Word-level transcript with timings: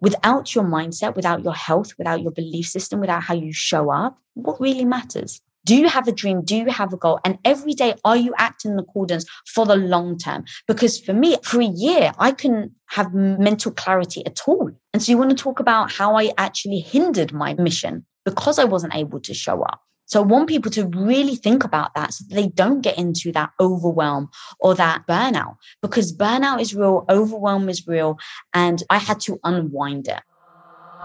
without 0.00 0.54
your 0.54 0.64
mindset, 0.64 1.16
without 1.16 1.42
your 1.42 1.54
health, 1.54 1.92
without 1.98 2.22
your 2.22 2.32
belief 2.32 2.66
system, 2.66 3.00
without 3.00 3.22
how 3.22 3.34
you 3.34 3.52
show 3.52 3.90
up, 3.90 4.18
what 4.34 4.60
really 4.60 4.84
matters? 4.84 5.40
Do 5.66 5.76
you 5.76 5.88
have 5.88 6.08
a 6.08 6.12
dream? 6.12 6.42
Do 6.42 6.56
you 6.56 6.66
have 6.70 6.92
a 6.92 6.96
goal? 6.96 7.20
And 7.24 7.38
every 7.44 7.74
day, 7.74 7.94
are 8.04 8.16
you 8.16 8.32
acting 8.38 8.72
in 8.72 8.78
accordance 8.78 9.26
for 9.46 9.66
the 9.66 9.76
long 9.76 10.16
term? 10.16 10.44
Because 10.66 10.98
for 10.98 11.12
me, 11.12 11.36
for 11.42 11.60
a 11.60 11.66
year, 11.66 12.12
I 12.18 12.32
couldn't 12.32 12.72
have 12.86 13.12
mental 13.12 13.70
clarity 13.72 14.24
at 14.24 14.40
all. 14.46 14.70
And 14.92 15.02
so 15.02 15.12
you 15.12 15.18
want 15.18 15.30
to 15.30 15.36
talk 15.36 15.60
about 15.60 15.92
how 15.92 16.16
I 16.16 16.32
actually 16.38 16.80
hindered 16.80 17.32
my 17.32 17.54
mission 17.54 18.06
because 18.24 18.58
I 18.58 18.64
wasn't 18.64 18.94
able 18.94 19.20
to 19.20 19.34
show 19.34 19.62
up. 19.62 19.80
So 20.10 20.20
I 20.20 20.26
want 20.26 20.48
people 20.48 20.72
to 20.72 20.86
really 20.88 21.36
think 21.36 21.62
about 21.62 21.94
that 21.94 22.12
so 22.12 22.24
that 22.28 22.34
they 22.34 22.48
don't 22.48 22.80
get 22.80 22.98
into 22.98 23.30
that 23.30 23.50
overwhelm 23.60 24.28
or 24.58 24.74
that 24.74 25.06
burnout 25.06 25.54
because 25.82 26.12
burnout 26.12 26.60
is 26.60 26.74
real, 26.74 27.04
overwhelm 27.08 27.68
is 27.68 27.86
real, 27.86 28.18
and 28.52 28.82
I 28.90 28.98
had 28.98 29.20
to 29.20 29.38
unwind 29.44 30.08
it. 30.08 30.20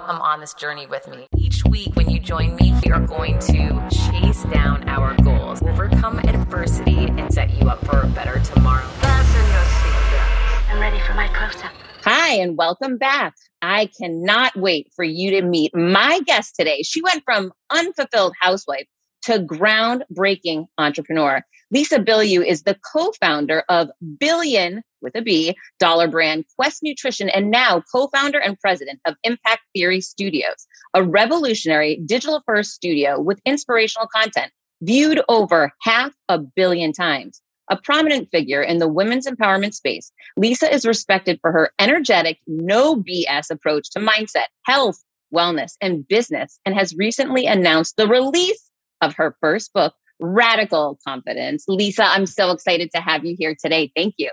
Come 0.07 0.20
on 0.21 0.39
this 0.39 0.56
journey 0.56 0.88
with 0.88 1.07
me. 1.07 1.28
Each 1.38 1.64
week, 1.65 1.96
when 1.96 2.10
you 2.10 2.20
join 2.20 2.56
me, 2.56 2.74
we 2.84 2.92
are 2.92 3.06
going 3.06 3.38
to 3.42 3.88
chase 3.92 4.42
down 4.46 4.89
our 4.89 5.15
goals, 5.18 5.62
overcome 5.62 6.18
adversity, 6.20 7.06
and 7.06 7.32
set 7.32 7.51
you 7.51 7.70
up 7.70 7.86
for 7.86 8.01
a 8.01 8.07
better 8.07 8.40
tomorrow. 8.40 8.87
Fasten 8.87 9.46
your 9.51 9.65
seatbelts. 9.65 10.71
I'm 10.71 10.82
ready 10.82 11.00
for 11.01 11.14
my 11.14 11.28
close 11.28 11.64
up. 11.64 11.71
Hi, 12.06 12.37
and 12.37 12.57
welcome 12.57 12.98
back. 12.98 13.36
I 13.62 13.87
cannot 14.00 14.56
wait 14.56 14.92
for 14.96 15.06
you 15.06 15.29
to 15.32 15.43
meet 15.43 15.76
my 15.76 16.21
guest 16.26 16.56
today. 16.57 16.82
She 16.82 17.04
went 17.04 17.24
from 17.24 17.51
unfulfilled 17.71 18.34
housewife 18.42 18.87
to 19.25 19.39
groundbreaking 19.39 20.65
entrepreneur. 20.78 21.43
Lisa 21.71 22.00
Bilyeu 22.00 22.46
is 22.46 22.64
the 22.64 22.78
co-founder 22.93 23.64
of 23.70 23.89
Billion 24.20 24.84
with 25.01 25.15
a 25.15 25.21
B 25.21 25.56
dollar 25.79 26.07
brand 26.07 26.46
Quest 26.56 26.84
Nutrition 26.84 27.29
and 27.29 27.50
now 27.50 27.82
co-founder 27.92 28.39
and 28.39 28.60
president 28.60 29.00
of 29.06 29.15
Impact 29.24 29.61
Theory 29.74 30.00
Studios, 30.00 30.68
a 30.93 31.04
revolutionary 31.04 32.00
digital 32.06 32.44
first 32.45 32.72
studio 32.72 33.20
with 33.20 33.42
inspirational 33.46 34.08
content 34.08 34.52
viewed 34.81 35.22
over 35.28 35.72
half 35.81 36.14
a 36.30 36.38
billion 36.38 36.94
times. 36.94 37.42
A 37.72 37.78
prominent 37.78 38.30
figure 38.30 38.62
in 38.62 38.78
the 38.78 38.88
women's 38.88 39.26
empowerment 39.26 39.73
space, 39.73 40.12
Lisa 40.38 40.72
is 40.72 40.86
respected 40.86 41.40
for 41.42 41.52
her 41.52 41.72
energetic, 41.80 42.38
no 42.46 42.96
BS 42.96 43.50
approach 43.50 43.90
to 43.92 44.00
mindset, 44.00 44.46
health, 44.66 45.03
wellness, 45.34 45.72
and 45.81 46.08
business, 46.08 46.59
and 46.64 46.76
has 46.76 46.96
recently 46.96 47.48
announced 47.48 47.98
the 47.98 48.08
release 48.08 48.70
of 49.06 49.16
her 49.16 49.36
first 49.39 49.72
book, 49.73 49.94
Radical 50.20 51.00
Confidence. 51.08 51.66
Lisa, 51.67 52.03
I'm 52.03 52.25
so 52.25 52.52
excited 52.52 52.92
to 52.95 53.02
have 53.02 53.23
you 53.25 53.36
here 53.38 53.56
today. 53.59 53.92
Thank 53.95 54.16
you. 54.17 54.31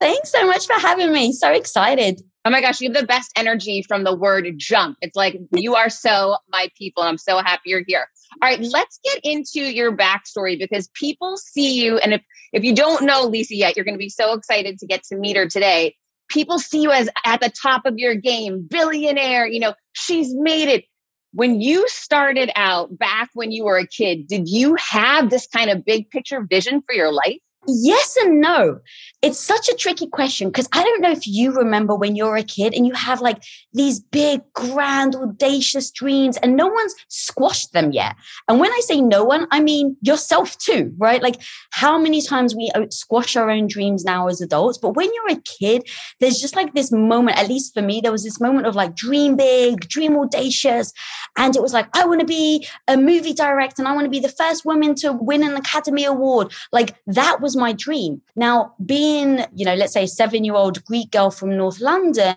Thanks 0.00 0.32
so 0.32 0.46
much 0.46 0.66
for 0.66 0.74
having 0.74 1.12
me. 1.12 1.32
So 1.32 1.52
excited. 1.52 2.20
Oh 2.44 2.50
my 2.50 2.60
gosh, 2.60 2.80
you 2.80 2.90
have 2.90 3.00
the 3.00 3.06
best 3.06 3.30
energy 3.36 3.84
from 3.86 4.02
the 4.02 4.14
word 4.14 4.52
jump. 4.56 4.96
It's 5.00 5.14
like 5.14 5.38
you 5.52 5.76
are 5.76 5.88
so 5.88 6.36
my 6.48 6.68
people. 6.76 7.04
I'm 7.04 7.18
so 7.18 7.38
happy 7.38 7.62
you're 7.66 7.84
here. 7.86 8.06
All 8.42 8.48
right, 8.48 8.60
let's 8.60 8.98
get 9.04 9.20
into 9.22 9.60
your 9.60 9.96
backstory 9.96 10.58
because 10.58 10.88
people 10.94 11.36
see 11.36 11.80
you. 11.80 11.98
And 11.98 12.14
if, 12.14 12.22
if 12.52 12.64
you 12.64 12.74
don't 12.74 13.04
know 13.04 13.26
Lisa 13.26 13.54
yet, 13.54 13.76
you're 13.76 13.84
going 13.84 13.94
to 13.94 13.98
be 13.98 14.08
so 14.08 14.32
excited 14.32 14.78
to 14.78 14.86
get 14.86 15.04
to 15.04 15.16
meet 15.16 15.36
her 15.36 15.46
today. 15.46 15.94
People 16.28 16.58
see 16.58 16.82
you 16.82 16.90
as 16.90 17.08
at 17.24 17.40
the 17.40 17.50
top 17.50 17.82
of 17.84 17.98
your 17.98 18.16
game, 18.16 18.66
billionaire. 18.68 19.46
You 19.46 19.60
know, 19.60 19.74
she's 19.92 20.34
made 20.34 20.68
it 20.68 20.84
when 21.32 21.60
you 21.60 21.86
started 21.88 22.50
out 22.56 22.96
back 22.96 23.30
when 23.34 23.52
you 23.52 23.64
were 23.64 23.78
a 23.78 23.86
kid, 23.86 24.26
did 24.26 24.48
you 24.48 24.76
have 24.76 25.30
this 25.30 25.46
kind 25.46 25.70
of 25.70 25.84
big 25.84 26.10
picture 26.10 26.42
vision 26.42 26.82
for 26.86 26.94
your 26.94 27.12
life? 27.12 27.38
Yes 27.66 28.16
and 28.16 28.40
no. 28.40 28.80
It's 29.22 29.38
such 29.38 29.68
a 29.68 29.76
tricky 29.76 30.08
question 30.08 30.48
because 30.48 30.68
I 30.72 30.82
don't 30.82 31.00
know 31.00 31.12
if 31.12 31.28
you 31.28 31.52
remember 31.52 31.94
when 31.94 32.16
you're 32.16 32.36
a 32.36 32.42
kid 32.42 32.74
and 32.74 32.84
you 32.84 32.92
have 32.92 33.20
like 33.20 33.44
these 33.72 34.00
big, 34.00 34.40
grand, 34.52 35.14
audacious 35.14 35.92
dreams 35.92 36.36
and 36.38 36.56
no 36.56 36.66
one's 36.66 36.94
squashed 37.06 37.72
them 37.72 37.92
yet. 37.92 38.16
And 38.48 38.58
when 38.58 38.72
I 38.72 38.80
say 38.80 39.00
no 39.00 39.22
one, 39.22 39.46
I 39.52 39.60
mean 39.60 39.96
yourself 40.02 40.58
too, 40.58 40.92
right? 40.98 41.22
Like 41.22 41.40
how 41.70 41.98
many 41.98 42.20
times 42.20 42.56
we 42.56 42.72
uh, 42.74 42.86
squash 42.90 43.36
our 43.36 43.48
own 43.48 43.68
dreams 43.68 44.04
now 44.04 44.26
as 44.26 44.40
adults. 44.40 44.78
But 44.78 44.96
when 44.96 45.08
you're 45.14 45.38
a 45.38 45.42
kid, 45.42 45.88
there's 46.18 46.40
just 46.40 46.56
like 46.56 46.74
this 46.74 46.90
moment, 46.90 47.38
at 47.38 47.48
least 47.48 47.74
for 47.74 47.82
me, 47.82 48.00
there 48.00 48.10
was 48.10 48.24
this 48.24 48.40
moment 48.40 48.66
of 48.66 48.74
like 48.74 48.96
dream 48.96 49.36
big, 49.36 49.88
dream 49.88 50.16
audacious. 50.16 50.92
And 51.38 51.54
it 51.54 51.62
was 51.62 51.72
like, 51.72 51.86
I 51.96 52.06
want 52.06 52.20
to 52.20 52.26
be 52.26 52.66
a 52.88 52.96
movie 52.96 53.34
director 53.34 53.82
and 53.82 53.88
I 53.88 53.92
want 53.92 54.06
to 54.06 54.10
be 54.10 54.20
the 54.20 54.28
first 54.28 54.64
woman 54.64 54.96
to 54.96 55.12
win 55.12 55.44
an 55.44 55.54
Academy 55.54 56.04
Award. 56.04 56.52
Like 56.72 56.96
that 57.06 57.40
was 57.40 57.51
was 57.52 57.60
my 57.60 57.72
dream. 57.72 58.22
Now, 58.34 58.74
being, 58.84 59.44
you 59.54 59.64
know, 59.64 59.74
let's 59.74 59.92
say 59.92 60.04
a 60.04 60.08
seven 60.08 60.44
year 60.44 60.54
old 60.54 60.84
Greek 60.84 61.10
girl 61.10 61.30
from 61.30 61.56
North 61.56 61.80
London, 61.80 62.34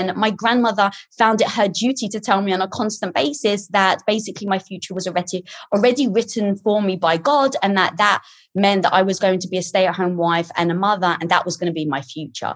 and 0.00 0.14
my 0.16 0.30
grandmother 0.30 0.92
found 1.18 1.40
it 1.40 1.50
her 1.50 1.66
duty 1.66 2.08
to 2.08 2.20
tell 2.20 2.40
me 2.40 2.52
on 2.52 2.62
a 2.62 2.68
constant 2.68 3.14
basis 3.14 3.66
that 3.68 4.00
basically 4.06 4.46
my 4.46 4.60
future 4.60 4.94
was 4.94 5.08
already 5.08 5.44
already 5.74 6.06
written 6.06 6.56
for 6.56 6.80
me 6.80 6.94
by 6.94 7.16
God 7.16 7.56
and 7.64 7.76
that 7.76 7.96
that 7.96 8.22
meant 8.54 8.82
that 8.82 8.94
I 8.94 9.02
was 9.02 9.18
going 9.18 9.40
to 9.40 9.48
be 9.48 9.58
a 9.58 9.62
stay-at-home 9.62 10.16
wife 10.16 10.50
and 10.56 10.70
a 10.70 10.74
mother 10.74 11.16
and 11.20 11.28
that 11.30 11.44
was 11.44 11.56
going 11.56 11.66
to 11.66 11.72
be 11.72 11.84
my 11.84 12.00
future. 12.00 12.54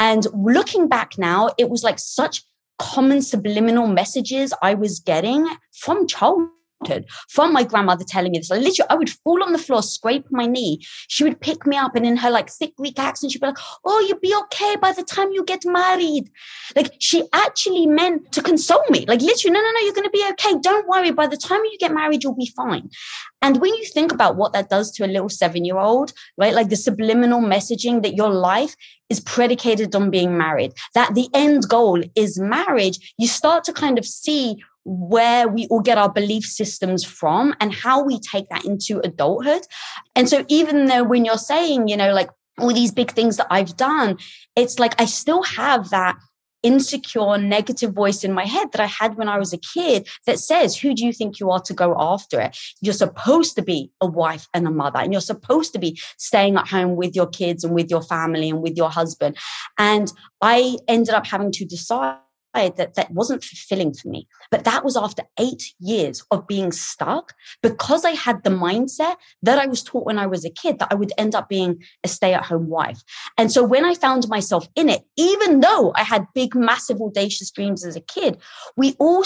And 0.00 0.26
looking 0.34 0.88
back 0.88 1.16
now, 1.16 1.50
it 1.58 1.70
was 1.70 1.84
like 1.84 2.00
such 2.00 2.42
common 2.80 3.22
subliminal 3.22 3.86
messages 3.86 4.52
I 4.60 4.74
was 4.74 4.98
getting 4.98 5.46
from 5.72 6.08
childhood 6.08 6.48
from 7.28 7.52
my 7.52 7.64
grandmother 7.64 8.04
telling 8.04 8.32
me 8.32 8.38
this. 8.38 8.50
Literally, 8.50 8.90
I 8.90 8.94
would 8.94 9.10
fall 9.10 9.42
on 9.42 9.52
the 9.52 9.58
floor, 9.58 9.82
scrape 9.82 10.26
my 10.30 10.46
knee. 10.46 10.80
She 11.08 11.24
would 11.24 11.40
pick 11.40 11.66
me 11.66 11.76
up, 11.76 11.94
and 11.94 12.06
in 12.06 12.16
her 12.16 12.30
like 12.30 12.50
thick 12.50 12.76
Greek 12.76 12.98
accent, 12.98 13.32
she'd 13.32 13.40
be 13.40 13.46
like, 13.46 13.58
"Oh, 13.84 14.00
you'll 14.06 14.18
be 14.20 14.34
okay 14.42 14.76
by 14.76 14.92
the 14.92 15.02
time 15.02 15.32
you 15.32 15.44
get 15.44 15.64
married." 15.64 16.30
Like 16.76 16.94
she 16.98 17.24
actually 17.32 17.86
meant 17.86 18.32
to 18.32 18.42
console 18.42 18.84
me. 18.90 19.04
Like 19.06 19.20
literally, 19.20 19.52
no, 19.52 19.60
no, 19.60 19.70
no, 19.70 19.80
you're 19.80 19.94
going 19.94 20.04
to 20.04 20.10
be 20.10 20.24
okay. 20.32 20.58
Don't 20.60 20.88
worry. 20.88 21.10
By 21.10 21.26
the 21.26 21.36
time 21.36 21.60
you 21.64 21.78
get 21.78 21.92
married, 21.92 22.22
you'll 22.22 22.34
be 22.34 22.52
fine. 22.56 22.90
And 23.42 23.60
when 23.60 23.74
you 23.74 23.84
think 23.86 24.12
about 24.12 24.36
what 24.36 24.52
that 24.52 24.68
does 24.68 24.90
to 24.92 25.04
a 25.04 25.08
little 25.08 25.30
seven-year-old, 25.30 26.12
right? 26.36 26.54
Like 26.54 26.68
the 26.68 26.76
subliminal 26.76 27.40
messaging 27.40 28.02
that 28.02 28.14
your 28.14 28.28
life 28.28 28.74
is 29.08 29.20
predicated 29.20 29.94
on 29.94 30.10
being 30.10 30.36
married, 30.36 30.72
that 30.94 31.14
the 31.14 31.28
end 31.34 31.68
goal 31.68 32.02
is 32.14 32.38
marriage, 32.38 33.14
you 33.18 33.26
start 33.26 33.64
to 33.64 33.72
kind 33.72 33.98
of 33.98 34.04
see 34.04 34.62
where 34.84 35.48
we 35.48 35.66
all 35.68 35.80
get 35.80 35.98
our 35.98 36.10
belief 36.10 36.44
systems 36.44 37.04
from 37.04 37.54
and 37.60 37.74
how 37.74 38.02
we 38.02 38.18
take 38.20 38.48
that 38.48 38.64
into 38.64 39.00
adulthood. 39.00 39.62
And 40.16 40.28
so, 40.28 40.44
even 40.48 40.86
though 40.86 41.04
when 41.04 41.24
you're 41.24 41.38
saying, 41.38 41.88
you 41.88 41.96
know, 41.96 42.12
like 42.12 42.30
all 42.58 42.72
these 42.72 42.92
big 42.92 43.12
things 43.12 43.36
that 43.36 43.46
I've 43.50 43.76
done, 43.76 44.18
it's 44.56 44.78
like 44.78 45.00
I 45.00 45.06
still 45.06 45.42
have 45.42 45.90
that 45.90 46.16
insecure 46.62 47.38
negative 47.38 47.92
voice 47.94 48.22
in 48.22 48.32
my 48.32 48.44
head 48.44 48.70
that 48.72 48.80
I 48.80 48.86
had 48.86 49.16
when 49.16 49.28
I 49.28 49.38
was 49.38 49.52
a 49.52 49.58
kid 49.58 50.06
that 50.26 50.38
says, 50.38 50.76
Who 50.76 50.94
do 50.94 51.04
you 51.04 51.12
think 51.12 51.40
you 51.40 51.50
are 51.50 51.60
to 51.60 51.74
go 51.74 51.96
after 51.98 52.40
it? 52.40 52.56
You're 52.80 52.94
supposed 52.94 53.56
to 53.56 53.62
be 53.62 53.90
a 54.00 54.06
wife 54.06 54.48
and 54.54 54.66
a 54.66 54.70
mother, 54.70 54.98
and 54.98 55.12
you're 55.12 55.20
supposed 55.20 55.72
to 55.72 55.78
be 55.78 55.98
staying 56.18 56.56
at 56.56 56.68
home 56.68 56.96
with 56.96 57.14
your 57.14 57.26
kids 57.26 57.64
and 57.64 57.74
with 57.74 57.90
your 57.90 58.02
family 58.02 58.50
and 58.50 58.62
with 58.62 58.76
your 58.76 58.90
husband. 58.90 59.36
And 59.78 60.12
I 60.40 60.78
ended 60.88 61.14
up 61.14 61.26
having 61.26 61.52
to 61.52 61.64
decide 61.64 62.16
that 62.54 62.94
that 62.94 63.10
wasn't 63.10 63.44
fulfilling 63.44 63.94
for 63.94 64.08
me. 64.08 64.26
But 64.50 64.64
that 64.64 64.84
was 64.84 64.96
after 64.96 65.22
eight 65.38 65.72
years 65.78 66.24
of 66.30 66.46
being 66.46 66.72
stuck 66.72 67.34
because 67.62 68.04
I 68.04 68.10
had 68.10 68.42
the 68.42 68.50
mindset 68.50 69.16
that 69.42 69.58
I 69.58 69.66
was 69.66 69.82
taught 69.82 70.06
when 70.06 70.18
I 70.18 70.26
was 70.26 70.44
a 70.44 70.50
kid 70.50 70.78
that 70.78 70.88
I 70.90 70.94
would 70.94 71.12
end 71.16 71.34
up 71.34 71.48
being 71.48 71.82
a 72.04 72.08
stay 72.08 72.34
at 72.34 72.44
home 72.44 72.68
wife. 72.68 73.02
And 73.38 73.52
so 73.52 73.62
when 73.62 73.84
I 73.84 73.94
found 73.94 74.28
myself 74.28 74.68
in 74.74 74.88
it, 74.88 75.02
even 75.16 75.60
though 75.60 75.92
I 75.94 76.02
had 76.02 76.26
big, 76.34 76.54
massive, 76.54 77.00
audacious 77.00 77.50
dreams 77.50 77.84
as 77.84 77.96
a 77.96 78.00
kid, 78.00 78.38
we 78.76 78.94
all 78.98 79.24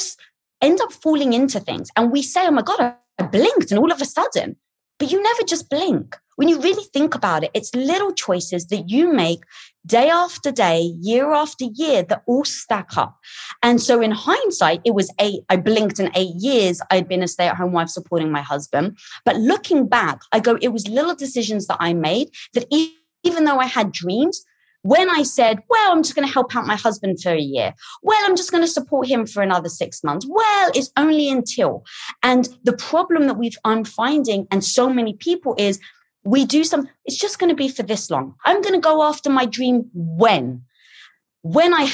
end 0.61 0.81
up 0.81 0.93
falling 0.93 1.33
into 1.33 1.61
things 1.61 1.91
and 1.97 2.11
we 2.11 2.23
say, 2.23 2.47
oh 2.47 2.51
my 2.51 2.63
God, 2.63 2.95
I 3.19 3.23
blinked 3.27 3.71
and 3.71 3.79
all 3.79 3.93
of 3.93 4.01
a 4.01 4.05
sudden, 4.05 4.57
but 4.99 5.11
you 5.11 5.23
never 5.23 5.43
just 5.43 5.69
blink. 5.71 6.17
When 6.37 6.49
you 6.49 6.61
really 6.61 6.85
think 6.93 7.15
about 7.15 7.45
it, 7.45 7.51
it's 7.55 7.75
little 7.75 8.13
choices 8.13 8.67
that 8.67 8.89
you 8.89 9.13
make 9.13 9.45
day 9.87 10.09
after 10.09 10.51
day, 10.51 10.93
year 11.01 11.33
after 11.33 11.65
year 11.65 12.03
that 12.05 12.23
all 12.27 12.45
stack 12.45 12.97
up. 12.97 13.19
And 13.63 13.81
so 13.81 14.01
in 14.01 14.11
hindsight, 14.11 14.81
it 14.85 14.95
was 14.95 15.13
eight, 15.21 15.43
I 15.49 15.57
blinked 15.57 16.01
in 16.01 16.11
eight 16.17 16.35
years, 16.37 16.81
I'd 16.91 17.09
been 17.09 17.23
a 17.23 17.29
stay 17.29 17.47
at 17.47 17.57
home 17.57 17.73
wife 17.73 17.89
supporting 17.89 18.33
my 18.33 18.43
husband. 18.43 18.99
But 19.25 19.37
looking 19.37 19.87
back, 19.87 20.23
I 20.33 20.41
go, 20.41 20.59
it 20.61 20.69
was 20.69 20.89
little 20.89 21.15
decisions 21.15 21.67
that 21.69 21.77
I 21.79 21.95
made 21.95 22.31
that 22.55 22.67
even 22.71 23.45
though 23.45 23.59
I 23.59 23.67
had 23.67 23.93
dreams, 23.93 24.45
when 24.85 25.09
I 25.09 25.23
said, 25.23 25.61
well, 25.71 25.93
I'm 25.93 26.03
just 26.03 26.15
going 26.15 26.29
to 26.29 26.33
help 26.33 26.55
out 26.55 26.67
my 26.67 26.77
husband 26.77 27.19
for 27.23 27.33
a 27.33 27.41
year. 27.41 27.73
Well, 28.03 28.21
I'm 28.25 28.37
just 28.37 28.51
going 28.51 28.63
to 28.63 28.69
support 28.69 29.09
him 29.09 29.27
for 29.27 29.43
another 29.43 29.71
six 29.71 30.05
months. 30.05 30.27
Well, 30.29 30.71
it's 30.75 30.93
only 30.99 31.31
until. 31.31 31.85
And 32.23 32.51
the 32.65 32.75
problem 32.75 33.27
that 33.27 33.39
we've, 33.39 33.57
I'm 33.65 33.85
finding, 33.85 34.47
and 34.51 34.63
so 34.63 34.91
many 34.91 35.15
people 35.15 35.55
is 35.57 35.81
we 36.23 36.45
do 36.45 36.65
some, 36.65 36.87
it's 37.07 37.17
just 37.17 37.39
going 37.39 37.49
to 37.49 37.57
be 37.57 37.69
for 37.69 37.83
this 37.83 38.11
long. 38.11 38.35
I'm 38.45 38.61
going 38.61 38.75
to 38.75 38.81
go 38.81 39.03
after 39.03 39.31
my 39.31 39.47
dream 39.47 39.89
when? 39.95 40.63
When 41.41 41.73
I 41.73 41.91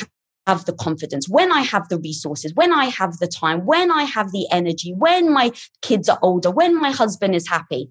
have 0.48 0.64
the 0.64 0.72
confidence, 0.72 1.28
when 1.28 1.52
I 1.52 1.60
have 1.60 1.88
the 1.90 1.98
resources, 1.98 2.52
when 2.54 2.72
I 2.72 2.86
have 2.86 3.18
the 3.18 3.28
time, 3.28 3.66
when 3.66 3.92
I 3.92 4.02
have 4.02 4.32
the 4.32 4.48
energy, 4.50 4.92
when 4.96 5.32
my 5.32 5.52
kids 5.80 6.08
are 6.08 6.18
older, 6.22 6.50
when 6.50 6.80
my 6.80 6.90
husband 6.90 7.36
is 7.36 7.48
happy. 7.48 7.88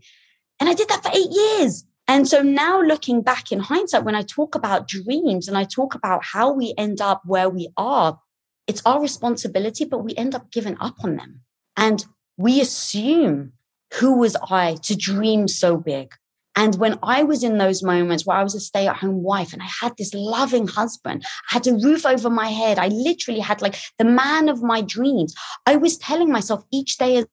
And 0.60 0.68
I 0.68 0.74
did 0.74 0.90
that 0.90 1.04
for 1.04 1.12
eight 1.14 1.32
years. 1.32 1.86
And 2.10 2.28
so 2.28 2.42
now 2.42 2.82
looking 2.82 3.22
back 3.22 3.52
in 3.52 3.60
hindsight, 3.60 4.04
when 4.04 4.16
I 4.16 4.24
talk 4.24 4.56
about 4.56 4.88
dreams 4.88 5.48
and 5.48 5.56
I 5.56 5.64
talk 5.64 5.94
about 5.94 6.26
how 6.26 6.52
we 6.52 6.74
end 6.76 7.02
up 7.02 7.22
where 7.24 7.48
we 7.48 7.70
are, 7.78 8.20
it's 8.66 8.82
our 8.84 9.00
responsibility, 9.00 9.86
but 9.86 10.04
we 10.04 10.16
end 10.16 10.34
up 10.34 10.52
giving 10.52 10.76
up 10.80 10.96
on 11.04 11.18
them. 11.18 11.42
And 11.78 12.04
we 12.36 12.62
assume 12.62 13.54
who 14.00 14.18
was 14.18 14.36
I 14.50 14.78
to 14.86 14.96
dream 14.96 15.48
so 15.48 15.78
big? 15.78 16.16
And 16.56 16.76
when 16.80 16.98
I 17.04 17.22
was 17.22 17.44
in 17.44 17.60
those 17.60 17.84
moments 17.84 18.26
where 18.26 18.38
I 18.38 18.44
was 18.44 18.56
a 18.56 18.60
stay 18.60 18.88
at 18.88 18.98
home 18.98 19.22
wife 19.22 19.54
and 19.54 19.62
I 19.62 19.70
had 19.80 19.94
this 19.96 20.16
loving 20.16 20.68
husband, 20.68 21.24
I 21.52 21.54
had 21.54 21.68
a 21.68 21.76
roof 21.76 22.08
over 22.08 22.32
my 22.32 22.48
head, 22.48 22.80
I 22.80 22.88
literally 22.88 23.40
had 23.40 23.62
like 23.62 23.76
the 24.00 24.06
man 24.06 24.50
of 24.50 24.64
my 24.64 24.82
dreams. 24.82 25.36
I 25.68 25.76
was 25.76 25.96
telling 26.00 26.32
myself 26.32 26.64
each 26.72 26.98
day 26.98 27.24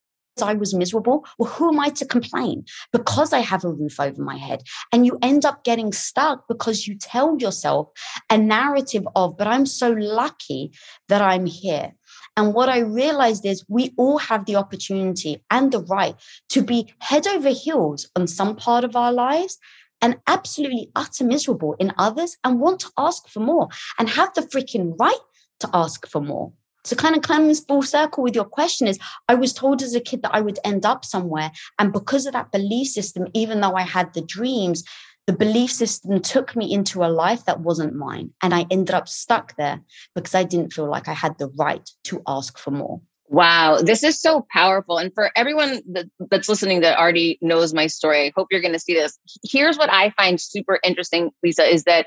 I 0.43 0.55
was 0.55 0.75
miserable, 0.75 1.25
well, 1.39 1.51
who 1.51 1.69
am 1.69 1.81
I 1.81 1.89
to 1.91 2.07
complain? 2.07 2.65
Because 2.93 3.33
I 3.33 3.41
have 3.41 3.65
a 3.65 3.73
roof 3.73 3.99
over 4.01 4.23
my 4.23 4.37
head. 4.37 4.63
And 4.93 5.07
you 5.07 5.19
end 5.23 5.45
up 5.45 5.65
getting 5.65 5.93
stuck 5.93 6.47
because 6.49 6.87
you 6.87 6.97
tell 6.97 7.39
yourself 7.39 7.89
a 8.31 8.39
narrative 8.39 9.07
of, 9.17 9.37
but 9.37 9.47
I'm 9.47 9.67
so 9.67 9.91
lucky 9.91 10.73
that 11.09 11.23
I'm 11.23 11.47
here. 11.47 11.95
And 12.37 12.53
what 12.53 12.69
I 12.69 12.81
realized 12.81 13.47
is 13.47 13.65
we 13.69 13.95
all 13.97 14.19
have 14.19 14.45
the 14.45 14.57
opportunity 14.57 15.43
and 15.51 15.73
the 15.73 15.81
right 15.81 16.15
to 16.51 16.63
be 16.63 16.93
head 17.01 17.27
over 17.27 17.51
heels 17.51 18.09
on 18.15 18.27
some 18.27 18.57
part 18.57 18.85
of 18.85 18.95
our 18.95 19.13
lives 19.13 19.59
and 20.03 20.19
absolutely 20.27 20.91
utter 20.95 21.25
miserable 21.25 21.75
in 21.79 21.93
others 21.97 22.37
and 22.45 22.61
want 22.61 22.81
to 22.81 22.91
ask 22.99 23.29
for 23.29 23.41
more 23.41 23.69
and 23.99 24.11
have 24.11 24.35
the 24.35 24.43
freaking 24.43 24.95
right 24.99 25.19
to 25.61 25.71
ask 25.73 26.07
for 26.07 26.21
more. 26.21 26.53
So 26.87 26.97
kind 26.97 27.17
of 27.17 27.23
comes 27.23 27.61
full 27.65 27.83
circle 27.83 28.23
with 28.23 28.35
your 28.35 28.45
question 28.45 28.87
is 28.87 28.99
I 29.29 29.35
was 29.35 29.53
told 29.53 29.83
as 29.83 29.95
a 29.95 30.01
kid 30.01 30.23
that 30.23 30.35
I 30.35 30.41
would 30.41 30.59
end 30.65 30.87
up 30.87 31.05
somewhere. 31.05 31.51
And 31.79 31.93
because 31.93 32.27
of 32.27 32.33
that 32.35 32.53
belief 32.53 32.89
system, 32.89 33.27
even 33.35 33.61
though 33.61 33.75
I 33.75 33.83
had 33.83 34.15
the 34.15 34.23
dreams, 34.23 34.85
the 35.27 35.33
belief 35.33 35.73
system 35.73 36.21
took 36.21 36.55
me 36.55 36.73
into 36.73 37.05
a 37.05 37.11
life 37.11 37.45
that 37.47 37.61
wasn't 37.61 37.95
mine. 37.95 38.31
And 38.43 38.55
I 38.55 38.67
ended 38.71 38.95
up 38.95 39.09
stuck 39.09 39.57
there 39.57 39.81
because 40.15 40.35
I 40.35 40.45
didn't 40.45 40.73
feel 40.73 40.89
like 40.89 41.09
I 41.09 41.15
had 41.15 41.37
the 41.39 41.49
right 41.49 41.89
to 42.05 42.23
ask 42.29 42.57
for 42.57 42.71
more. 42.71 43.01
Wow, 43.29 43.79
this 43.79 44.05
is 44.05 44.21
so 44.21 44.47
powerful. 44.53 44.99
And 44.99 45.13
for 45.13 45.33
everyone 45.35 45.83
that, 45.91 46.07
that's 46.31 46.49
listening 46.49 46.83
that 46.83 46.97
already 46.97 47.39
knows 47.43 47.75
my 47.75 47.89
story, 47.89 48.27
I 48.27 48.33
hope 48.37 48.47
you're 48.53 48.61
going 48.61 48.73
to 48.73 48.79
see 48.79 48.95
this. 48.95 49.19
Here's 49.43 49.77
what 49.77 49.93
I 49.93 50.11
find 50.11 50.41
super 50.41 50.79
interesting, 50.85 51.33
Lisa, 51.43 51.65
is 51.65 51.83
that 51.85 52.07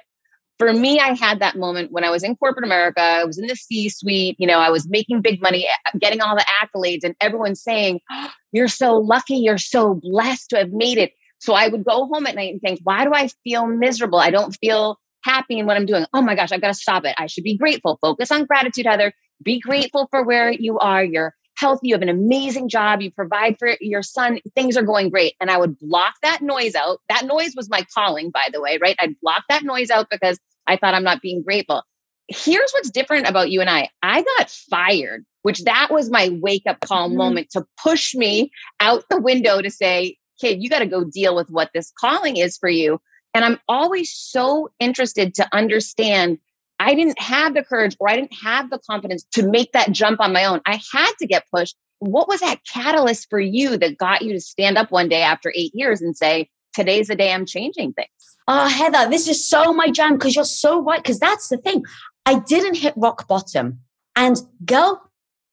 for 0.60 0.74
me, 0.74 1.00
I 1.00 1.16
had 1.16 1.40
that 1.40 1.58
moment 1.58 1.92
when 1.92 2.04
I 2.04 2.10
was 2.10 2.22
in 2.22 2.36
corporate 2.36 2.66
America. 2.66 3.02
I 3.02 3.24
was 3.24 3.38
in 3.38 3.48
the 3.48 3.56
C 3.56 3.88
suite. 3.90 4.36
You 4.38 4.46
know, 4.46 4.60
I 4.60 4.70
was 4.70 4.88
making 4.90 5.22
big 5.22 5.42
money, 5.42 5.66
eh, 5.66 5.92
getting 6.00 6.20
all 6.22 6.36
the 6.36 6.46
accolades, 6.62 7.04
and 7.04 7.16
everyone 7.22 7.56
saying, 7.56 8.02
oh, 8.12 8.30
You're 8.52 8.68
so 8.68 8.98
lucky. 8.98 9.36
You're 9.36 9.60
so 9.60 9.94
blessed 9.94 10.50
to 10.50 10.58
have 10.58 10.72
made 10.72 10.98
it. 10.98 11.12
So 11.38 11.54
I 11.54 11.68
would 11.68 11.86
go 11.86 12.08
home 12.08 12.26
at 12.26 12.36
night 12.36 12.52
and 12.52 12.62
think, 12.62 12.80
Why 12.84 13.06
do 13.06 13.14
I 13.14 13.30
feel 13.44 13.68
miserable? 13.68 14.20
I 14.20 14.32
don't 14.32 14.54
feel 14.54 14.98
happy 15.24 15.60
in 15.60 15.66
what 15.66 15.78
I'm 15.78 15.86
doing. 15.86 16.06
Oh 16.14 16.22
my 16.22 16.36
gosh, 16.36 16.52
I've 16.52 16.62
got 16.62 16.70
to 16.70 16.74
stop 16.74 17.06
it. 17.06 17.16
I 17.18 17.28
should 17.28 17.44
be 17.44 17.58
grateful. 17.58 18.00
Focus 18.02 18.32
on 18.32 18.46
gratitude, 18.46 18.88
Heather. 18.88 19.14
Be 19.44 19.60
grateful 19.60 20.08
for 20.10 20.24
where 20.24 20.52
you 20.52 20.80
are. 20.80 21.04
You're 21.04 21.36
healthy. 21.60 21.90
You 21.90 21.96
have 21.96 22.02
an 22.02 22.10
amazing 22.10 22.70
job. 22.70 23.02
You 23.02 23.12
provide 23.12 23.58
for 23.60 23.76
your 23.82 24.02
son. 24.02 24.40
Things 24.56 24.78
are 24.78 24.84
going 24.84 25.10
great. 25.10 25.36
And 25.42 25.52
I 25.52 25.58
would 25.58 25.78
block 25.80 26.16
that 26.24 26.42
noise 26.42 26.76
out. 26.76 27.02
That 27.10 27.26
noise 27.26 27.54
was 27.56 27.70
my 27.70 27.86
calling, 27.94 28.32
by 28.32 28.48
the 28.52 28.62
way, 28.62 28.78
right? 28.82 28.96
I'd 29.00 29.20
block 29.22 29.44
that 29.50 29.64
noise 29.64 29.90
out 29.90 30.08
because 30.10 30.40
I 30.68 30.78
thought 30.78 30.94
I'm 30.94 31.04
not 31.04 31.22
being 31.22 31.44
grateful. 31.44 31.84
Here's 32.28 32.72
what's 32.72 32.90
different 32.90 33.28
about 33.28 33.50
you 33.50 33.60
and 33.60 33.70
I. 33.70 33.90
I 34.04 34.24
got 34.38 34.50
fired, 34.50 35.26
which 35.42 35.64
that 35.64 35.90
was 35.92 36.10
my 36.10 36.30
wake 36.42 36.64
up 36.68 36.80
call 36.80 37.08
mm-hmm. 37.08 37.18
moment 37.18 37.50
to 37.52 37.66
push 37.82 38.16
me 38.16 38.52
out 38.80 39.04
the 39.10 39.20
window 39.20 39.62
to 39.62 39.70
say, 39.70 40.18
kid, 40.40 40.64
you 40.64 40.70
got 40.70 40.80
to 40.80 40.86
go 40.86 41.04
deal 41.04 41.36
with 41.36 41.50
what 41.50 41.72
this 41.74 41.92
calling 42.00 42.38
is 42.38 42.58
for 42.58 42.70
you. 42.70 43.02
And 43.34 43.44
I'm 43.44 43.60
always 43.68 44.14
so 44.14 44.70
interested 44.80 45.34
to 45.36 45.48
understand 45.54 46.40
I 46.80 46.96
didn't 46.96 47.20
have 47.20 47.54
the 47.54 47.64
courage 47.64 47.96
or 48.00 48.10
I 48.10 48.16
didn't 48.16 48.34
have 48.42 48.70
the 48.70 48.80
confidence 48.80 49.26
to 49.34 49.48
make 49.48 49.74
that 49.74 49.92
jump 49.92 50.22
on 50.22 50.34
my 50.34 50.46
own. 50.46 50.62
I 50.66 50.80
had 50.92 51.12
to 51.20 51.28
get 51.28 51.44
pushed. 51.54 51.76
What 52.00 52.30
was 52.30 52.40
that 52.40 52.62
catalyst 52.66 53.30
for 53.30 53.40
you 53.40 53.78
that 53.78 53.98
got 53.98 54.22
you 54.22 54.32
to 54.34 54.40
stand 54.40 54.78
up 54.78 54.90
one 54.90 55.10
day 55.10 55.22
after 55.22 55.52
eight 55.56 55.72
years 55.74 56.02
and 56.02 56.16
say, 56.16 56.50
today's 56.74 57.08
the 57.08 57.16
day 57.16 57.34
I'm 57.34 57.46
changing 57.46 57.94
things? 57.94 58.10
Oh, 58.48 58.68
Heather, 58.68 59.10
this 59.10 59.28
is 59.28 59.48
so 59.48 59.74
my 59.74 59.90
jam 59.90 60.14
because 60.14 60.36
you're 60.36 60.46
so 60.46 60.82
right. 60.82 61.04
Because 61.04 61.20
that's 61.20 61.50
the 61.50 61.58
thing. 61.58 61.84
I 62.26 62.40
didn't 62.40 62.78
hit 62.78 62.94
rock 62.96 63.28
bottom. 63.28 63.80
And 64.16 64.38
girl, 64.66 65.02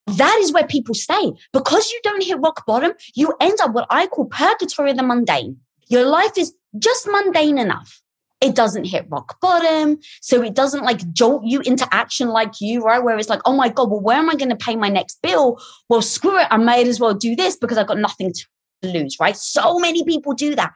that 0.06 0.38
is 0.40 0.52
where 0.52 0.66
people 0.66 0.94
stay. 0.94 1.32
Because 1.52 1.90
you 1.90 2.00
don't 2.04 2.22
hit 2.22 2.38
rock 2.38 2.64
bottom, 2.66 2.92
you 3.14 3.34
end 3.40 3.58
up 3.60 3.72
what 3.72 3.86
I 3.90 4.06
call 4.06 4.26
purgatory 4.26 4.92
of 4.92 4.96
the 4.96 5.02
mundane. 5.02 5.58
Your 5.88 6.06
life 6.06 6.38
is 6.38 6.54
just 6.78 7.08
mundane 7.08 7.58
enough. 7.58 8.00
It 8.40 8.54
doesn't 8.54 8.84
hit 8.84 9.06
rock 9.08 9.40
bottom. 9.40 9.98
So 10.20 10.42
it 10.42 10.54
doesn't 10.54 10.84
like 10.84 11.12
jolt 11.12 11.44
you 11.44 11.60
into 11.60 11.86
action 11.92 12.28
like 12.28 12.60
you, 12.60 12.82
right? 12.82 13.02
Where 13.02 13.16
it's 13.18 13.30
like, 13.30 13.40
oh 13.44 13.54
my 13.54 13.68
God, 13.68 13.90
well, 13.90 14.00
where 14.00 14.18
am 14.18 14.28
I 14.28 14.34
going 14.34 14.50
to 14.50 14.56
pay 14.56 14.76
my 14.76 14.88
next 14.88 15.20
bill? 15.22 15.60
Well, 15.88 16.02
screw 16.02 16.38
it. 16.38 16.46
I 16.50 16.58
might 16.58 16.86
as 16.86 17.00
well 17.00 17.14
do 17.14 17.34
this 17.34 17.56
because 17.56 17.78
I've 17.78 17.86
got 17.86 17.98
nothing 17.98 18.32
to 18.32 18.46
lose, 18.92 19.16
right? 19.18 19.36
So 19.36 19.78
many 19.78 20.04
people 20.04 20.34
do 20.34 20.54
that. 20.54 20.74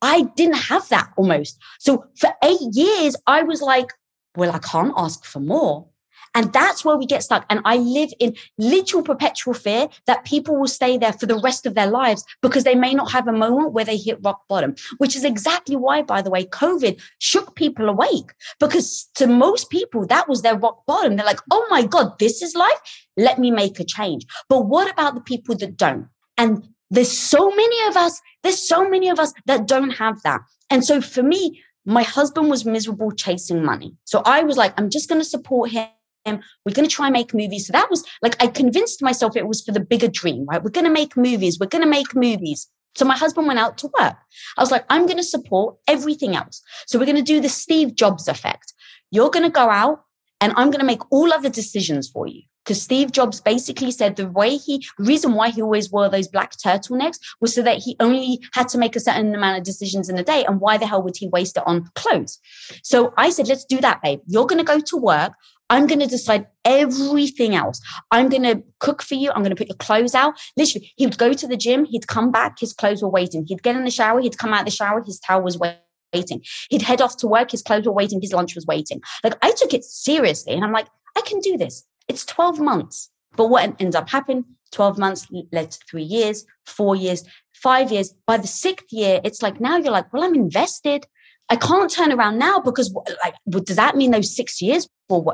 I 0.00 0.22
didn't 0.36 0.56
have 0.56 0.88
that 0.88 1.10
almost. 1.16 1.58
So 1.78 2.04
for 2.16 2.30
eight 2.44 2.60
years, 2.72 3.16
I 3.26 3.42
was 3.42 3.62
like, 3.62 3.92
well, 4.36 4.52
I 4.52 4.58
can't 4.58 4.92
ask 4.96 5.24
for 5.24 5.40
more. 5.40 5.88
And 6.34 6.52
that's 6.52 6.84
where 6.84 6.96
we 6.96 7.06
get 7.06 7.22
stuck. 7.22 7.44
And 7.50 7.60
I 7.64 7.76
live 7.76 8.10
in 8.18 8.34
literal 8.58 9.02
perpetual 9.02 9.54
fear 9.54 9.88
that 10.06 10.24
people 10.24 10.56
will 10.56 10.68
stay 10.68 10.96
there 10.96 11.12
for 11.12 11.26
the 11.26 11.38
rest 11.38 11.66
of 11.66 11.74
their 11.74 11.88
lives 11.88 12.24
because 12.40 12.64
they 12.64 12.74
may 12.74 12.94
not 12.94 13.12
have 13.12 13.28
a 13.28 13.32
moment 13.32 13.72
where 13.72 13.84
they 13.84 13.96
hit 13.96 14.18
rock 14.22 14.42
bottom, 14.48 14.74
which 14.98 15.14
is 15.14 15.24
exactly 15.24 15.76
why, 15.76 16.02
by 16.02 16.22
the 16.22 16.30
way, 16.30 16.44
COVID 16.44 17.00
shook 17.18 17.54
people 17.54 17.88
awake 17.88 18.32
because 18.58 19.08
to 19.14 19.26
most 19.26 19.68
people, 19.70 20.06
that 20.06 20.28
was 20.28 20.42
their 20.42 20.56
rock 20.56 20.86
bottom. 20.86 21.16
They're 21.16 21.26
like, 21.26 21.40
oh 21.50 21.66
my 21.70 21.84
God, 21.84 22.18
this 22.18 22.40
is 22.42 22.54
life. 22.54 23.06
Let 23.16 23.38
me 23.38 23.50
make 23.50 23.78
a 23.78 23.84
change. 23.84 24.24
But 24.48 24.66
what 24.66 24.90
about 24.90 25.14
the 25.14 25.20
people 25.20 25.54
that 25.56 25.76
don't? 25.76 26.08
And 26.38 26.66
there's 26.90 27.12
so 27.12 27.50
many 27.50 27.88
of 27.88 27.96
us, 27.96 28.20
there's 28.42 28.60
so 28.60 28.88
many 28.88 29.08
of 29.08 29.18
us 29.18 29.32
that 29.46 29.66
don't 29.66 29.90
have 29.90 30.22
that. 30.22 30.40
And 30.70 30.84
so 30.84 31.00
for 31.00 31.22
me, 31.22 31.62
my 31.84 32.02
husband 32.02 32.48
was 32.48 32.64
miserable 32.64 33.10
chasing 33.12 33.64
money. 33.64 33.96
So 34.04 34.22
I 34.24 34.42
was 34.42 34.56
like, 34.56 34.78
I'm 34.78 34.90
just 34.90 35.08
going 35.08 35.20
to 35.20 35.26
support 35.26 35.70
him. 35.70 35.88
We're 36.26 36.72
going 36.72 36.88
to 36.88 36.94
try 36.94 37.06
and 37.06 37.12
make 37.12 37.34
movies. 37.34 37.66
So 37.66 37.72
that 37.72 37.90
was 37.90 38.04
like, 38.22 38.42
I 38.42 38.46
convinced 38.46 39.02
myself 39.02 39.36
it 39.36 39.46
was 39.46 39.62
for 39.62 39.72
the 39.72 39.80
bigger 39.80 40.08
dream, 40.08 40.46
right? 40.46 40.62
We're 40.62 40.70
going 40.70 40.86
to 40.86 40.90
make 40.90 41.16
movies. 41.16 41.58
We're 41.58 41.66
going 41.66 41.84
to 41.84 41.88
make 41.88 42.14
movies. 42.14 42.68
So 42.94 43.04
my 43.04 43.16
husband 43.16 43.46
went 43.46 43.58
out 43.58 43.78
to 43.78 43.90
work. 43.98 44.16
I 44.56 44.60
was 44.60 44.70
like, 44.70 44.84
I'm 44.90 45.06
going 45.06 45.16
to 45.16 45.24
support 45.24 45.76
everything 45.88 46.36
else. 46.36 46.62
So 46.86 46.98
we're 46.98 47.06
going 47.06 47.16
to 47.16 47.22
do 47.22 47.40
the 47.40 47.48
Steve 47.48 47.94
Jobs 47.94 48.28
effect. 48.28 48.74
You're 49.10 49.30
going 49.30 49.44
to 49.44 49.50
go 49.50 49.70
out 49.70 50.04
and 50.40 50.52
I'm 50.56 50.70
going 50.70 50.80
to 50.80 50.86
make 50.86 51.10
all 51.10 51.32
other 51.32 51.48
decisions 51.48 52.08
for 52.08 52.26
you 52.26 52.42
because 52.64 52.80
Steve 52.80 53.12
Jobs 53.12 53.40
basically 53.40 53.90
said 53.90 54.16
the 54.16 54.28
way 54.28 54.56
he 54.56 54.86
reason 54.98 55.34
why 55.34 55.50
he 55.50 55.62
always 55.62 55.90
wore 55.90 56.08
those 56.08 56.28
black 56.28 56.52
turtlenecks 56.52 57.18
was 57.40 57.54
so 57.54 57.62
that 57.62 57.78
he 57.78 57.96
only 58.00 58.40
had 58.52 58.68
to 58.68 58.78
make 58.78 58.94
a 58.94 59.00
certain 59.00 59.34
amount 59.34 59.58
of 59.58 59.64
decisions 59.64 60.08
in 60.08 60.18
a 60.18 60.22
day. 60.22 60.44
And 60.44 60.60
why 60.60 60.78
the 60.78 60.86
hell 60.86 61.02
would 61.02 61.16
he 61.16 61.28
waste 61.28 61.56
it 61.56 61.64
on 61.66 61.88
clothes? 61.94 62.38
So 62.82 63.12
I 63.16 63.30
said, 63.30 63.48
let's 63.48 63.64
do 63.64 63.80
that, 63.80 64.00
babe. 64.02 64.20
You're 64.26 64.46
going 64.46 64.64
to 64.64 64.64
go 64.64 64.80
to 64.80 64.96
work. 64.96 65.32
I'm 65.72 65.86
going 65.86 66.00
to 66.00 66.06
decide 66.06 66.46
everything 66.66 67.54
else. 67.54 67.80
I'm 68.10 68.28
going 68.28 68.42
to 68.42 68.62
cook 68.78 69.00
for 69.00 69.14
you. 69.14 69.30
I'm 69.30 69.42
going 69.42 69.56
to 69.56 69.56
put 69.56 69.68
your 69.68 69.76
clothes 69.78 70.14
out. 70.14 70.34
Literally, 70.54 70.92
he 70.96 71.06
would 71.06 71.16
go 71.16 71.32
to 71.32 71.48
the 71.48 71.56
gym. 71.56 71.86
He'd 71.86 72.08
come 72.08 72.30
back. 72.30 72.60
His 72.60 72.74
clothes 72.74 73.02
were 73.02 73.08
waiting. 73.08 73.46
He'd 73.48 73.62
get 73.62 73.74
in 73.74 73.84
the 73.84 73.90
shower. 73.90 74.20
He'd 74.20 74.36
come 74.36 74.52
out 74.52 74.60
of 74.60 74.64
the 74.66 74.70
shower. 74.70 75.02
His 75.02 75.18
towel 75.18 75.40
was 75.40 75.58
waiting. 75.58 76.42
He'd 76.68 76.82
head 76.82 77.00
off 77.00 77.16
to 77.16 77.26
work. 77.26 77.52
His 77.52 77.62
clothes 77.62 77.86
were 77.86 77.92
waiting. 77.92 78.20
His 78.20 78.34
lunch 78.34 78.54
was 78.54 78.66
waiting. 78.66 79.00
Like 79.24 79.34
I 79.40 79.52
took 79.52 79.72
it 79.72 79.82
seriously. 79.82 80.52
And 80.52 80.62
I'm 80.62 80.72
like, 80.72 80.88
I 81.16 81.22
can 81.22 81.40
do 81.40 81.56
this. 81.56 81.86
It's 82.06 82.26
12 82.26 82.60
months. 82.60 83.08
But 83.34 83.48
what 83.48 83.74
ends 83.80 83.96
up 83.96 84.10
happening? 84.10 84.44
12 84.72 84.98
months 84.98 85.26
led 85.52 85.70
to 85.70 85.78
three 85.88 86.02
years, 86.02 86.44
four 86.66 86.94
years, 86.94 87.24
five 87.54 87.90
years. 87.90 88.14
By 88.26 88.36
the 88.36 88.46
sixth 88.46 88.92
year, 88.92 89.22
it's 89.24 89.40
like 89.40 89.58
now 89.58 89.78
you're 89.78 89.90
like, 89.90 90.12
well, 90.12 90.22
I'm 90.22 90.34
invested. 90.34 91.06
I 91.48 91.56
can't 91.56 91.90
turn 91.90 92.12
around 92.12 92.38
now 92.38 92.60
because, 92.60 92.94
like, 93.24 93.34
does 93.64 93.76
that 93.76 93.96
mean 93.96 94.10
those 94.10 94.34
six 94.34 94.62
years 94.62 94.88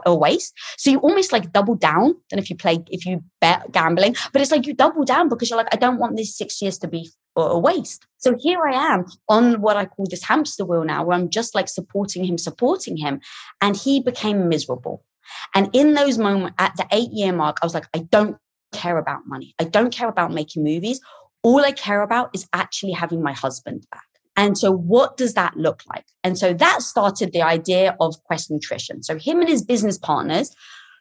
a 0.07 0.15
waste? 0.15 0.55
So 0.77 0.91
you 0.91 0.99
almost 0.99 1.33
like 1.33 1.53
double 1.53 1.75
down. 1.75 2.15
And 2.31 2.41
if 2.41 2.51
you 2.51 2.57
play, 2.57 2.79
if 2.89 3.07
you 3.07 3.23
bet 3.41 3.71
gambling, 3.73 4.17
but 4.33 4.43
it's 4.43 4.51
like 4.51 4.67
you 4.67 4.75
double 4.75 5.05
down 5.05 5.29
because 5.29 5.51
you're 5.51 5.57
like, 5.57 5.73
I 5.73 5.77
don't 5.77 5.99
want 5.99 6.17
these 6.17 6.35
six 6.35 6.61
years 6.63 6.79
to 6.79 6.89
be 6.89 7.11
a 7.37 7.59
waste. 7.59 8.07
So 8.19 8.37
here 8.39 8.61
I 8.67 8.93
am 8.93 9.07
on 9.29 9.61
what 9.61 9.77
I 9.77 9.87
call 9.87 10.07
this 10.11 10.25
hamster 10.25 10.65
wheel 10.65 10.85
now, 10.85 11.05
where 11.05 11.17
I'm 11.17 11.31
just 11.31 11.55
like 11.55 11.69
supporting 11.69 12.25
him, 12.25 12.39
supporting 12.39 12.97
him. 12.97 13.21
And 13.61 13.77
he 13.77 14.01
became 14.01 14.49
miserable. 14.49 15.05
And 15.55 15.71
in 15.73 15.95
those 15.95 16.19
moments 16.19 16.55
at 16.59 16.77
the 16.77 16.87
eight 16.93 17.11
year 17.13 17.33
mark, 17.33 17.59
I 17.63 17.67
was 17.67 17.75
like, 17.75 17.87
I 17.95 18.01
don't 18.01 18.37
care 18.73 18.99
about 18.99 19.27
money. 19.27 19.55
I 19.59 19.65
don't 19.65 19.93
care 19.93 20.09
about 20.09 20.33
making 20.33 20.65
movies. 20.65 21.01
All 21.43 21.65
I 21.65 21.73
care 21.73 22.03
about 22.03 22.31
is 22.35 22.47
actually 22.53 22.93
having 22.93 23.23
my 23.23 23.33
husband 23.33 23.87
back. 23.91 24.08
And 24.39 24.57
so, 24.57 24.73
what 24.73 25.19
does 25.19 25.35
that 25.35 25.55
look 25.57 25.83
like? 25.93 26.07
And 26.25 26.39
so 26.39 26.55
that 26.55 26.81
started 26.81 27.33
the 27.33 27.43
idea 27.43 27.95
of 28.01 28.23
Quest 28.25 28.51
Nutrition. 28.51 29.03
So, 29.03 29.19
him 29.19 29.41
and 29.41 29.49
his 29.49 29.63
business 29.63 29.99
partners 29.99 30.55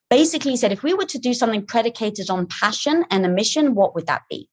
basically 0.09 0.57
said, 0.57 0.73
if 0.73 0.83
we 0.83 0.93
were 0.93 1.05
to 1.05 1.17
do 1.17 1.33
something 1.33 1.65
predicated 1.65 2.29
on 2.29 2.47
passion 2.47 3.05
and 3.09 3.25
a 3.25 3.29
mission, 3.29 3.75
what 3.75 3.95
would 3.95 4.07
that 4.07 4.23
be? 4.29 4.49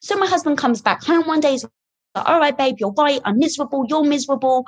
So, 0.00 0.16
my 0.16 0.26
husband 0.26 0.56
comes 0.56 0.80
back 0.80 1.04
home 1.04 1.26
one 1.26 1.40
day, 1.40 1.50
he's 1.50 1.64
like, 1.64 1.72
all 2.14 2.38
right, 2.38 2.56
babe, 2.56 2.76
you're 2.78 2.94
right. 2.96 3.20
I'm 3.26 3.38
miserable. 3.38 3.84
You're 3.88 4.04
miserable. 4.04 4.66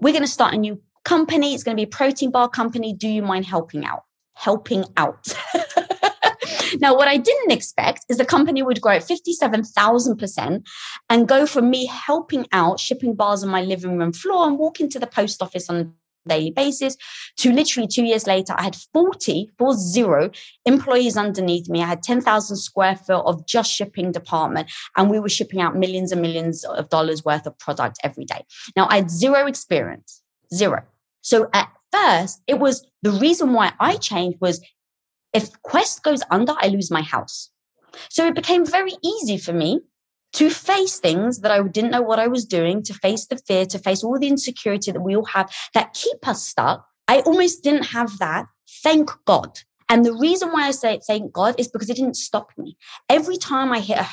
We're 0.00 0.12
going 0.12 0.24
to 0.24 0.28
start 0.28 0.54
a 0.54 0.56
new 0.56 0.82
company. 1.04 1.54
It's 1.54 1.62
going 1.62 1.76
to 1.76 1.80
be 1.80 1.84
a 1.84 1.96
protein 1.96 2.32
bar 2.32 2.48
company. 2.48 2.92
Do 2.92 3.08
you 3.08 3.22
mind 3.22 3.46
helping 3.46 3.84
out? 3.84 4.02
helping 4.34 4.84
out. 4.96 5.34
now, 6.80 6.96
what 6.96 7.08
I 7.08 7.16
didn't 7.16 7.52
expect 7.52 8.04
is 8.08 8.18
the 8.18 8.24
company 8.24 8.62
would 8.62 8.80
grow 8.80 8.94
at 8.94 9.02
57,000% 9.02 10.66
and 11.10 11.28
go 11.28 11.46
from 11.46 11.70
me 11.70 11.86
helping 11.86 12.46
out, 12.52 12.80
shipping 12.80 13.14
bars 13.14 13.42
on 13.42 13.50
my 13.50 13.62
living 13.62 13.98
room 13.98 14.12
floor 14.12 14.46
and 14.46 14.58
walking 14.58 14.88
to 14.90 14.98
the 14.98 15.06
post 15.06 15.42
office 15.42 15.68
on 15.68 15.76
a 15.76 15.90
daily 16.26 16.50
basis 16.50 16.96
to 17.36 17.52
literally 17.52 17.86
two 17.86 18.04
years 18.04 18.26
later, 18.26 18.54
I 18.56 18.64
had 18.64 18.76
40, 18.76 19.50
four 19.58 19.74
zero 19.74 20.30
employees 20.64 21.16
underneath 21.16 21.68
me. 21.68 21.82
I 21.82 21.86
had 21.86 22.02
10,000 22.02 22.56
square 22.56 22.96
foot 22.96 23.24
of 23.24 23.46
just 23.46 23.72
shipping 23.72 24.12
department 24.12 24.70
and 24.96 25.10
we 25.10 25.20
were 25.20 25.28
shipping 25.28 25.60
out 25.60 25.76
millions 25.76 26.12
and 26.12 26.22
millions 26.22 26.64
of 26.64 26.88
dollars 26.88 27.24
worth 27.24 27.46
of 27.46 27.58
product 27.58 27.98
every 28.02 28.24
day. 28.24 28.44
Now 28.76 28.88
I 28.88 28.96
had 28.96 29.10
zero 29.10 29.46
experience, 29.46 30.22
zero. 30.52 30.82
So 31.20 31.48
at 31.52 31.70
first, 31.92 32.42
it 32.46 32.58
was 32.58 32.86
the 33.02 33.12
reason 33.12 33.52
why 33.52 33.72
I 33.80 33.96
changed 33.96 34.38
was 34.40 34.60
if 35.34 35.60
Quest 35.62 36.02
goes 36.02 36.22
under, 36.30 36.54
I 36.58 36.68
lose 36.68 36.90
my 36.90 37.02
house. 37.02 37.50
So 38.08 38.26
it 38.26 38.34
became 38.34 38.64
very 38.64 38.92
easy 39.02 39.36
for 39.36 39.52
me 39.52 39.80
to 40.34 40.50
face 40.50 40.98
things 40.98 41.40
that 41.40 41.52
I 41.52 41.62
didn't 41.62 41.92
know 41.92 42.02
what 42.02 42.18
I 42.18 42.26
was 42.26 42.44
doing, 42.44 42.82
to 42.84 42.94
face 42.94 43.26
the 43.26 43.36
fear, 43.36 43.66
to 43.66 43.78
face 43.78 44.02
all 44.02 44.18
the 44.18 44.28
insecurity 44.28 44.90
that 44.90 45.00
we 45.00 45.16
all 45.16 45.26
have 45.26 45.52
that 45.74 45.94
keep 45.94 46.26
us 46.26 46.46
stuck. 46.46 46.86
I 47.06 47.20
almost 47.20 47.62
didn't 47.62 47.86
have 47.86 48.18
that. 48.18 48.46
Thank 48.82 49.10
God. 49.26 49.60
And 49.88 50.04
the 50.04 50.14
reason 50.14 50.50
why 50.50 50.66
I 50.66 50.70
say 50.70 51.00
thank 51.06 51.32
God 51.32 51.54
is 51.58 51.68
because 51.68 51.90
it 51.90 51.96
didn't 51.96 52.16
stop 52.16 52.50
me. 52.56 52.76
Every 53.08 53.36
time 53.36 53.72
I 53.72 53.80
hit 53.80 53.98
a 53.98 54.08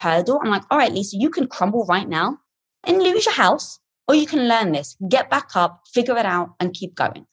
hurdle, 0.00 0.40
I'm 0.42 0.50
like, 0.50 0.64
all 0.70 0.78
right, 0.78 0.92
Lisa, 0.92 1.16
you 1.16 1.30
can 1.30 1.46
crumble 1.46 1.84
right 1.86 2.08
now 2.08 2.38
and 2.84 3.02
lose 3.02 3.26
your 3.26 3.34
house 3.34 3.78
or 4.10 4.14
you 4.16 4.26
can 4.26 4.48
learn 4.48 4.72
this, 4.72 4.96
get 5.08 5.30
back 5.30 5.54
up, 5.54 5.84
figure 5.86 6.16
it 6.16 6.26
out, 6.26 6.54
and 6.58 6.74
keep 6.74 6.96
going. 6.96 7.24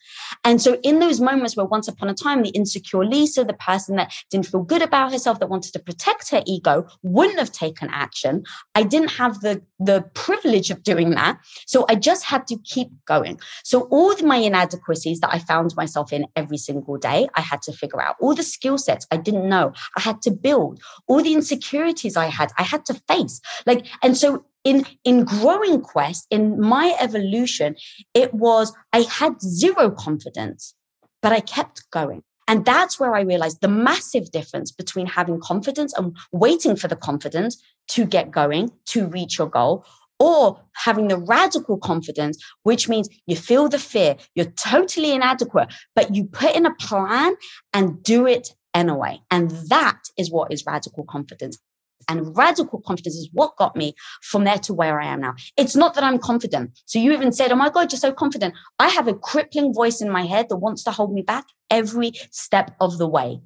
And 0.43 0.61
so, 0.61 0.75
in 0.83 0.99
those 0.99 1.19
moments 1.19 1.57
where 1.57 1.65
once 1.65 1.87
upon 1.87 2.07
a 2.07 2.13
time, 2.13 2.43
the 2.43 2.49
insecure 2.49 3.03
Lisa, 3.03 3.43
the 3.43 3.53
person 3.53 3.95
that 3.95 4.13
didn't 4.29 4.45
feel 4.45 4.61
good 4.61 4.83
about 4.83 5.11
herself, 5.11 5.39
that 5.39 5.49
wanted 5.49 5.73
to 5.73 5.79
protect 5.79 6.29
her 6.29 6.43
ego, 6.45 6.85
wouldn't 7.01 7.39
have 7.39 7.51
taken 7.51 7.89
action, 7.91 8.43
I 8.75 8.83
didn't 8.83 9.09
have 9.13 9.41
the, 9.41 9.63
the 9.79 10.05
privilege 10.13 10.69
of 10.69 10.83
doing 10.83 11.09
that. 11.11 11.39
So, 11.65 11.87
I 11.89 11.95
just 11.95 12.23
had 12.25 12.45
to 12.45 12.57
keep 12.57 12.89
going. 13.05 13.39
So, 13.63 13.87
all 13.89 14.15
my 14.17 14.37
inadequacies 14.37 15.19
that 15.21 15.33
I 15.33 15.39
found 15.39 15.75
myself 15.75 16.13
in 16.13 16.27
every 16.35 16.59
single 16.59 16.97
day, 16.97 17.27
I 17.33 17.41
had 17.41 17.63
to 17.63 17.71
figure 17.71 18.03
out. 18.03 18.17
All 18.21 18.35
the 18.35 18.43
skill 18.43 18.77
sets 18.77 19.07
I 19.09 19.17
didn't 19.17 19.49
know, 19.49 19.73
I 19.97 20.01
had 20.01 20.21
to 20.21 20.29
build. 20.29 20.79
All 21.07 21.23
the 21.23 21.33
insecurities 21.33 22.15
I 22.15 22.27
had, 22.27 22.51
I 22.59 22.61
had 22.61 22.85
to 22.85 22.93
face. 23.07 23.41
Like, 23.65 23.87
and 24.03 24.15
so 24.15 24.45
in 24.67 24.85
in 25.05 25.23
growing 25.23 25.79
quest 25.81 26.27
in 26.29 26.59
my 26.59 26.87
evolution 26.99 27.75
it 28.13 28.33
was 28.33 28.73
i 28.91 29.01
had 29.19 29.41
zero 29.41 29.89
confidence 29.89 30.75
but 31.21 31.31
i 31.31 31.39
kept 31.39 31.89
going 31.91 32.21
and 32.49 32.65
that's 32.65 32.99
where 32.99 33.15
i 33.15 33.21
realized 33.21 33.61
the 33.61 33.75
massive 33.89 34.29
difference 34.31 34.69
between 34.71 35.07
having 35.07 35.39
confidence 35.39 35.93
and 35.97 36.15
waiting 36.31 36.75
for 36.75 36.89
the 36.89 37.01
confidence 37.09 37.53
to 37.87 38.05
get 38.05 38.29
going 38.29 38.69
to 38.85 39.07
reach 39.07 39.37
your 39.37 39.49
goal 39.49 39.85
or 40.19 40.59
having 40.73 41.09
the 41.09 41.17
radical 41.17 41.77
confidence, 41.77 42.43
which 42.63 42.89
means 42.89 43.07
you 43.27 43.35
feel 43.35 43.69
the 43.69 43.77
fear, 43.77 44.15
you're 44.33 44.53
totally 44.71 45.11
inadequate, 45.11 45.71
but 45.95 46.15
you 46.15 46.23
put 46.25 46.55
in 46.55 46.65
a 46.65 46.73
plan 46.73 47.35
and 47.71 48.01
do 48.01 48.25
it 48.25 48.55
anyway. 48.73 49.19
And 49.29 49.51
that 49.69 49.99
is 50.17 50.31
what 50.31 50.51
is 50.51 50.65
radical 50.65 51.03
confidence. 51.03 51.59
And 52.07 52.35
radical 52.37 52.81
confidence 52.81 53.15
is 53.15 53.29
what 53.33 53.57
got 53.57 53.75
me 53.75 53.93
from 54.21 54.43
there 54.45 54.57
to 54.59 54.73
where 54.73 54.99
I 55.01 55.07
am 55.07 55.21
now. 55.21 55.35
It's 55.57 55.75
not 55.75 55.93
that 55.95 56.03
I'm 56.03 56.19
confident. 56.19 56.79
So 56.85 56.99
you 56.99 57.11
even 57.11 57.31
said, 57.31 57.51
Oh 57.51 57.55
my 57.55 57.69
God, 57.69 57.91
you're 57.91 57.99
so 57.99 58.13
confident. 58.13 58.53
I 58.79 58.89
have 58.89 59.07
a 59.07 59.13
crippling 59.13 59.73
voice 59.73 60.01
in 60.01 60.09
my 60.09 60.25
head 60.25 60.47
that 60.49 60.57
wants 60.57 60.83
to 60.85 60.91
hold 60.91 61.13
me 61.13 61.21
back 61.21 61.45
every 61.69 62.13
step 62.31 62.75
of 62.79 62.97
the 62.97 63.07
way. 63.07 63.39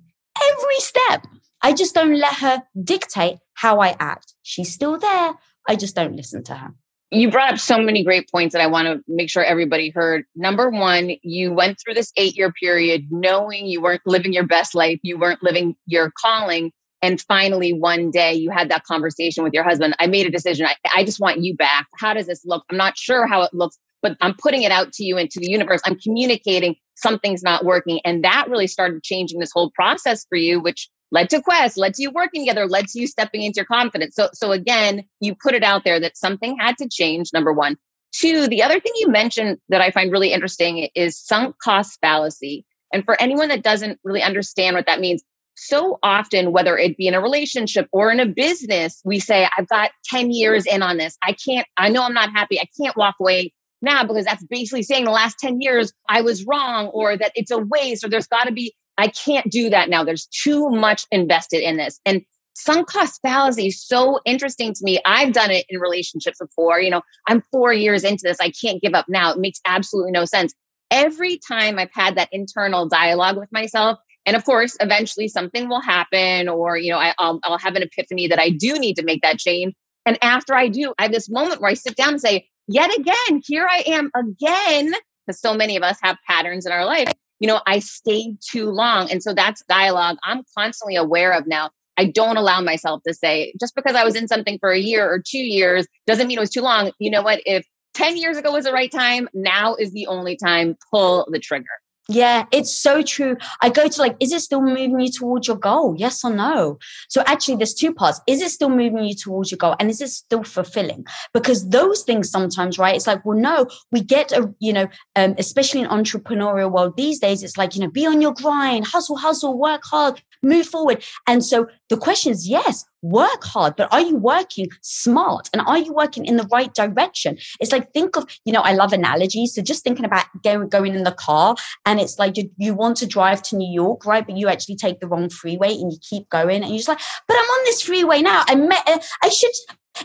Every 0.51 0.80
step. 0.80 1.27
I 1.63 1.74
just 1.74 1.94
don't 1.94 2.15
let 2.15 2.34
her 2.36 2.63
dictate 2.84 3.38
how 3.53 3.80
I 3.80 3.96
act. 4.00 4.34
She's 4.41 4.74
still 4.74 4.98
there. 4.98 5.34
I 5.68 5.75
just 5.75 5.96
don't 5.96 6.15
listen 6.15 6.44
to 6.46 6.56
her. 6.56 6.74
You 7.13 7.30
brought 7.30 7.53
up 7.53 7.60
so 7.60 7.77
many 7.77 8.06
great 8.06 8.30
points 8.32 8.53
that 8.53 8.62
I 8.62 8.68
want 8.68 8.88
to 8.88 9.03
make 9.08 9.30
sure 9.30 9.44
everybody 9.44 9.89
heard. 9.89 10.24
Number 10.34 10.70
one, 10.70 11.12
you 11.24 11.51
went 11.51 11.77
through 11.77 11.96
this 11.96 12.12
eight 12.15 12.38
year 12.38 12.53
period 12.53 13.08
knowing 13.12 13.65
you 13.65 13.82
weren't 13.82 14.01
living 14.06 14.32
your 14.32 14.48
best 14.48 14.74
life, 14.74 15.00
you 15.03 15.20
weren't 15.20 15.44
living 15.44 15.75
your 15.86 16.12
calling 16.18 16.72
and 17.01 17.20
finally 17.22 17.74
one 17.74 18.12
day 18.12 18.34
you 18.34 18.50
had 18.51 18.70
that 18.70 18.84
conversation 18.84 19.43
with 19.43 19.53
your 19.53 19.63
husband. 19.63 19.96
I 20.00 20.08
made 20.08 20.25
a 20.27 20.31
decision. 20.31 20.65
I, 20.65 20.75
I 20.96 21.03
just 21.03 21.20
want 21.20 21.43
you 21.43 21.55
back. 21.55 21.88
How 21.98 22.13
does 22.13 22.27
this 22.27 22.43
look? 22.46 22.63
I'm 22.70 22.77
not 22.77 22.98
sure 22.98 23.27
how 23.27 23.43
it 23.43 23.53
looks 23.53 23.77
but 24.01 24.17
i'm 24.22 24.34
putting 24.34 24.63
it 24.63 24.72
out 24.72 24.91
to 24.93 25.03
you 25.03 25.17
into 25.17 25.39
the 25.39 25.50
universe. 25.50 25.81
I'm 25.86 25.98
communicating 25.98 26.75
something's 26.96 27.43
not 27.43 27.65
working. 27.65 28.00
And 28.05 28.24
that 28.24 28.48
really 28.48 28.67
started 28.67 29.03
changing 29.03 29.39
this 29.39 29.51
whole 29.53 29.72
process 29.72 30.25
for 30.27 30.38
you 30.38 30.60
which 30.60 30.89
led 31.12 31.29
to 31.29 31.41
quest 31.41 31.77
led 31.77 31.93
to 31.96 32.03
you 32.03 32.12
working 32.12 32.43
together 32.43 32.67
led 32.67 32.88
to 32.88 33.00
you 33.00 33.08
stepping 33.08 33.43
into 33.43 33.58
your 33.58 33.65
confidence. 33.65 34.15
So 34.15 34.29
so 34.34 34.51
again 34.51 35.03
you 35.20 35.36
put 35.36 35.53
it 35.53 35.63
out 35.63 35.84
there 35.84 36.00
that 36.00 36.17
something 36.17 36.58
had 36.60 36.77
to 36.77 36.89
change 36.89 37.31
number 37.34 37.53
one. 37.53 37.77
Two 38.13 38.48
the 38.48 38.63
other 38.63 38.79
thing 38.79 38.93
you 38.96 39.08
mentioned 39.08 39.58
that 39.70 39.81
i 39.81 39.91
find 39.91 40.12
really 40.12 40.34
interesting 40.34 40.89
is 40.96 41.20
sunk 41.20 41.55
cost 41.63 42.00
fallacy. 42.01 42.65
And 42.93 43.05
for 43.05 43.20
anyone 43.22 43.48
that 43.48 43.63
doesn't 43.63 44.00
really 44.03 44.22
understand 44.22 44.75
what 44.75 44.86
that 44.86 45.00
means 45.00 45.24
so 45.62 46.00
often, 46.01 46.51
whether 46.51 46.75
it 46.75 46.98
be 46.98 47.06
in 47.06 47.13
a 47.13 47.22
relationship 47.22 47.88
or 47.91 48.10
in 48.12 48.20
a 48.20 48.25
business, 48.25 49.00
we 49.06 49.20
say, 49.20 49.48
I've 49.56 49.68
got 49.68 49.91
10 50.06 50.32
years 50.32 50.65
in 50.65 50.82
on 50.82 50.98
this. 50.98 51.18
I 51.22 51.34
can't, 51.34 51.68
I 51.77 51.89
know 51.89 52.01
I'm 52.01 52.15
not 52.15 52.32
happy. 52.32 52.60
I 52.60 52.65
can't 52.82 52.98
walk 52.98 53.15
away 53.20 53.53
now 53.80 54.03
because 54.03 54.25
that's 54.25 54.44
basically 54.46 54.82
saying 54.82 55.06
the 55.06 55.12
last 55.12 55.38
10 55.38 55.62
years 55.62 55.94
I 56.10 56.22
was 56.22 56.46
wrong 56.46 56.88
or 56.88 57.15
that 57.15 57.32
it's 57.36 57.51
a 57.51 57.60
waste 57.60 58.03
or 58.03 58.10
there's 58.10 58.25
got 58.25 58.46
to 58.46 58.51
be, 58.51 58.74
I 58.98 59.10
can't 59.10 59.51
do 59.51 59.70
that 59.70 59.88
now. 59.88 60.03
There's 60.03 60.25
too 60.25 60.68
much 60.70 61.06
invested 61.12 61.62
in 61.62 61.77
this. 61.77 62.00
And 62.08 62.24
sunk 62.56 62.88
cost 62.88 63.20
fallacy 63.22 63.68
is 63.68 63.86
so 63.86 64.20
interesting 64.25 64.74
to 64.74 64.84
me. 64.84 65.00
I've 65.06 65.32
done 65.32 65.51
it 65.51 65.68
in 65.70 65.80
relationships 65.80 66.39
before. 66.39 66.80
You 66.80 66.89
know, 66.89 67.01
I'm 67.27 67.44
four 67.51 67.72
years 67.72 68.03
into 68.03 68.24
this. 68.24 68.38
I 68.41 68.50
can't 68.50 68.82
give 68.82 68.96
up 68.96 69.06
now. 69.08 69.32
It 69.32 69.38
makes 69.38 69.60
absolutely 69.68 70.12
no 70.12 70.25
sense. 70.25 70.56
Every 70.89 71.39
time 71.48 71.77
I've 71.77 71.94
had 71.94 72.15
that 72.15 72.30
internal 72.32 72.89
dialogue 72.89 73.38
with 73.38 73.51
myself, 73.51 74.00
and 74.25 74.36
of 74.36 74.46
course 74.46 74.75
eventually 74.80 75.28
something 75.28 75.70
will 75.70 75.82
happen 75.82 76.50
or 76.50 76.78
you 76.78 76.92
know 76.92 76.98
I, 76.98 77.13
will 77.20 77.40
I'll 77.44 77.58
have 77.58 77.75
an 77.75 77.84
epiphany 77.84 78.28
that 78.28 78.40
i 78.40 78.50
do 78.50 78.78
need 78.80 78.96
to 78.96 79.04
make 79.04 79.22
that 79.22 79.40
change. 79.40 79.74
And 80.06 80.18
after 80.22 80.56
i 80.56 80.68
do 80.68 80.94
i 81.00 81.04
have 81.04 81.12
this 81.12 81.30
moment 81.30 81.62
where 81.62 81.72
i 81.72 81.74
sit 81.74 81.96
down 81.96 82.10
and 82.10 82.22
say 82.22 82.48
yet 82.68 82.96
again 82.98 83.42
here 83.46 83.68
i 83.70 83.84
am 83.88 84.12
again 84.16 84.94
because 85.25 85.40
so 85.40 85.54
many 85.54 85.78
of 85.78 85.84
us 85.84 85.98
have 86.01 86.18
patterns 86.28 86.66
in 86.66 86.72
our 86.72 86.86
life. 86.86 87.12
You 87.40 87.48
know 87.48 87.62
i 87.66 87.80
stayed 87.80 88.38
too 88.42 88.70
long. 88.70 89.12
And 89.12 89.22
so 89.24 89.34
that's 89.34 89.63
dialogue 89.68 90.18
i'm 90.24 90.44
constantly 90.58 90.96
aware 90.96 91.32
of 91.34 91.48
now. 91.48 91.72
I 91.98 92.06
don't 92.06 92.38
allow 92.38 92.62
myself 92.62 93.01
to 93.06 93.13
say 93.13 93.54
just 93.60 93.75
because 93.75 93.96
i 93.96 94.04
was 94.04 94.16
in 94.16 94.28
something 94.28 94.58
for 94.60 94.72
a 94.72 94.80
year 94.80 95.08
or 95.10 95.22
two 95.25 95.40
years 95.40 95.88
doesn't 96.08 96.28
mean 96.28 96.38
it 96.38 96.42
was 96.42 96.50
too 96.50 96.62
long. 96.62 96.92
You 97.00 97.12
know 97.12 97.22
what? 97.22 97.42
If 97.46 97.66
10 97.94 98.16
years 98.16 98.38
ago 98.38 98.54
was 98.54 98.63
the 98.63 98.72
right 98.72 98.92
time 98.92 99.28
now 99.34 99.75
is 99.75 99.92
the 99.92 100.08
only 100.08 100.38
time. 100.38 100.78
Pull 100.92 101.28
the 101.30 101.40
trigger 101.40 101.66
yeah, 102.10 102.46
it's 102.51 102.72
so 102.72 103.01
true. 103.01 103.38
I 103.62 103.70
go 103.70 103.88
to 103.88 104.01
like, 104.01 104.17
is 104.20 104.34
it 104.34 104.41
still 104.41 104.62
moving 104.62 105.00
you 105.00 105.12
towards 105.12 105.48
your 105.48 105.58
goal? 105.58 105.96
Yes 105.98 106.24
or 106.24 106.31
no? 106.34 106.79
So 107.10 107.24
actually, 107.25 107.58
there's 107.58 107.74
two 107.74 107.93
parts. 107.93 108.20
Is 108.27 108.41
it 108.41 108.50
still 108.50 108.70
moving 108.70 109.03
you 109.05 109.15
towards 109.15 109.51
your 109.51 109.58
goal? 109.58 109.75
And 109.79 109.89
is 109.89 110.01
it 110.01 110.10
still 110.10 110.43
fulfilling? 110.43 111.05
Because 111.34 111.70
those 111.70 112.03
things 112.03 112.29
sometimes, 112.29 112.77
right? 112.77 112.96
It's 112.96 113.08
like, 113.08 113.24
well, 113.25 113.38
no, 113.38 113.67
we 113.91 114.01
get 114.01 114.31
a, 114.31 114.53
you 114.60 114.74
know, 114.74 114.88
um, 115.15 115.36
especially 115.38 115.81
in 115.81 115.88
entrepreneurial 115.88 116.72
world 116.72 116.98
these 116.98 117.20
days, 117.20 117.43
it's 117.43 117.58
like, 117.58 117.75
you 117.75 117.81
know, 117.81 117.89
be 117.89 118.05
on 118.05 118.22
your 118.22 118.34
grind, 118.34 118.88
hustle, 118.88 119.17
hustle, 119.17 119.58
work 119.58 119.81
hard, 119.84 120.22
move 120.43 120.67
forward. 120.67 121.03
And 121.27 121.43
so 121.43 121.67
the 121.89 121.98
question 121.98 122.31
is, 122.31 122.48
yes, 122.48 122.86
work 123.01 123.43
hard, 123.43 123.75
but 123.75 123.91
are 123.91 124.01
you 124.01 124.15
working 124.15 124.67
smart? 124.81 125.50
And 125.53 125.62
are 125.65 125.77
you 125.77 125.93
working 125.93 126.25
in 126.25 126.38
the 126.38 126.48
right 126.51 126.74
direction? 126.74 127.38
It's 127.60 127.71
like, 127.71 127.91
think 127.93 128.15
of, 128.15 128.25
you 128.45 128.53
know, 128.53 128.62
I 128.62 128.74
love 128.74 128.93
analogies. 128.93 129.55
So 129.55 129.62
just 129.62 129.83
thinking 129.83 130.05
about 130.05 130.25
going, 130.43 130.69
going 130.69 130.95
in 130.95 131.03
the 131.03 131.12
car 131.12 131.55
and 131.86 132.00
it's 132.00 132.19
like 132.19 132.38
you, 132.38 132.50
you 132.57 132.74
want 132.74 132.98
to 132.98 133.07
drive 133.07 133.41
to 133.43 133.55
New 133.55 133.71
York, 133.71 134.05
right? 134.05 134.25
But 134.25 134.38
you 134.38 134.48
actually 134.48 134.75
take 134.75 135.00
the 135.00 135.07
wrong 135.07 135.29
freeway 135.29 135.74
and 135.74 135.91
you 135.91 135.98
keep 136.01 136.29
going 136.29 136.62
and 136.62 136.69
you're 136.69 136.77
just 136.77 136.89
like, 136.89 137.01
but 137.27 137.38
I'm 137.38 137.43
on 137.45 137.65
this 137.65 137.81
freeway 137.81 138.21
now. 138.21 138.43
I 138.48 138.55
met, 138.55 138.88
uh, 138.88 139.00
I 139.24 139.29
should, 139.29 139.51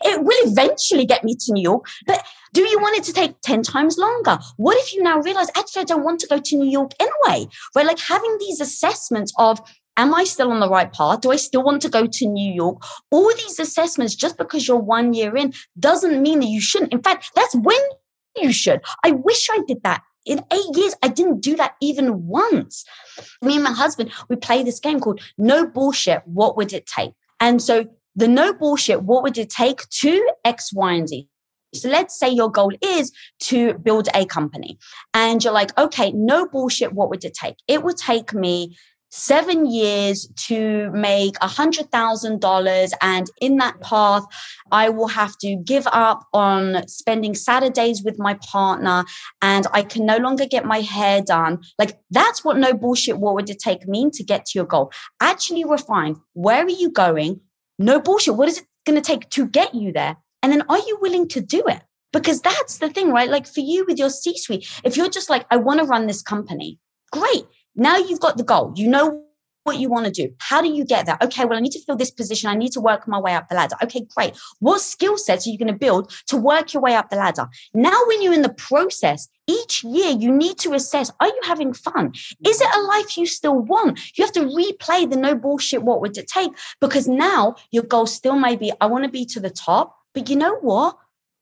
it 0.04 0.22
will 0.22 0.50
eventually 0.50 1.06
get 1.06 1.22
me 1.22 1.36
to 1.36 1.52
New 1.52 1.62
York, 1.62 1.86
but 2.06 2.24
do 2.52 2.62
you 2.62 2.80
want 2.80 2.96
it 2.96 3.04
to 3.04 3.12
take 3.12 3.38
10 3.42 3.62
times 3.62 3.98
longer? 3.98 4.38
What 4.56 4.78
if 4.78 4.94
you 4.94 5.02
now 5.02 5.18
realize, 5.20 5.48
actually, 5.54 5.82
I 5.82 5.84
don't 5.84 6.04
want 6.04 6.20
to 6.20 6.26
go 6.26 6.38
to 6.38 6.56
New 6.56 6.70
York 6.70 6.92
anyway? 6.98 7.48
Right? 7.74 7.86
Like 7.86 7.98
having 7.98 8.36
these 8.40 8.60
assessments 8.60 9.32
of, 9.38 9.60
am 9.96 10.14
I 10.14 10.24
still 10.24 10.50
on 10.52 10.60
the 10.60 10.68
right 10.68 10.92
path? 10.92 11.20
Do 11.20 11.30
I 11.30 11.36
still 11.36 11.62
want 11.62 11.82
to 11.82 11.88
go 11.88 12.06
to 12.06 12.26
New 12.26 12.52
York? 12.52 12.82
All 13.10 13.28
these 13.28 13.58
assessments, 13.58 14.14
just 14.14 14.38
because 14.38 14.66
you're 14.66 14.76
one 14.76 15.14
year 15.14 15.36
in, 15.36 15.52
doesn't 15.78 16.22
mean 16.22 16.40
that 16.40 16.46
you 16.46 16.60
shouldn't. 16.60 16.92
In 16.92 17.02
fact, 17.02 17.30
that's 17.34 17.54
when 17.54 17.80
you 18.36 18.52
should. 18.52 18.80
I 19.04 19.12
wish 19.12 19.48
I 19.50 19.60
did 19.66 19.82
that. 19.82 20.02
In 20.24 20.44
eight 20.52 20.76
years, 20.76 20.94
I 21.02 21.08
didn't 21.08 21.40
do 21.40 21.54
that 21.56 21.76
even 21.80 22.26
once. 22.26 22.84
Me 23.42 23.54
and 23.54 23.64
my 23.64 23.72
husband, 23.72 24.10
we 24.28 24.36
play 24.36 24.62
this 24.62 24.80
game 24.80 24.98
called 24.98 25.20
No 25.38 25.66
Bullshit. 25.66 26.22
What 26.26 26.56
would 26.56 26.72
it 26.72 26.86
take? 26.86 27.12
And 27.38 27.62
so 27.62 27.86
the 28.16 28.26
no 28.26 28.52
bullshit, 28.54 29.02
what 29.02 29.22
would 29.22 29.38
it 29.38 29.50
take 29.50 29.88
to 29.88 30.30
X, 30.44 30.72
Y, 30.72 30.92
and 30.92 31.08
Z? 31.08 31.28
So 31.74 31.88
let's 31.90 32.18
say 32.18 32.30
your 32.30 32.50
goal 32.50 32.72
is 32.80 33.12
to 33.40 33.74
build 33.74 34.08
a 34.14 34.24
company 34.24 34.78
and 35.12 35.44
you're 35.44 35.52
like, 35.52 35.76
okay, 35.78 36.10
no 36.12 36.46
bullshit. 36.46 36.94
What 36.94 37.10
would 37.10 37.24
it 37.24 37.34
take? 37.34 37.56
It 37.68 37.82
would 37.82 37.98
take 37.98 38.32
me 38.32 38.76
seven 39.16 39.66
years 39.66 40.28
to 40.36 40.90
make 40.92 41.34
a 41.40 41.48
hundred 41.48 41.90
thousand 41.90 42.40
dollars. 42.40 42.92
And 43.00 43.26
in 43.40 43.56
that 43.56 43.80
path 43.80 44.24
i 44.72 44.88
will 44.88 45.08
have 45.08 45.36
to 45.38 45.56
give 45.56 45.86
up 45.92 46.24
on 46.32 46.86
spending 46.88 47.34
saturdays 47.34 48.02
with 48.02 48.18
my 48.18 48.34
partner 48.34 49.04
and 49.40 49.66
i 49.72 49.82
can 49.82 50.04
no 50.04 50.16
longer 50.18 50.46
get 50.46 50.64
my 50.64 50.80
hair 50.80 51.22
done. 51.22 51.62
Like 51.78 51.98
that's 52.10 52.44
what 52.44 52.58
no 52.58 52.72
bullshit 52.74 53.18
what 53.18 53.34
would 53.34 53.50
it 53.50 53.58
take 53.58 53.88
mean 53.88 54.10
to 54.12 54.22
get 54.22 54.46
to 54.46 54.58
your 54.58 54.66
goal. 54.66 54.92
Actually 55.20 55.64
refine 55.64 56.16
where 56.34 56.64
are 56.64 56.70
you 56.70 56.90
going? 56.90 57.40
No 57.78 58.00
bullshit. 58.00 58.36
What 58.36 58.48
is 58.48 58.58
it 58.58 58.66
going 58.86 59.00
to 59.00 59.02
take 59.02 59.28
to 59.30 59.46
get 59.46 59.74
you 59.74 59.92
there? 59.92 60.16
And 60.42 60.52
then 60.52 60.62
are 60.68 60.78
you 60.78 60.98
willing 61.00 61.28
to 61.28 61.40
do 61.40 61.62
it? 61.66 61.82
Because 62.12 62.40
that's 62.40 62.78
the 62.78 62.88
thing 62.88 63.10
right? 63.10 63.28
Like 63.28 63.46
for 63.46 63.60
you 63.60 63.84
with 63.86 63.98
your 63.98 64.10
c 64.10 64.36
suite 64.36 64.68
if 64.84 64.96
you're 64.96 65.08
just 65.08 65.30
like 65.30 65.46
i 65.50 65.56
want 65.56 65.80
to 65.80 65.86
run 65.86 66.06
this 66.06 66.22
company 66.22 66.78
great 67.12 67.46
now 67.76 67.96
you've 67.96 68.20
got 68.20 68.36
the 68.36 68.44
goal. 68.44 68.72
You 68.74 68.88
know 68.88 69.22
what 69.66 69.78
you 69.78 69.90
want 69.90 70.06
to 70.06 70.12
do. 70.12 70.32
How 70.38 70.62
do 70.62 70.68
you 70.68 70.84
get 70.84 71.06
there? 71.06 71.18
Okay, 71.20 71.44
well, 71.44 71.58
I 71.58 71.60
need 71.60 71.72
to 71.72 71.82
fill 71.82 71.96
this 71.96 72.10
position. 72.10 72.48
I 72.48 72.54
need 72.54 72.72
to 72.72 72.80
work 72.80 73.08
my 73.08 73.18
way 73.18 73.34
up 73.34 73.48
the 73.48 73.56
ladder. 73.56 73.74
Okay, 73.82 74.06
great. 74.14 74.38
What 74.60 74.80
skill 74.80 75.18
sets 75.18 75.46
are 75.46 75.50
you 75.50 75.58
going 75.58 75.72
to 75.72 75.78
build 75.78 76.12
to 76.28 76.36
work 76.36 76.72
your 76.72 76.82
way 76.82 76.94
up 76.94 77.10
the 77.10 77.16
ladder? 77.16 77.48
Now, 77.74 77.98
when 78.06 78.22
you're 78.22 78.32
in 78.32 78.42
the 78.42 78.48
process, 78.48 79.28
each 79.48 79.82
year 79.82 80.10
you 80.10 80.32
need 80.32 80.58
to 80.58 80.72
assess 80.72 81.10
are 81.20 81.26
you 81.26 81.40
having 81.42 81.72
fun? 81.72 82.12
Is 82.46 82.60
it 82.60 82.76
a 82.76 82.80
life 82.82 83.16
you 83.16 83.26
still 83.26 83.58
want? 83.58 83.98
You 84.16 84.24
have 84.24 84.32
to 84.34 84.40
replay 84.40 85.10
the 85.10 85.16
no 85.16 85.34
bullshit, 85.34 85.82
what 85.82 86.00
would 86.00 86.16
it 86.16 86.28
take? 86.28 86.52
Because 86.80 87.08
now 87.08 87.56
your 87.72 87.82
goal 87.82 88.06
still 88.06 88.36
may 88.36 88.54
be 88.56 88.72
I 88.80 88.86
want 88.86 89.04
to 89.04 89.10
be 89.10 89.26
to 89.26 89.40
the 89.40 89.50
top, 89.50 89.96
but 90.14 90.30
you 90.30 90.36
know 90.36 90.56
what? 90.60 90.96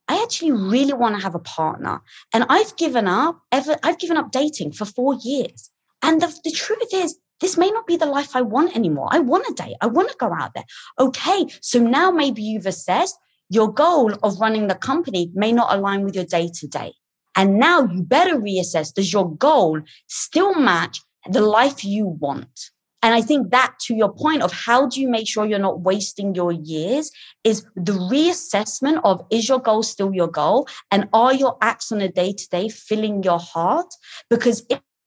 I 0.08 0.22
actually 0.22 0.52
really 0.52 0.92
want 0.92 1.16
to 1.16 1.22
have 1.22 1.34
a 1.34 1.38
partner. 1.38 2.02
And 2.32 2.44
I've 2.48 2.76
given 2.76 3.08
up 3.08 3.40
ever, 3.52 3.76
I've 3.82 3.98
given 3.98 4.16
up 4.16 4.32
dating 4.32 4.72
for 4.72 4.84
four 4.84 5.14
years. 5.14 5.70
And 6.04 6.20
the, 6.20 6.32
the 6.44 6.52
truth 6.52 6.92
is, 6.92 7.18
this 7.40 7.56
may 7.56 7.70
not 7.70 7.86
be 7.86 7.96
the 7.96 8.06
life 8.06 8.36
I 8.36 8.42
want 8.42 8.76
anymore. 8.76 9.08
I 9.10 9.18
want 9.18 9.48
a 9.48 9.54
date. 9.54 9.76
I 9.80 9.86
want 9.86 10.10
to 10.10 10.16
go 10.18 10.32
out 10.32 10.52
there. 10.54 10.64
Okay. 11.00 11.46
So 11.60 11.80
now 11.80 12.10
maybe 12.10 12.42
you've 12.42 12.66
assessed 12.66 13.18
your 13.48 13.72
goal 13.72 14.12
of 14.22 14.38
running 14.38 14.68
the 14.68 14.74
company 14.74 15.30
may 15.34 15.50
not 15.50 15.74
align 15.74 16.04
with 16.04 16.14
your 16.14 16.24
day 16.24 16.48
to 16.54 16.68
day. 16.68 16.92
And 17.36 17.58
now 17.58 17.82
you 17.82 18.02
better 18.02 18.38
reassess 18.38 18.94
does 18.94 19.12
your 19.12 19.34
goal 19.36 19.80
still 20.06 20.54
match 20.54 21.00
the 21.28 21.40
life 21.40 21.84
you 21.84 22.06
want? 22.06 22.70
And 23.02 23.12
I 23.12 23.20
think 23.20 23.50
that 23.50 23.74
to 23.82 23.94
your 23.94 24.12
point 24.14 24.42
of 24.42 24.50
how 24.50 24.86
do 24.86 24.98
you 24.98 25.08
make 25.10 25.28
sure 25.28 25.44
you're 25.44 25.58
not 25.58 25.80
wasting 25.80 26.34
your 26.34 26.52
years 26.52 27.10
is 27.42 27.66
the 27.76 27.92
reassessment 27.92 29.00
of 29.04 29.22
is 29.30 29.46
your 29.46 29.58
goal 29.58 29.82
still 29.82 30.14
your 30.14 30.28
goal? 30.28 30.66
And 30.90 31.08
are 31.12 31.34
your 31.34 31.58
acts 31.60 31.92
on 31.92 32.00
a 32.00 32.08
day 32.08 32.32
to 32.32 32.48
day 32.48 32.70
filling 32.70 33.22
your 33.22 33.38
heart? 33.38 33.92
Because 34.30 34.66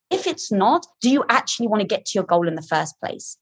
if 0.09 0.27
it's 0.27 0.51
not, 0.51 0.85
do 1.01 1.09
you 1.09 1.23
actually 1.29 1.67
want 1.67 1.81
to 1.81 1.87
get 1.87 2.05
to 2.05 2.11
your 2.15 2.23
goal 2.23 2.47
in 2.47 2.55
the 2.55 2.61
first 2.61 2.99
place? 2.99 3.37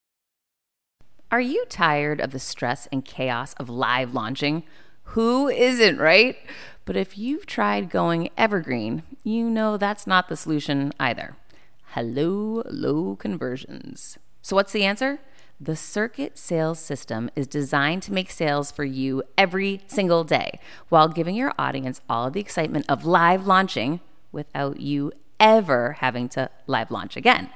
Are 1.31 1.41
you 1.41 1.65
tired 1.69 2.21
of 2.21 2.31
the 2.31 2.39
stress 2.39 2.87
and 2.91 3.03
chaos 3.03 3.53
of 3.55 3.69
live 3.69 4.13
launching? 4.13 4.63
Who 5.09 5.47
isn't, 5.47 5.97
right? 5.97 6.37
But 6.85 6.95
if 6.95 7.17
you've 7.17 7.45
tried 7.45 7.89
going 7.89 8.29
evergreen, 8.37 9.03
you 9.23 9.49
know 9.49 9.77
that's 9.77 10.07
not 10.07 10.29
the 10.29 10.37
solution 10.37 10.93
either. 10.99 11.35
Hello, 11.89 12.63
low 12.69 13.15
conversions. 13.15 14.17
So, 14.41 14.55
what's 14.55 14.71
the 14.71 14.83
answer? 14.83 15.19
The 15.59 15.75
Circuit 15.75 16.37
Sales 16.37 16.79
System 16.79 17.29
is 17.35 17.47
designed 17.47 18.03
to 18.03 18.13
make 18.13 18.29
sales 18.29 18.71
for 18.71 18.83
you 18.83 19.23
every 19.37 19.81
single 19.87 20.23
day 20.23 20.59
while 20.89 21.07
giving 21.07 21.35
your 21.35 21.53
audience 21.57 22.01
all 22.09 22.29
the 22.29 22.41
excitement 22.41 22.85
of 22.89 23.05
live 23.05 23.47
launching 23.47 24.01
without 24.31 24.81
you 24.81 25.11
ever 25.45 25.97
having 25.99 26.27
to 26.27 26.49
live 26.65 26.89
launch 26.89 27.15
again. 27.15 27.51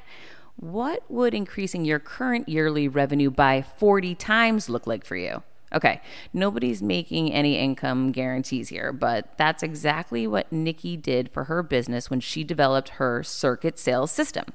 What 0.55 1.09
would 1.09 1.33
increasing 1.33 1.85
your 1.85 1.97
current 1.97 2.47
yearly 2.47 2.87
revenue 2.87 3.31
by 3.31 3.63
40 3.63 4.13
times 4.13 4.69
look 4.69 4.85
like 4.85 5.03
for 5.03 5.15
you? 5.15 5.41
Okay, 5.73 6.01
nobody's 6.31 6.83
making 6.83 7.33
any 7.33 7.57
income 7.57 8.11
guarantees 8.11 8.69
here, 8.69 8.93
but 8.93 9.35
that's 9.37 9.63
exactly 9.63 10.27
what 10.27 10.51
Nikki 10.51 10.97
did 10.97 11.31
for 11.31 11.45
her 11.45 11.63
business 11.63 12.11
when 12.11 12.19
she 12.19 12.43
developed 12.43 12.89
her 12.89 13.23
circuit 13.23 13.79
sales 13.79 14.11
system. 14.11 14.45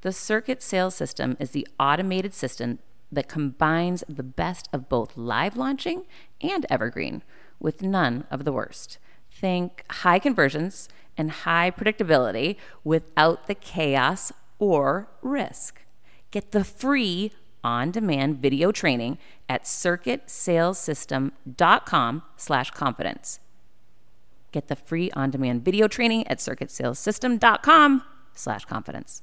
The 0.00 0.12
circuit 0.12 0.62
sales 0.62 0.94
system 0.94 1.36
is 1.38 1.50
the 1.50 1.68
automated 1.78 2.32
system 2.32 2.78
that 3.12 3.28
combines 3.28 4.02
the 4.08 4.22
best 4.22 4.68
of 4.72 4.88
both 4.88 5.16
live 5.16 5.56
launching 5.58 6.06
and 6.40 6.64
evergreen 6.70 7.22
with 7.60 7.82
none 7.82 8.24
of 8.30 8.44
the 8.44 8.52
worst. 8.52 8.98
Think 9.30 9.84
high 9.90 10.18
conversions 10.18 10.88
and 11.18 11.30
high 11.30 11.70
predictability 11.70 12.56
without 12.84 13.48
the 13.48 13.54
chaos 13.54 14.32
or 14.58 15.10
risk. 15.20 15.82
Get 16.30 16.52
the 16.52 16.64
free 16.64 17.32
on-demand 17.64 18.38
video 18.38 18.72
training 18.72 19.18
at 19.48 19.64
circuitsalessystem.com 19.64 22.22
slash 22.36 22.70
confidence. 22.70 23.40
Get 24.52 24.68
the 24.68 24.76
free 24.76 25.10
on-demand 25.10 25.64
video 25.64 25.88
training 25.88 26.24
at 26.28 26.38
circuitsalessystem.com 26.38 28.04
slash 28.34 28.64
confidence. 28.64 29.22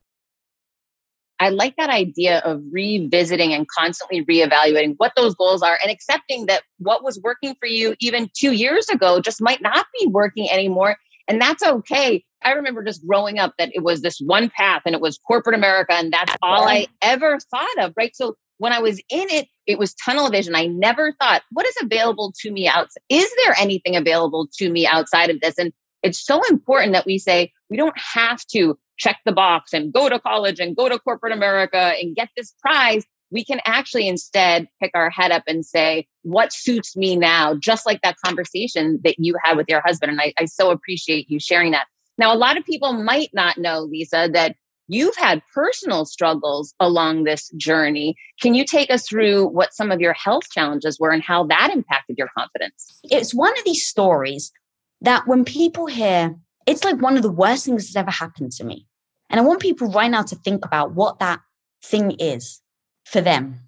I 1.41 1.49
like 1.49 1.75
that 1.77 1.89
idea 1.89 2.37
of 2.45 2.61
revisiting 2.71 3.51
and 3.51 3.67
constantly 3.67 4.23
reevaluating 4.23 4.93
what 4.97 5.13
those 5.15 5.33
goals 5.33 5.63
are 5.63 5.75
and 5.81 5.91
accepting 5.91 6.45
that 6.45 6.61
what 6.77 7.03
was 7.03 7.19
working 7.23 7.55
for 7.59 7.65
you 7.65 7.95
even 7.99 8.29
two 8.37 8.51
years 8.51 8.87
ago 8.89 9.19
just 9.19 9.41
might 9.41 9.59
not 9.59 9.87
be 9.99 10.05
working 10.05 10.47
anymore. 10.51 10.97
And 11.27 11.41
that's 11.41 11.63
okay. 11.63 12.23
I 12.43 12.51
remember 12.51 12.83
just 12.83 13.07
growing 13.07 13.39
up 13.39 13.55
that 13.57 13.71
it 13.73 13.83
was 13.83 14.01
this 14.01 14.19
one 14.19 14.51
path 14.55 14.83
and 14.85 14.93
it 14.93 15.01
was 15.01 15.17
corporate 15.27 15.55
America, 15.55 15.93
and 15.93 16.13
that's 16.13 16.35
all 16.43 16.67
I 16.67 16.85
ever 17.01 17.39
thought 17.39 17.77
of, 17.79 17.93
right? 17.97 18.15
So 18.15 18.35
when 18.59 18.71
I 18.71 18.79
was 18.79 18.99
in 19.09 19.27
it, 19.31 19.47
it 19.65 19.79
was 19.79 19.95
tunnel 19.95 20.29
vision. 20.29 20.53
I 20.55 20.67
never 20.67 21.11
thought, 21.13 21.41
what 21.51 21.65
is 21.65 21.75
available 21.81 22.33
to 22.41 22.51
me 22.51 22.67
outside? 22.67 23.01
Is 23.09 23.27
there 23.43 23.55
anything 23.57 23.95
available 23.95 24.47
to 24.59 24.69
me 24.69 24.85
outside 24.85 25.31
of 25.31 25.41
this? 25.41 25.57
And 25.57 25.73
it's 26.03 26.23
so 26.23 26.39
important 26.51 26.93
that 26.93 27.07
we 27.07 27.17
say 27.17 27.51
we 27.71 27.77
don't 27.77 27.97
have 27.97 28.45
to 28.53 28.77
check 29.01 29.17
the 29.25 29.31
box 29.31 29.73
and 29.73 29.91
go 29.91 30.07
to 30.09 30.19
college 30.19 30.59
and 30.59 30.75
go 30.75 30.87
to 30.87 30.99
corporate 30.99 31.33
America 31.33 31.93
and 31.99 32.15
get 32.15 32.29
this 32.37 32.53
prize. 32.61 33.03
We 33.31 33.43
can 33.43 33.59
actually 33.65 34.07
instead 34.07 34.67
pick 34.81 34.91
our 34.93 35.09
head 35.09 35.31
up 35.31 35.43
and 35.47 35.65
say, 35.65 36.07
what 36.21 36.53
suits 36.53 36.95
me 36.95 37.15
now? 37.15 37.55
Just 37.55 37.85
like 37.85 38.01
that 38.03 38.17
conversation 38.23 38.99
that 39.03 39.15
you 39.17 39.35
had 39.43 39.57
with 39.57 39.67
your 39.69 39.81
husband. 39.81 40.11
And 40.11 40.21
I, 40.21 40.33
I 40.37 40.45
so 40.45 40.69
appreciate 40.69 41.29
you 41.29 41.39
sharing 41.39 41.71
that. 41.71 41.87
Now, 42.17 42.33
a 42.33 42.37
lot 42.37 42.57
of 42.57 42.65
people 42.65 42.93
might 42.93 43.29
not 43.33 43.57
know, 43.57 43.79
Lisa, 43.79 44.29
that 44.33 44.55
you've 44.87 45.15
had 45.15 45.41
personal 45.53 46.05
struggles 46.05 46.75
along 46.79 47.23
this 47.23 47.49
journey. 47.57 48.15
Can 48.41 48.53
you 48.53 48.65
take 48.65 48.91
us 48.91 49.07
through 49.07 49.47
what 49.47 49.73
some 49.73 49.91
of 49.91 50.01
your 50.01 50.13
health 50.13 50.49
challenges 50.51 50.99
were 50.99 51.11
and 51.11 51.23
how 51.23 51.45
that 51.45 51.71
impacted 51.73 52.17
your 52.19 52.29
confidence? 52.37 52.99
It's 53.05 53.33
one 53.33 53.57
of 53.57 53.63
these 53.63 53.87
stories 53.87 54.51
that 54.99 55.25
when 55.25 55.45
people 55.45 55.87
hear, 55.87 56.35
it's 56.67 56.83
like 56.83 57.01
one 57.01 57.15
of 57.15 57.23
the 57.23 57.31
worst 57.31 57.65
things 57.65 57.85
that's 57.85 57.95
ever 57.95 58.11
happened 58.11 58.51
to 58.53 58.65
me. 58.65 58.85
And 59.31 59.39
I 59.39 59.43
want 59.43 59.61
people 59.61 59.89
right 59.91 60.11
now 60.11 60.23
to 60.23 60.35
think 60.35 60.63
about 60.65 60.93
what 60.93 61.19
that 61.19 61.39
thing 61.83 62.11
is 62.19 62.61
for 63.05 63.21
them. 63.21 63.59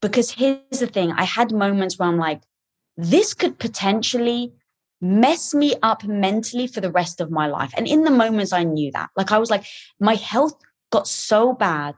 Because 0.00 0.30
here's 0.30 0.78
the 0.78 0.86
thing 0.86 1.10
I 1.12 1.24
had 1.24 1.52
moments 1.52 1.98
where 1.98 2.08
I'm 2.08 2.18
like, 2.18 2.42
this 2.96 3.34
could 3.34 3.58
potentially 3.58 4.52
mess 5.00 5.54
me 5.54 5.74
up 5.82 6.04
mentally 6.04 6.66
for 6.66 6.80
the 6.82 6.92
rest 6.92 7.20
of 7.20 7.30
my 7.30 7.46
life. 7.46 7.72
And 7.76 7.88
in 7.88 8.04
the 8.04 8.10
moments 8.10 8.52
I 8.52 8.64
knew 8.64 8.92
that, 8.92 9.08
like 9.16 9.32
I 9.32 9.38
was 9.38 9.50
like, 9.50 9.64
my 9.98 10.14
health 10.14 10.54
got 10.92 11.08
so 11.08 11.54
bad 11.54 11.96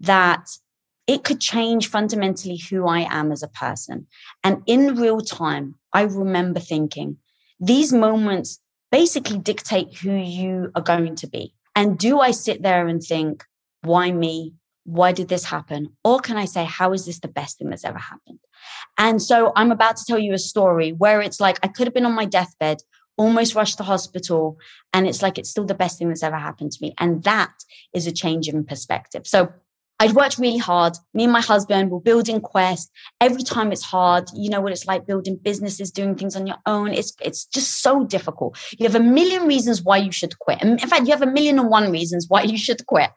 that 0.00 0.48
it 1.08 1.24
could 1.24 1.40
change 1.40 1.88
fundamentally 1.88 2.56
who 2.56 2.86
I 2.86 3.00
am 3.10 3.32
as 3.32 3.42
a 3.42 3.48
person. 3.48 4.06
And 4.44 4.62
in 4.66 4.94
real 4.94 5.20
time, 5.20 5.74
I 5.92 6.02
remember 6.02 6.60
thinking 6.60 7.16
these 7.58 7.92
moments 7.92 8.60
basically 8.92 9.38
dictate 9.38 9.96
who 9.96 10.12
you 10.12 10.70
are 10.76 10.82
going 10.82 11.16
to 11.16 11.26
be. 11.26 11.54
And 11.78 11.96
do 11.96 12.18
I 12.18 12.32
sit 12.32 12.60
there 12.60 12.88
and 12.88 13.00
think, 13.00 13.44
why 13.82 14.10
me? 14.10 14.54
Why 14.82 15.12
did 15.12 15.28
this 15.28 15.44
happen? 15.44 15.96
Or 16.02 16.18
can 16.18 16.36
I 16.36 16.44
say, 16.44 16.64
how 16.64 16.92
is 16.92 17.06
this 17.06 17.20
the 17.20 17.28
best 17.28 17.56
thing 17.56 17.70
that's 17.70 17.84
ever 17.84 17.98
happened? 17.98 18.40
And 18.98 19.22
so 19.22 19.52
I'm 19.54 19.70
about 19.70 19.96
to 19.98 20.04
tell 20.04 20.18
you 20.18 20.34
a 20.34 20.40
story 20.40 20.90
where 20.90 21.20
it's 21.20 21.38
like 21.38 21.60
I 21.62 21.68
could 21.68 21.86
have 21.86 21.94
been 21.94 22.04
on 22.04 22.16
my 22.16 22.24
deathbed, 22.24 22.78
almost 23.16 23.54
rushed 23.54 23.76
to 23.78 23.84
hospital, 23.84 24.58
and 24.92 25.06
it's 25.06 25.22
like 25.22 25.38
it's 25.38 25.50
still 25.50 25.66
the 25.66 25.72
best 25.72 25.98
thing 25.98 26.08
that's 26.08 26.24
ever 26.24 26.36
happened 26.36 26.72
to 26.72 26.78
me. 26.82 26.94
And 26.98 27.22
that 27.22 27.52
is 27.94 28.08
a 28.08 28.12
change 28.12 28.48
in 28.48 28.64
perspective. 28.64 29.24
So 29.24 29.52
I'd 30.00 30.12
worked 30.12 30.38
really 30.38 30.58
hard. 30.58 30.96
Me 31.12 31.24
and 31.24 31.32
my 31.32 31.40
husband 31.40 31.90
were 31.90 32.00
building 32.00 32.40
Quest. 32.40 32.90
Every 33.20 33.42
time 33.42 33.72
it's 33.72 33.82
hard, 33.82 34.28
you 34.34 34.48
know 34.48 34.60
what 34.60 34.72
it's 34.72 34.86
like 34.86 35.06
building 35.06 35.36
businesses, 35.42 35.90
doing 35.90 36.14
things 36.14 36.36
on 36.36 36.46
your 36.46 36.58
own. 36.66 36.92
It's 36.92 37.14
it's 37.20 37.44
just 37.46 37.82
so 37.82 38.04
difficult. 38.04 38.56
You 38.78 38.86
have 38.86 38.94
a 38.94 39.04
million 39.04 39.46
reasons 39.46 39.82
why 39.82 39.96
you 39.98 40.12
should 40.12 40.38
quit. 40.38 40.62
In 40.62 40.78
fact, 40.78 41.06
you 41.06 41.12
have 41.12 41.22
a 41.22 41.26
million 41.26 41.58
and 41.58 41.68
one 41.68 41.90
reasons 41.90 42.26
why 42.28 42.42
you 42.42 42.56
should 42.56 42.86
quit. 42.86 43.10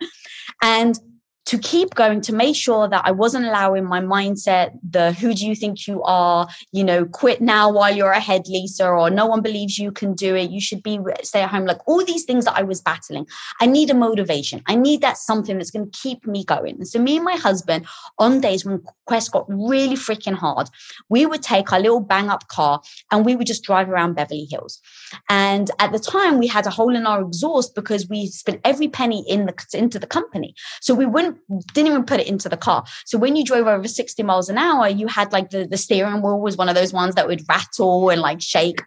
And 0.63 0.97
to 1.45 1.57
keep 1.57 1.95
going 1.95 2.21
to 2.21 2.33
make 2.33 2.55
sure 2.55 2.87
that 2.87 3.01
I 3.05 3.11
wasn't 3.11 3.45
allowing 3.45 3.85
my 3.85 3.99
mindset, 3.99 4.77
the 4.87 5.11
who 5.11 5.33
do 5.33 5.47
you 5.47 5.55
think 5.55 5.87
you 5.87 6.03
are, 6.03 6.47
you 6.71 6.83
know, 6.83 7.05
quit 7.05 7.41
now 7.41 7.71
while 7.71 7.93
you're 7.95 8.11
ahead, 8.11 8.43
Lisa, 8.47 8.87
or 8.87 9.09
no 9.09 9.25
one 9.25 9.41
believes 9.41 9.77
you 9.77 9.91
can 9.91 10.13
do 10.13 10.35
it. 10.35 10.51
You 10.51 10.61
should 10.61 10.83
be 10.83 10.99
stay 11.23 11.41
at 11.41 11.49
home. 11.49 11.65
Like 11.65 11.85
all 11.87 12.05
these 12.05 12.25
things 12.25 12.45
that 12.45 12.57
I 12.57 12.63
was 12.63 12.79
battling. 12.81 13.25
I 13.59 13.65
need 13.65 13.89
a 13.89 13.95
motivation. 13.95 14.61
I 14.67 14.75
need 14.75 15.01
that 15.01 15.17
something 15.17 15.57
that's 15.57 15.71
going 15.71 15.89
to 15.89 15.99
keep 15.99 16.27
me 16.27 16.43
going. 16.45 16.75
And 16.75 16.87
so 16.87 16.99
me 16.99 17.15
and 17.15 17.25
my 17.25 17.35
husband, 17.35 17.87
on 18.19 18.39
days 18.39 18.63
when 18.63 18.83
Quest 19.05 19.31
got 19.31 19.45
really 19.49 19.95
freaking 19.95 20.35
hard, 20.35 20.69
we 21.09 21.25
would 21.25 21.41
take 21.41 21.73
our 21.73 21.79
little 21.79 21.99
bang 21.99 22.29
up 22.29 22.47
car 22.49 22.81
and 23.11 23.25
we 23.25 23.35
would 23.35 23.47
just 23.47 23.63
drive 23.63 23.89
around 23.89 24.13
Beverly 24.13 24.47
Hills. 24.49 24.79
And 25.27 25.71
at 25.79 25.91
the 25.91 25.99
time, 25.99 26.37
we 26.37 26.47
had 26.47 26.67
a 26.67 26.69
hole 26.69 26.95
in 26.95 27.07
our 27.07 27.21
exhaust 27.21 27.73
because 27.75 28.07
we 28.07 28.27
spent 28.27 28.61
every 28.63 28.87
penny 28.87 29.25
in 29.27 29.47
the 29.47 29.55
into 29.73 29.97
the 29.99 30.07
company. 30.07 30.53
So 30.81 30.93
we 30.93 31.05
wouldn't 31.05 31.30
didn't 31.73 31.87
even 31.87 32.05
put 32.05 32.19
it 32.19 32.27
into 32.27 32.49
the 32.49 32.57
car. 32.57 32.83
So 33.05 33.17
when 33.17 33.35
you 33.35 33.43
drove 33.43 33.67
over 33.67 33.87
60 33.87 34.23
miles 34.23 34.49
an 34.49 34.57
hour, 34.57 34.87
you 34.87 35.07
had 35.07 35.31
like 35.31 35.49
the, 35.49 35.65
the 35.65 35.77
steering 35.77 36.21
wheel 36.21 36.39
was 36.39 36.57
one 36.57 36.69
of 36.69 36.75
those 36.75 36.93
ones 36.93 37.15
that 37.15 37.27
would 37.27 37.47
rattle 37.47 38.09
and 38.09 38.21
like 38.21 38.41
shake. 38.41 38.81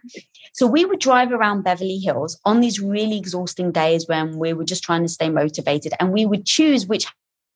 So 0.53 0.67
we 0.67 0.85
would 0.85 0.99
drive 0.99 1.31
around 1.31 1.63
Beverly 1.63 1.97
Hills 1.97 2.39
on 2.45 2.61
these 2.61 2.79
really 2.79 3.17
exhausting 3.17 3.71
days 3.71 4.07
when 4.07 4.37
we 4.37 4.53
were 4.53 4.63
just 4.63 4.83
trying 4.83 5.03
to 5.03 5.09
stay 5.09 5.29
motivated 5.29 5.93
and 5.99 6.13
we 6.13 6.25
would 6.25 6.45
choose 6.45 6.87
which 6.87 7.07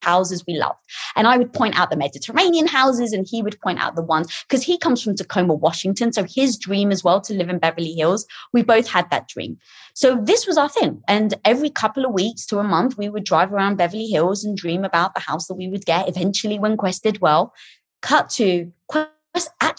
houses 0.02 0.44
we 0.46 0.56
loved. 0.56 0.78
And 1.16 1.26
I 1.26 1.36
would 1.36 1.52
point 1.52 1.78
out 1.78 1.90
the 1.90 1.96
Mediterranean 1.96 2.66
houses 2.66 3.12
and 3.12 3.26
he 3.28 3.42
would 3.42 3.60
point 3.60 3.80
out 3.80 3.96
the 3.96 4.02
ones 4.02 4.44
because 4.48 4.62
he 4.62 4.78
comes 4.78 5.02
from 5.02 5.16
Tacoma, 5.16 5.54
Washington. 5.54 6.12
So 6.12 6.24
his 6.24 6.56
dream 6.56 6.90
as 6.90 7.04
well 7.04 7.20
to 7.22 7.34
live 7.34 7.48
in 7.48 7.58
Beverly 7.58 7.92
Hills, 7.92 8.26
we 8.52 8.62
both 8.62 8.88
had 8.88 9.10
that 9.10 9.28
dream. 9.28 9.58
So 9.94 10.20
this 10.22 10.46
was 10.46 10.56
our 10.56 10.68
thing. 10.68 11.02
And 11.08 11.34
every 11.44 11.70
couple 11.70 12.04
of 12.04 12.12
weeks 12.12 12.46
to 12.46 12.58
a 12.58 12.64
month, 12.64 12.96
we 12.96 13.08
would 13.08 13.24
drive 13.24 13.52
around 13.52 13.76
Beverly 13.76 14.06
Hills 14.06 14.44
and 14.44 14.56
dream 14.56 14.84
about 14.84 15.14
the 15.14 15.20
house 15.20 15.46
that 15.46 15.54
we 15.54 15.68
would 15.68 15.84
get 15.84 16.08
eventually 16.08 16.58
when 16.58 16.76
Quest 16.76 17.02
did 17.02 17.20
well. 17.20 17.52
Cut 18.02 18.30
to 18.30 18.72
Quest 18.86 19.10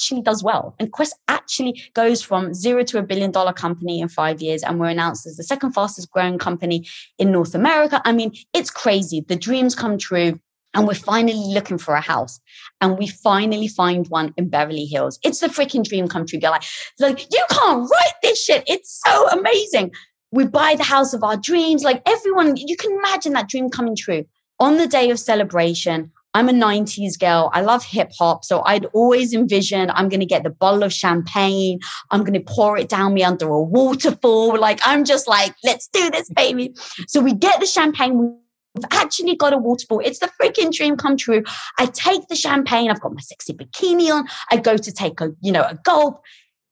actually 0.01 0.21
does 0.21 0.43
well. 0.43 0.75
And 0.79 0.91
Quest 0.91 1.15
actually 1.27 1.81
goes 1.93 2.21
from 2.21 2.53
zero 2.53 2.83
to 2.85 2.97
a 2.97 3.03
billion 3.03 3.31
dollar 3.31 3.53
company 3.53 3.99
in 3.99 4.07
five 4.07 4.41
years. 4.41 4.63
And 4.63 4.79
we're 4.79 4.87
announced 4.87 5.27
as 5.27 5.37
the 5.37 5.43
second 5.43 5.73
fastest 5.73 6.09
growing 6.11 6.37
company 6.37 6.87
in 7.19 7.31
North 7.31 7.53
America. 7.53 8.01
I 8.05 8.11
mean, 8.11 8.33
it's 8.53 8.71
crazy. 8.71 9.21
The 9.27 9.35
dreams 9.35 9.75
come 9.75 9.97
true. 9.97 10.39
And 10.73 10.87
we're 10.87 10.93
finally 10.93 11.53
looking 11.53 11.77
for 11.77 11.95
a 11.95 12.01
house. 12.01 12.39
And 12.79 12.97
we 12.97 13.07
finally 13.07 13.67
find 13.67 14.07
one 14.07 14.33
in 14.37 14.47
Beverly 14.47 14.85
Hills. 14.85 15.19
It's 15.21 15.41
the 15.41 15.47
freaking 15.47 15.83
dream 15.83 16.07
come 16.07 16.25
true, 16.25 16.39
girl. 16.39 16.51
Like, 16.51 16.63
like, 16.97 17.27
you 17.29 17.43
can't 17.49 17.89
write 17.91 18.13
this 18.23 18.41
shit. 18.41 18.63
It's 18.67 19.01
so 19.05 19.27
amazing. 19.29 19.91
We 20.31 20.47
buy 20.47 20.75
the 20.75 20.83
house 20.83 21.13
of 21.13 21.23
our 21.23 21.35
dreams. 21.35 21.83
Like 21.83 22.01
everyone, 22.05 22.55
you 22.55 22.77
can 22.77 22.93
imagine 22.93 23.33
that 23.33 23.49
dream 23.49 23.69
coming 23.69 23.97
true. 23.97 24.23
On 24.61 24.77
the 24.77 24.87
day 24.87 25.09
of 25.09 25.19
celebration, 25.19 26.09
I'm 26.33 26.47
a 26.47 26.53
90s 26.53 27.19
girl. 27.19 27.49
I 27.53 27.61
love 27.61 27.83
hip 27.83 28.11
hop. 28.17 28.45
So 28.45 28.63
I'd 28.65 28.85
always 28.93 29.33
envisioned 29.33 29.91
I'm 29.91 30.07
going 30.07 30.21
to 30.21 30.25
get 30.25 30.43
the 30.43 30.49
bottle 30.49 30.83
of 30.83 30.93
champagne. 30.93 31.79
I'm 32.09 32.21
going 32.21 32.33
to 32.33 32.39
pour 32.39 32.77
it 32.77 32.89
down 32.89 33.13
me 33.13 33.23
under 33.23 33.47
a 33.49 33.61
waterfall. 33.61 34.57
Like, 34.57 34.79
I'm 34.85 35.03
just 35.03 35.27
like, 35.27 35.55
let's 35.63 35.87
do 35.87 36.09
this, 36.09 36.29
baby. 36.29 36.73
So 37.07 37.21
we 37.21 37.33
get 37.33 37.59
the 37.59 37.65
champagne. 37.65 38.17
We've 38.17 38.85
actually 38.91 39.35
got 39.35 39.51
a 39.51 39.57
waterfall. 39.57 39.99
It's 39.99 40.19
the 40.19 40.31
freaking 40.41 40.71
dream 40.71 40.95
come 40.95 41.17
true. 41.17 41.43
I 41.77 41.87
take 41.87 42.27
the 42.29 42.35
champagne. 42.35 42.89
I've 42.89 43.01
got 43.01 43.13
my 43.13 43.21
sexy 43.21 43.53
bikini 43.53 44.13
on. 44.13 44.27
I 44.49 44.57
go 44.57 44.77
to 44.77 44.91
take 44.91 45.19
a, 45.19 45.31
you 45.41 45.51
know, 45.51 45.63
a 45.63 45.77
gulp. 45.83 46.21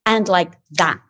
And 0.06 0.28
like 0.28 0.54
that, 0.72 1.02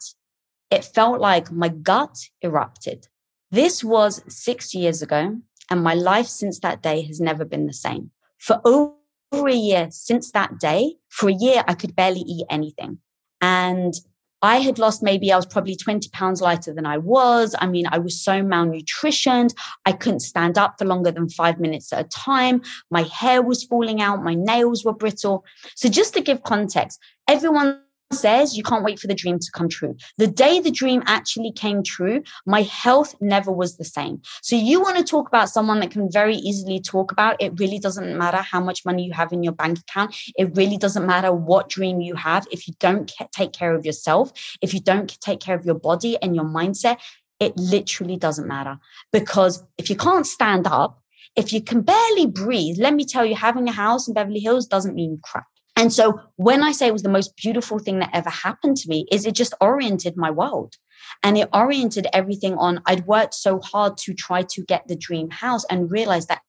it 0.72 0.84
felt 0.84 1.22
like 1.22 1.52
my 1.52 1.70
gut 1.70 2.18
erupted. 2.42 3.08
This 3.52 3.84
was 3.84 4.24
six 4.28 4.74
years 4.74 5.04
ago. 5.04 5.38
And 5.72 5.84
my 5.84 5.94
life 5.94 6.26
since 6.26 6.60
that 6.62 6.82
day 6.82 7.04
has 7.04 7.20
never 7.20 7.46
been 7.46 7.68
the 7.68 7.74
same 7.74 8.10
for 8.40 8.62
over 8.66 9.48
a 9.48 9.54
year 9.54 9.88
since 9.92 10.32
that 10.32 10.60
day, 10.60 10.96
for 11.10 11.30
a 11.30 11.34
year, 11.34 11.64
I 11.68 11.76
could 11.76 11.96
barely 11.96 12.22
eat 12.22 12.46
anything. 12.50 13.00
And 13.42 13.94
I 14.42 14.58
had 14.58 14.80
lost 14.80 15.04
maybe 15.04 15.32
I 15.32 15.36
was 15.36 15.46
probably 15.46 15.76
20 15.76 16.10
pounds 16.12 16.42
lighter 16.42 16.74
than 16.74 16.86
I 16.86 16.98
was. 16.98 17.56
I 17.60 17.68
mean, 17.68 17.86
I 17.92 18.00
was 18.00 18.20
so 18.20 18.42
malnutritioned. 18.42 19.54
I 19.86 19.92
couldn't 19.92 20.22
stand 20.22 20.58
up 20.58 20.76
for 20.80 20.86
longer 20.86 21.12
than 21.12 21.28
five 21.30 21.60
minutes 21.60 21.92
at 21.92 22.06
a 22.06 22.08
time. 22.08 22.62
My 22.90 23.04
hair 23.04 23.42
was 23.42 23.64
falling 23.64 24.02
out. 24.02 24.24
My 24.24 24.36
nails 24.36 24.86
were 24.86 24.94
brittle. 24.94 25.44
So, 25.76 25.90
just 25.90 26.14
to 26.14 26.22
give 26.22 26.44
context, 26.44 27.00
everyone 27.28 27.82
says 28.12 28.58
you 28.58 28.64
can't 28.64 28.84
wait 28.84 29.00
for 29.00 29.08
the 29.08 29.16
dream 29.16 29.40
to 29.40 29.52
come 29.52 29.70
true. 29.70 29.96
The 30.18 30.28
day 30.28 30.60
the 30.60 30.72
dream 30.72 31.04
actually 31.06 31.52
came 31.52 31.84
true, 31.84 32.24
my 32.46 32.64
health 32.64 33.16
never 33.22 33.52
was 33.52 33.78
the 33.78 33.86
same. 33.86 34.22
So 34.42 34.56
you 34.56 34.82
want 34.82 34.98
to 34.98 35.04
talk 35.04 35.28
about 35.28 35.50
someone 35.50 35.80
that 35.80 35.92
can 35.92 36.12
very 36.12 36.36
easily 36.36 36.80
talk 36.80 37.12
about 37.12 37.42
it 37.42 37.60
really 37.60 37.80
doesn't 37.80 38.18
matter 38.18 38.38
how 38.38 38.60
much 38.60 38.86
money 38.86 39.06
you 39.06 39.14
have 39.14 39.32
in 39.32 39.44
your 39.44 39.54
bank 39.54 39.80
account. 39.80 40.16
It 40.38 40.56
really 40.56 40.78
doesn't 40.78 41.06
matter 41.06 41.32
what 41.32 41.70
dream 41.70 42.02
you 42.02 42.16
have 42.16 42.48
if 42.52 42.68
you 42.68 42.74
don't 42.80 43.12
take 43.32 43.54
care 43.54 43.76
of 43.76 43.86
yourself, 43.86 44.32
if 44.62 44.74
you 44.74 44.80
don't 44.80 45.20
take 45.22 45.40
care 45.40 45.56
of 45.56 45.66
your 45.66 45.76
body 45.76 46.18
and 46.22 46.36
your 46.36 46.46
mindset, 46.46 46.98
it 47.40 47.56
literally 47.58 48.18
doesn't 48.18 48.48
matter 48.48 48.80
because 49.14 49.64
if 49.78 49.90
you 49.90 49.96
can't 49.96 50.28
stand 50.28 50.68
up 50.68 51.02
If 51.36 51.54
you 51.54 51.62
can 51.62 51.82
barely 51.82 52.26
breathe, 52.26 52.78
let 52.80 52.94
me 52.94 53.06
tell 53.06 53.26
you, 53.26 53.36
having 53.36 53.68
a 53.68 53.72
house 53.72 54.08
in 54.08 54.14
Beverly 54.14 54.40
Hills 54.40 54.66
doesn't 54.68 54.96
mean 54.96 55.20
crap. 55.24 55.46
And 55.80 55.94
so 55.94 56.20
when 56.36 56.62
I 56.62 56.74
say 56.74 56.88
it 56.88 56.94
was 56.94 57.04
the 57.04 57.10
most 57.10 57.38
beautiful 57.38 57.80
thing 57.80 58.00
that 58.00 58.10
ever 58.12 58.30
happened 58.30 58.76
to 58.78 58.90
me, 58.90 59.08
is 59.14 59.26
it 59.26 59.34
just 59.34 59.54
oriented 59.62 60.18
my 60.18 60.30
world. 60.30 60.76
And 61.24 61.38
it 61.38 61.48
oriented 61.54 62.06
everything 62.12 62.56
on 62.56 62.82
I'd 62.86 63.08
worked 63.08 63.34
so 63.34 63.62
hard 63.62 63.96
to 64.00 64.14
try 64.14 64.42
to 64.42 64.64
get 64.66 64.90
the 64.90 64.98
dream 64.98 65.30
house 65.30 65.64
and 65.70 65.90
realize 65.90 66.28
that 66.28 66.42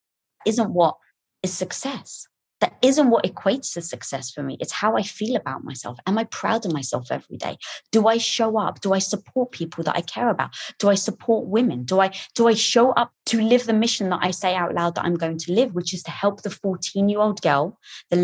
isn't 0.44 0.70
what 0.72 0.96
is 1.44 1.52
success. 1.52 2.26
That 2.60 2.76
isn't 2.82 3.08
what 3.08 3.24
equates 3.24 3.72
to 3.74 3.82
success 3.82 4.32
for 4.32 4.42
me. 4.42 4.56
It's 4.58 4.72
how 4.72 4.96
I 4.96 5.02
feel 5.04 5.36
about 5.36 5.62
myself. 5.62 5.96
Am 6.08 6.18
I 6.18 6.24
proud 6.24 6.66
of 6.66 6.72
myself 6.72 7.12
every 7.12 7.36
day? 7.36 7.56
Do 7.92 8.08
I 8.08 8.18
show 8.18 8.58
up? 8.58 8.80
Do 8.80 8.92
I 8.92 8.98
support 8.98 9.52
people 9.52 9.84
that 9.84 9.96
I 9.96 10.00
care 10.00 10.28
about? 10.28 10.50
Do 10.80 10.88
I 10.90 10.96
support 10.96 11.46
women? 11.46 11.84
Do 11.84 12.00
I 12.00 12.10
do 12.34 12.48
I 12.48 12.54
show 12.54 12.90
up 12.90 13.12
to 13.26 13.40
live 13.40 13.66
the 13.66 13.72
mission 13.72 14.10
that 14.10 14.20
I 14.22 14.32
say 14.32 14.56
out 14.56 14.74
loud 14.74 14.96
that 14.96 15.04
I'm 15.04 15.14
going 15.14 15.38
to 15.38 15.52
live, 15.52 15.72
which 15.72 15.94
is 15.94 16.02
to 16.02 16.10
help 16.10 16.42
the 16.42 16.50
14-year-old 16.50 17.40
girl, 17.40 17.78
the 18.10 18.16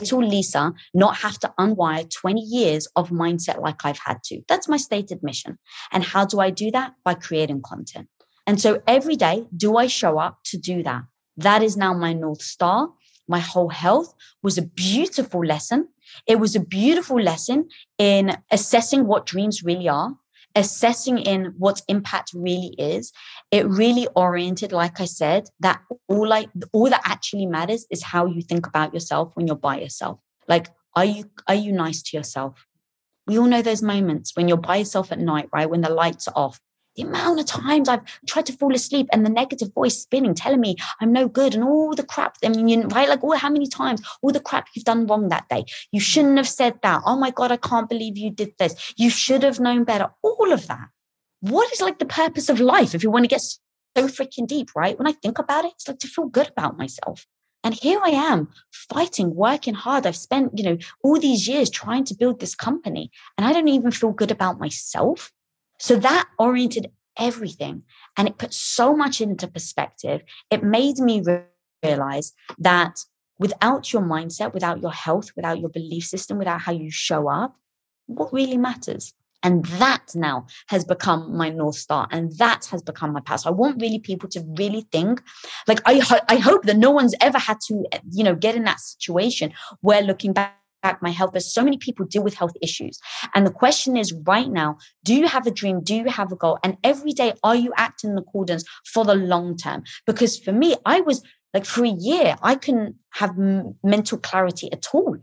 little 0.00 0.20
Lisa 0.20 0.72
not 0.92 1.16
have 1.16 1.38
to 1.40 1.52
unwire 1.58 2.08
20 2.10 2.40
years 2.40 2.86
of 2.96 3.10
mindset 3.10 3.60
like 3.60 3.84
I've 3.84 3.98
had 3.98 4.18
to. 4.24 4.42
That's 4.48 4.68
my 4.68 4.76
stated 4.76 5.22
mission. 5.22 5.58
And 5.92 6.04
how 6.04 6.24
do 6.24 6.40
I 6.40 6.50
do 6.50 6.70
that? 6.70 6.94
By 7.04 7.14
creating 7.14 7.62
content. 7.62 8.08
And 8.46 8.60
so 8.60 8.82
every 8.86 9.16
day, 9.16 9.46
do 9.56 9.76
I 9.76 9.86
show 9.86 10.18
up 10.18 10.38
to 10.46 10.58
do 10.58 10.82
that? 10.82 11.02
That 11.36 11.62
is 11.62 11.76
now 11.76 11.94
my 11.94 12.12
North 12.12 12.42
Star. 12.42 12.90
My 13.26 13.40
whole 13.40 13.70
health 13.70 14.14
was 14.42 14.58
a 14.58 14.62
beautiful 14.62 15.44
lesson. 15.44 15.88
It 16.26 16.38
was 16.38 16.54
a 16.54 16.60
beautiful 16.60 17.20
lesson 17.20 17.68
in 17.98 18.36
assessing 18.50 19.06
what 19.06 19.26
dreams 19.26 19.64
really 19.64 19.88
are, 19.88 20.14
assessing 20.54 21.18
in 21.18 21.54
what 21.58 21.82
impact 21.88 22.30
really 22.34 22.74
is 22.78 23.12
it 23.50 23.66
really 23.66 24.06
oriented 24.14 24.70
like 24.70 25.00
i 25.00 25.04
said 25.04 25.48
that 25.60 25.80
all 26.08 26.26
like 26.26 26.48
all 26.72 26.88
that 26.90 27.02
actually 27.04 27.46
matters 27.46 27.86
is 27.90 28.02
how 28.02 28.26
you 28.26 28.42
think 28.42 28.66
about 28.66 28.92
yourself 28.92 29.30
when 29.34 29.46
you're 29.46 29.56
by 29.56 29.80
yourself. 29.80 30.18
Like 30.48 30.68
are 30.94 31.04
you 31.04 31.24
are 31.48 31.54
you 31.54 31.72
nice 31.72 32.02
to 32.02 32.16
yourself? 32.16 32.66
We 33.26 33.38
all 33.38 33.46
know 33.46 33.62
those 33.62 33.82
moments 33.82 34.32
when 34.36 34.48
you're 34.48 34.58
by 34.58 34.76
yourself 34.76 35.10
at 35.12 35.18
night 35.18 35.48
right? 35.52 35.68
When 35.68 35.80
the 35.80 35.90
lights 35.90 36.28
are 36.28 36.36
off 36.36 36.60
the 36.96 37.02
amount 37.02 37.40
of 37.40 37.46
times 37.46 37.88
I've 37.88 38.02
tried 38.26 38.46
to 38.46 38.52
fall 38.52 38.74
asleep 38.74 39.08
and 39.12 39.24
the 39.24 39.30
negative 39.30 39.72
voice 39.74 40.00
spinning, 40.00 40.34
telling 40.34 40.60
me 40.60 40.76
I'm 41.00 41.12
no 41.12 41.28
good 41.28 41.54
and 41.54 41.64
all 41.64 41.94
the 41.94 42.02
crap. 42.02 42.36
I 42.44 42.48
mean, 42.48 42.68
you 42.68 42.82
right? 42.88 43.08
Like, 43.08 43.20
oh, 43.22 43.32
how 43.32 43.50
many 43.50 43.66
times, 43.66 44.02
all 44.22 44.32
the 44.32 44.40
crap 44.40 44.68
you've 44.74 44.84
done 44.84 45.06
wrong 45.06 45.28
that 45.28 45.48
day. 45.48 45.64
You 45.92 46.00
shouldn't 46.00 46.36
have 46.36 46.48
said 46.48 46.80
that. 46.82 47.02
Oh 47.06 47.16
my 47.16 47.30
God, 47.30 47.52
I 47.52 47.56
can't 47.56 47.88
believe 47.88 48.16
you 48.16 48.30
did 48.30 48.52
this. 48.58 48.94
You 48.96 49.10
should 49.10 49.42
have 49.42 49.60
known 49.60 49.84
better. 49.84 50.10
All 50.22 50.52
of 50.52 50.66
that. 50.68 50.88
What 51.40 51.72
is 51.72 51.80
like 51.80 51.98
the 51.98 52.06
purpose 52.06 52.48
of 52.48 52.60
life 52.60 52.94
if 52.94 53.02
you 53.02 53.10
want 53.10 53.24
to 53.24 53.28
get 53.28 53.42
so 53.42 53.58
freaking 53.96 54.46
deep, 54.46 54.70
right? 54.74 54.98
When 54.98 55.06
I 55.06 55.12
think 55.12 55.38
about 55.38 55.64
it, 55.64 55.72
it's 55.74 55.88
like 55.88 55.98
to 55.98 56.08
feel 56.08 56.26
good 56.26 56.48
about 56.48 56.78
myself. 56.78 57.26
And 57.62 57.74
here 57.74 58.00
I 58.04 58.10
am 58.10 58.48
fighting, 58.72 59.34
working 59.34 59.74
hard. 59.74 60.06
I've 60.06 60.16
spent, 60.16 60.56
you 60.56 60.64
know, 60.64 60.78
all 61.02 61.18
these 61.18 61.48
years 61.48 61.70
trying 61.70 62.04
to 62.04 62.14
build 62.14 62.40
this 62.40 62.54
company 62.54 63.10
and 63.38 63.46
I 63.46 63.52
don't 63.52 63.68
even 63.68 63.90
feel 63.90 64.12
good 64.12 64.30
about 64.30 64.60
myself. 64.60 65.32
So 65.78 65.96
that 65.96 66.28
oriented 66.38 66.90
everything 67.18 67.82
and 68.16 68.28
it 68.28 68.38
put 68.38 68.52
so 68.52 68.96
much 68.96 69.20
into 69.20 69.46
perspective. 69.46 70.22
It 70.50 70.62
made 70.62 70.98
me 70.98 71.22
realize 71.82 72.32
that 72.58 73.00
without 73.38 73.92
your 73.92 74.02
mindset, 74.02 74.54
without 74.54 74.80
your 74.80 74.92
health, 74.92 75.30
without 75.36 75.60
your 75.60 75.68
belief 75.68 76.04
system, 76.04 76.38
without 76.38 76.60
how 76.60 76.72
you 76.72 76.90
show 76.90 77.28
up, 77.28 77.56
what 78.06 78.32
really 78.32 78.56
matters? 78.56 79.12
And 79.42 79.64
that 79.66 80.14
now 80.14 80.46
has 80.68 80.84
become 80.86 81.36
my 81.36 81.50
North 81.50 81.76
Star. 81.76 82.08
And 82.10 82.32
that 82.38 82.64
has 82.66 82.82
become 82.82 83.12
my 83.12 83.20
path. 83.20 83.40
So 83.40 83.50
I 83.50 83.52
want 83.52 83.80
really 83.80 83.98
people 83.98 84.28
to 84.30 84.40
really 84.56 84.86
think 84.90 85.22
like, 85.68 85.80
I, 85.84 85.98
ho- 85.98 86.24
I 86.28 86.36
hope 86.36 86.62
that 86.64 86.78
no 86.78 86.90
one's 86.90 87.14
ever 87.20 87.38
had 87.38 87.60
to, 87.66 87.84
you 88.10 88.24
know, 88.24 88.34
get 88.34 88.56
in 88.56 88.64
that 88.64 88.80
situation 88.80 89.52
where 89.82 90.00
looking 90.00 90.32
back 90.32 90.56
my 91.02 91.10
health. 91.10 91.32
There's 91.32 91.52
so 91.52 91.62
many 91.62 91.78
people 91.78 92.06
deal 92.06 92.22
with 92.22 92.34
health 92.34 92.52
issues. 92.62 92.98
And 93.34 93.46
the 93.46 93.50
question 93.50 93.96
is 93.96 94.12
right 94.26 94.50
now, 94.50 94.78
do 95.04 95.14
you 95.14 95.26
have 95.26 95.46
a 95.46 95.50
dream? 95.50 95.82
Do 95.82 95.94
you 95.94 96.04
have 96.06 96.32
a 96.32 96.36
goal? 96.36 96.58
And 96.62 96.76
every 96.84 97.12
day, 97.12 97.32
are 97.42 97.56
you 97.56 97.72
acting 97.76 98.10
in 98.10 98.18
accordance 98.18 98.64
for 98.92 99.04
the 99.04 99.14
long 99.14 99.56
term? 99.56 99.84
Because 100.06 100.38
for 100.38 100.52
me, 100.52 100.76
I 100.84 101.00
was 101.00 101.22
like 101.52 101.64
for 101.64 101.84
a 101.84 101.88
year, 101.88 102.36
I 102.42 102.56
couldn't 102.56 102.96
have 103.10 103.30
m- 103.30 103.76
mental 103.82 104.18
clarity 104.18 104.70
at 104.72 104.86
all. 104.92 105.16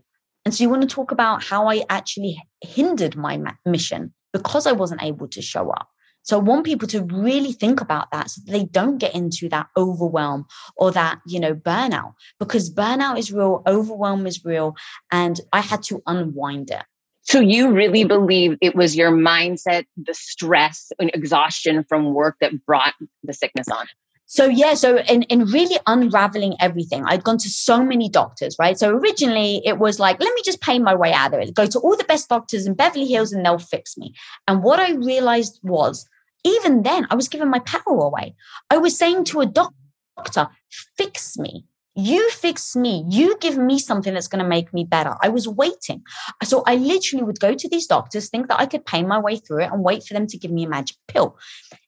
And 0.46 0.56
so 0.56 0.64
you 0.64 0.70
want 0.70 0.82
to 0.82 0.88
talk 0.88 1.12
about 1.12 1.44
how 1.44 1.68
I 1.68 1.84
actually 1.90 2.42
hindered 2.62 3.16
my 3.16 3.38
ma- 3.38 3.54
mission 3.66 4.14
because 4.34 4.66
I 4.66 4.72
wasn't 4.72 5.04
able 5.04 5.28
to 5.28 5.42
show 5.42 5.70
up. 5.70 5.91
So 6.24 6.38
I 6.38 6.42
want 6.42 6.66
people 6.66 6.88
to 6.90 7.04
really 7.04 7.52
think 7.52 7.82
about 7.82 8.12
that 8.12 8.30
so 8.30 8.42
that 8.46 8.52
they 8.52 8.66
don't 8.66 8.98
get 8.98 9.16
into 9.16 9.50
that 9.50 9.68
overwhelm 9.76 10.46
or 10.76 10.92
that, 10.92 11.20
you 11.26 11.40
know, 11.40 11.56
burnout 11.56 12.14
because 12.40 12.74
burnout 12.74 13.18
is 13.18 13.32
real, 13.32 13.64
overwhelm 13.68 14.28
is 14.28 14.46
real. 14.46 14.76
And 15.12 15.40
I 15.52 15.62
had 15.62 15.84
to 15.84 16.02
unwind 16.06 16.70
it. 16.72 16.84
So 17.24 17.40
you 17.40 17.72
really 17.72 18.04
believe 18.04 18.58
it 18.62 18.76
was 18.76 18.96
your 18.96 19.12
mindset, 19.12 19.86
the 19.96 20.14
stress 20.14 20.92
and 21.00 21.12
exhaustion 21.14 21.84
from 21.88 22.14
work 22.14 22.38
that 22.42 22.66
brought 22.66 22.94
the 23.24 23.34
sickness 23.34 23.68
on? 23.70 23.86
So 24.32 24.46
yeah, 24.46 24.76
so 24.76 25.00
in, 25.00 25.24
in 25.24 25.44
really 25.44 25.78
unraveling 25.88 26.56
everything, 26.62 27.04
I'd 27.06 27.22
gone 27.22 27.38
to 27.40 27.50
so 27.50 27.84
many 27.84 28.08
doctors, 28.08 28.56
right? 28.58 28.80
So 28.80 28.90
originally 28.90 29.62
it 29.66 29.78
was 29.78 30.00
like, 30.00 30.22
let 30.22 30.34
me 30.34 30.42
just 30.46 30.62
pay 30.62 30.80
my 30.80 30.96
way 30.96 31.12
out 31.12 31.34
of 31.34 31.42
it. 31.42 31.54
Go 31.54 31.66
to 31.66 31.80
all 31.80 31.98
the 31.98 32.06
best 32.06 32.30
doctors 32.30 32.66
in 32.66 32.74
Beverly 32.74 33.08
Hills 33.08 33.34
and 33.34 33.46
they'll 33.46 33.60
fix 33.60 33.98
me. 33.98 34.14
And 34.48 34.64
what 34.64 34.80
I 34.80 34.94
realized 34.94 35.60
was 35.64 36.08
even 36.46 36.84
then, 36.84 37.08
I 37.10 37.16
was 37.16 37.28
giving 37.28 37.50
my 37.50 37.60
power 37.60 37.84
away. 37.88 38.34
I 38.70 38.78
was 38.78 38.98
saying 38.98 39.26
to 39.26 39.42
a 39.42 39.46
doctor, 39.46 40.48
fix 40.96 41.38
me. 41.38 41.66
You 41.94 42.32
fix 42.32 42.74
me. 42.74 43.04
You 43.10 43.38
give 43.42 43.58
me 43.58 43.80
something 43.80 44.14
that's 44.14 44.30
going 44.30 44.42
to 44.42 44.48
make 44.48 44.74
me 44.74 44.86
better. 44.86 45.16
I 45.22 45.28
was 45.28 45.46
waiting. 45.46 46.04
So 46.42 46.64
I 46.66 46.78
literally 46.78 47.26
would 47.26 47.42
go 47.42 47.54
to 47.54 47.68
these 47.68 47.86
doctors, 47.86 48.30
think 48.30 48.48
that 48.48 48.62
I 48.62 48.66
could 48.66 48.86
pay 48.86 49.04
my 49.04 49.20
way 49.20 49.36
through 49.36 49.64
it 49.64 49.74
and 49.74 49.84
wait 49.84 50.04
for 50.04 50.14
them 50.14 50.26
to 50.28 50.38
give 50.38 50.52
me 50.52 50.64
a 50.64 50.70
magic 50.70 50.96
pill. 51.10 51.38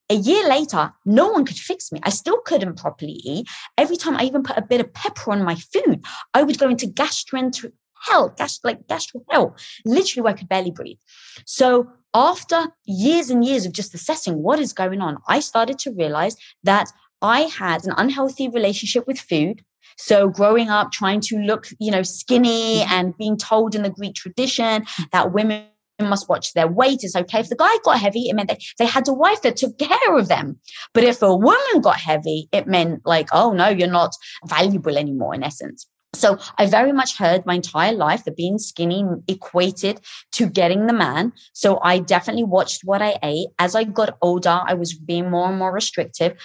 A 0.09 0.15
year 0.15 0.47
later, 0.47 0.91
no 1.05 1.29
one 1.29 1.45
could 1.45 1.57
fix 1.57 1.91
me. 1.91 1.99
I 2.03 2.09
still 2.09 2.39
couldn't 2.45 2.75
properly 2.75 3.19
eat. 3.23 3.47
Every 3.77 3.95
time 3.95 4.17
I 4.17 4.23
even 4.23 4.43
put 4.43 4.57
a 4.57 4.61
bit 4.61 4.81
of 4.81 4.93
pepper 4.93 5.31
on 5.31 5.43
my 5.43 5.55
food, 5.55 6.03
I 6.33 6.43
would 6.43 6.59
go 6.59 6.69
into 6.69 6.87
gastroenteritis 6.87 7.71
hell, 8.03 8.29
gas, 8.37 8.59
like 8.63 8.87
gastro 8.87 9.23
hell, 9.29 9.55
literally 9.85 10.23
where 10.23 10.33
I 10.33 10.37
could 10.37 10.49
barely 10.49 10.71
breathe. 10.71 10.97
So 11.45 11.89
after 12.13 12.67
years 12.85 13.29
and 13.29 13.43
years 13.43 13.65
of 13.65 13.73
just 13.73 13.93
assessing 13.93 14.43
what 14.43 14.59
is 14.59 14.73
going 14.73 15.01
on, 15.01 15.17
I 15.27 15.39
started 15.39 15.79
to 15.79 15.91
realize 15.91 16.35
that 16.63 16.89
I 17.21 17.41
had 17.41 17.85
an 17.85 17.93
unhealthy 17.97 18.49
relationship 18.49 19.07
with 19.07 19.19
food. 19.19 19.63
So 19.97 20.29
growing 20.29 20.69
up 20.69 20.91
trying 20.91 21.21
to 21.21 21.37
look, 21.37 21.67
you 21.79 21.91
know, 21.91 22.03
skinny 22.03 22.79
mm-hmm. 22.79 22.91
and 22.91 23.17
being 23.17 23.37
told 23.37 23.75
in 23.75 23.83
the 23.83 23.89
Greek 23.89 24.15
tradition 24.15 24.85
that 25.11 25.31
women 25.31 25.65
must 26.03 26.29
watch 26.29 26.53
their 26.53 26.67
weight. 26.67 26.99
It's 27.03 27.15
okay. 27.15 27.39
If 27.39 27.49
the 27.49 27.55
guy 27.55 27.71
got 27.83 27.99
heavy, 27.99 28.29
it 28.29 28.35
meant 28.35 28.49
that 28.49 28.61
they 28.79 28.85
had 28.85 29.07
a 29.07 29.13
wife 29.13 29.41
that 29.41 29.57
took 29.57 29.77
care 29.77 30.17
of 30.17 30.27
them. 30.27 30.59
But 30.93 31.03
if 31.03 31.21
a 31.21 31.35
woman 31.35 31.81
got 31.81 31.97
heavy, 31.97 32.47
it 32.51 32.67
meant 32.67 33.01
like, 33.05 33.29
oh 33.33 33.53
no, 33.53 33.69
you're 33.69 33.87
not 33.87 34.13
valuable 34.45 34.97
anymore 34.97 35.33
in 35.33 35.43
essence. 35.43 35.87
So 36.15 36.37
I 36.57 36.67
very 36.67 36.91
much 36.91 37.17
heard 37.17 37.45
my 37.45 37.55
entire 37.55 37.91
life 37.91 38.23
that 38.25 38.37
being 38.37 38.59
skinny 38.59 39.03
equated 39.27 39.99
to 40.33 40.47
getting 40.47 40.85
the 40.85 40.93
man. 40.93 41.33
So 41.53 41.79
I 41.81 41.99
definitely 41.99 42.43
watched 42.43 42.81
what 42.83 43.01
I 43.01 43.17
ate. 43.23 43.47
As 43.57 43.75
I 43.75 43.83
got 43.83 44.17
older, 44.21 44.61
I 44.65 44.75
was 44.75 44.93
being 44.93 45.31
more 45.31 45.49
and 45.49 45.57
more 45.57 45.73
restrictive. 45.73 46.39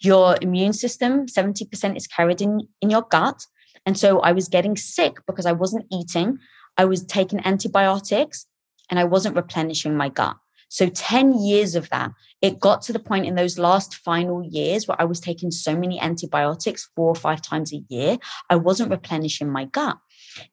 Your 0.00 0.36
immune 0.42 0.74
system, 0.74 1.26
70% 1.26 1.96
is 1.96 2.06
carried 2.06 2.42
in, 2.42 2.68
in 2.82 2.90
your 2.90 3.02
gut. 3.02 3.46
And 3.86 3.98
so 3.98 4.20
I 4.20 4.32
was 4.32 4.48
getting 4.48 4.76
sick 4.76 5.14
because 5.26 5.46
I 5.46 5.52
wasn't 5.52 5.86
eating. 5.90 6.38
I 6.76 6.84
was 6.84 7.04
taking 7.04 7.44
antibiotics 7.46 8.46
and 8.90 8.98
I 8.98 9.04
wasn't 9.04 9.36
replenishing 9.36 9.96
my 9.96 10.08
gut. 10.08 10.36
So 10.68 10.88
10 10.88 11.44
years 11.44 11.74
of 11.74 11.88
that, 11.90 12.10
it 12.42 12.58
got 12.58 12.82
to 12.82 12.92
the 12.92 12.98
point 12.98 13.26
in 13.26 13.36
those 13.36 13.58
last 13.58 13.94
final 13.94 14.44
years 14.44 14.86
where 14.86 15.00
I 15.00 15.04
was 15.04 15.20
taking 15.20 15.50
so 15.50 15.76
many 15.76 16.00
antibiotics 16.00 16.90
four 16.96 17.08
or 17.08 17.14
five 17.14 17.40
times 17.40 17.72
a 17.72 17.84
year, 17.88 18.18
I 18.50 18.56
wasn't 18.56 18.90
replenishing 18.90 19.50
my 19.50 19.66
gut. 19.66 19.96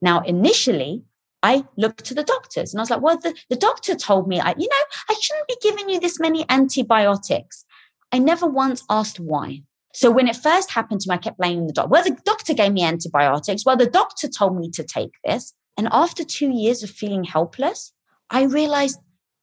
Now, 0.01 0.21
initially, 0.21 1.03
I 1.41 1.65
looked 1.77 2.05
to 2.05 2.13
the 2.13 2.23
doctors 2.23 2.73
and 2.73 2.79
I 2.79 2.83
was 2.83 2.89
like, 2.89 3.01
well, 3.01 3.17
the, 3.17 3.35
the 3.49 3.55
doctor 3.55 3.95
told 3.95 4.27
me, 4.27 4.39
I, 4.39 4.53
you 4.57 4.67
know, 4.67 4.83
I 5.09 5.15
shouldn't 5.19 5.47
be 5.47 5.57
giving 5.61 5.89
you 5.89 5.99
this 5.99 6.19
many 6.19 6.45
antibiotics. 6.47 7.65
I 8.11 8.19
never 8.19 8.45
once 8.45 8.83
asked 8.89 9.19
why. 9.19 9.63
So 9.93 10.09
when 10.09 10.27
it 10.27 10.35
first 10.35 10.71
happened 10.71 11.01
to 11.01 11.09
me, 11.09 11.15
I 11.15 11.17
kept 11.17 11.37
blaming 11.37 11.67
the 11.67 11.73
doctor. 11.73 11.89
Well, 11.89 12.03
the 12.03 12.17
doctor 12.23 12.53
gave 12.53 12.71
me 12.71 12.83
antibiotics. 12.83 13.65
Well, 13.65 13.77
the 13.77 13.89
doctor 13.89 14.27
told 14.27 14.57
me 14.57 14.69
to 14.71 14.83
take 14.83 15.11
this. 15.25 15.53
And 15.77 15.87
after 15.91 16.23
two 16.23 16.49
years 16.49 16.81
of 16.81 16.89
feeling 16.89 17.23
helpless, 17.23 17.93
I 18.33 18.43
realized 18.43 18.99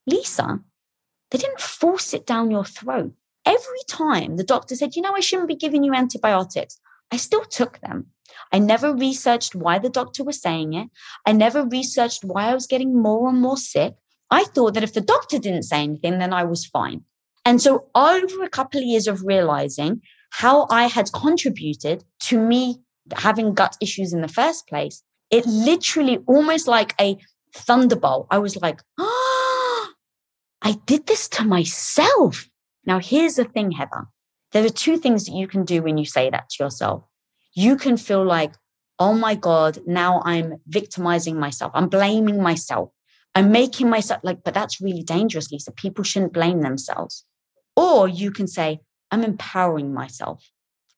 Lisa, 0.07 0.61
they 1.31 1.39
didn't 1.39 1.61
force 1.61 2.13
it 2.13 2.27
down 2.27 2.51
your 2.51 2.65
throat. 2.65 3.13
Every 3.47 3.85
time 3.89 4.37
the 4.37 4.45
doctor 4.45 4.75
said, 4.75 4.97
you 4.97 5.03
know, 5.03 5.15
I 5.15 5.21
shouldn't 5.21 5.49
be 5.49 5.55
giving 5.55 5.85
you 5.85 5.95
antibiotics, 5.95 6.79
I 7.13 7.17
still 7.17 7.45
took 7.45 7.81
them. 7.81 8.09
I 8.53 8.59
never 8.59 8.93
researched 8.93 9.55
why 9.55 9.79
the 9.79 9.89
doctor 9.89 10.25
was 10.25 10.43
saying 10.43 10.75
it. 10.75 10.89
I 11.25 11.33
never 11.33 11.65
researched 11.65 12.25
why 12.25 12.51
I 12.51 12.55
was 12.55 12.67
getting 12.67 13.01
more 13.01 13.29
and 13.29 13.41
more 13.41 13.57
sick. 13.57 13.95
I 14.31 14.45
thought 14.45 14.75
that 14.75 14.85
if 14.85 14.93
the 14.93 15.01
doctor 15.01 15.39
didn't 15.39 15.65
say 15.65 15.83
anything, 15.83 16.19
then 16.19 16.33
I 16.33 16.45
was 16.45 16.67
fine. 16.67 17.05
And 17.45 17.63
so, 17.63 17.87
over 17.95 18.43
a 18.43 18.51
couple 18.51 18.81
of 18.81 18.87
years 18.87 19.07
of 19.07 19.25
realizing 19.25 20.03
how 20.31 20.67
I 20.71 20.87
had 20.87 21.13
contributed 21.13 22.05
to 22.25 22.39
me 22.39 22.81
having 23.13 23.55
gut 23.55 23.77
issues 23.81 24.13
in 24.13 24.21
the 24.21 24.29
first 24.29 24.69
place, 24.69 25.03
it 25.31 25.47
literally 25.47 26.19
almost 26.27 26.69
like 26.69 26.95
a 27.01 27.17
thunderbolt. 27.55 28.27
I 28.31 28.39
was 28.39 28.57
like, 28.57 28.81
oh, 28.99 29.89
I 30.63 30.73
did 30.87 31.07
this 31.07 31.29
to 31.31 31.45
myself. 31.45 32.49
Now, 32.87 32.99
here's 32.99 33.37
the 33.37 33.45
thing, 33.45 33.73
Heather. 33.73 34.07
There 34.53 34.65
are 34.65 34.71
two 34.71 34.97
things 34.97 35.27
that 35.27 35.33
you 35.33 35.47
can 35.47 35.65
do 35.65 35.83
when 35.83 35.97
you 35.97 36.05
say 36.05 36.29
that 36.31 36.51
to 36.51 36.65
yourself. 36.65 37.05
You 37.55 37.77
can 37.77 37.97
feel 37.97 38.25
like, 38.25 38.53
oh 38.99 39.15
my 39.15 39.35
God, 39.35 39.79
now 39.87 40.23
I'm 40.25 40.57
victimizing 40.67 41.39
myself. 41.39 41.73
I'm 41.75 41.89
blaming 41.89 42.43
myself. 42.43 42.91
I'm 43.35 43.53
making 43.53 43.89
myself 43.89 44.21
like, 44.25 44.43
but 44.45 44.55
that's 44.55 44.81
really 44.81 45.03
dangerous, 45.03 45.51
Lisa. 45.53 45.73
People 45.73 46.05
shouldn't 46.05 46.33
blame 46.33 46.63
themselves. 46.63 47.25
Or 47.77 48.09
you 48.09 48.33
can 48.33 48.47
say, 48.47 48.81
I'm 49.11 49.23
empowering 49.23 49.95
myself. 49.95 50.45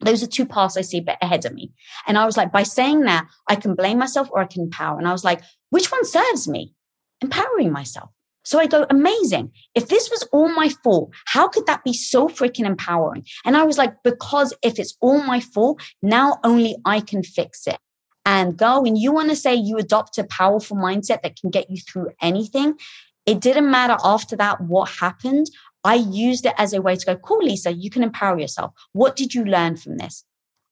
Those 0.03 0.23
are 0.23 0.27
two 0.27 0.47
paths 0.47 0.77
I 0.77 0.83
see 0.83 1.05
ahead 1.21 1.45
of 1.45 1.55
me. 1.55 1.73
And 2.07 2.19
I 2.19 2.27
was 2.27 2.37
like, 2.37 2.53
by 2.53 2.65
saying 2.65 3.03
that, 3.03 3.27
I 3.49 3.57
can 3.57 3.75
blame 3.75 3.99
myself 3.99 4.29
or 4.31 4.41
I 4.41 4.47
can 4.47 4.63
empower. 4.63 4.99
And 4.99 5.09
I 5.09 5.13
was 5.13 5.25
like, 5.25 5.43
which 5.71 5.91
one 5.91 6.05
serves 6.05 6.49
me? 6.49 6.75
Empowering 7.21 7.73
myself. 7.73 8.11
So 8.45 8.59
I 8.59 8.67
go, 8.67 8.87
amazing. 8.91 9.53
If 9.75 9.89
this 9.89 10.11
was 10.11 10.25
all 10.33 10.49
my 10.49 10.69
fault, 10.83 11.13
how 11.27 11.49
could 11.49 11.67
that 11.67 11.85
be 11.85 11.93
so 11.93 12.29
freaking 12.29 12.67
empowering? 12.67 13.25
And 13.45 13.57
I 13.57 13.63
was 13.63 13.79
like, 13.79 13.95
because 14.03 14.53
if 14.63 14.79
it's 14.79 14.97
all 15.01 15.23
my 15.23 15.41
fault, 15.41 15.81
now 16.03 16.39
only 16.43 16.77
I 16.85 17.01
can 17.01 17.23
fix 17.23 17.67
it. 17.67 17.79
And 18.25 18.57
go, 18.57 18.85
and 18.85 18.97
you 18.97 19.13
want 19.13 19.31
to 19.31 19.37
say 19.37 19.55
you 19.55 19.79
adopt 19.79 20.19
a 20.19 20.25
powerful 20.25 20.77
mindset 20.77 21.23
that 21.23 21.37
can 21.37 21.51
get 21.51 21.71
you 21.71 21.77
through 21.79 22.11
anything. 22.21 22.75
It 23.27 23.41
didn't 23.41 23.71
matter 23.71 23.97
after 24.05 24.37
that 24.37 24.61
what 24.61 24.91
happened. 24.91 25.47
I 25.85 25.95
used 25.95 26.47
it 26.47 26.55
as 26.59 26.73
a 26.73 26.83
way 26.83 26.97
to 26.97 27.07
go, 27.07 27.17
cool, 27.17 27.45
Lisa, 27.45 27.73
you 27.73 27.91
can 27.91 28.03
empower 28.03 28.39
yourself. 28.39 28.73
What 28.93 29.17
did 29.17 29.35
you 29.35 29.45
learn 29.45 29.77
from 29.77 29.99
this? 29.99 30.25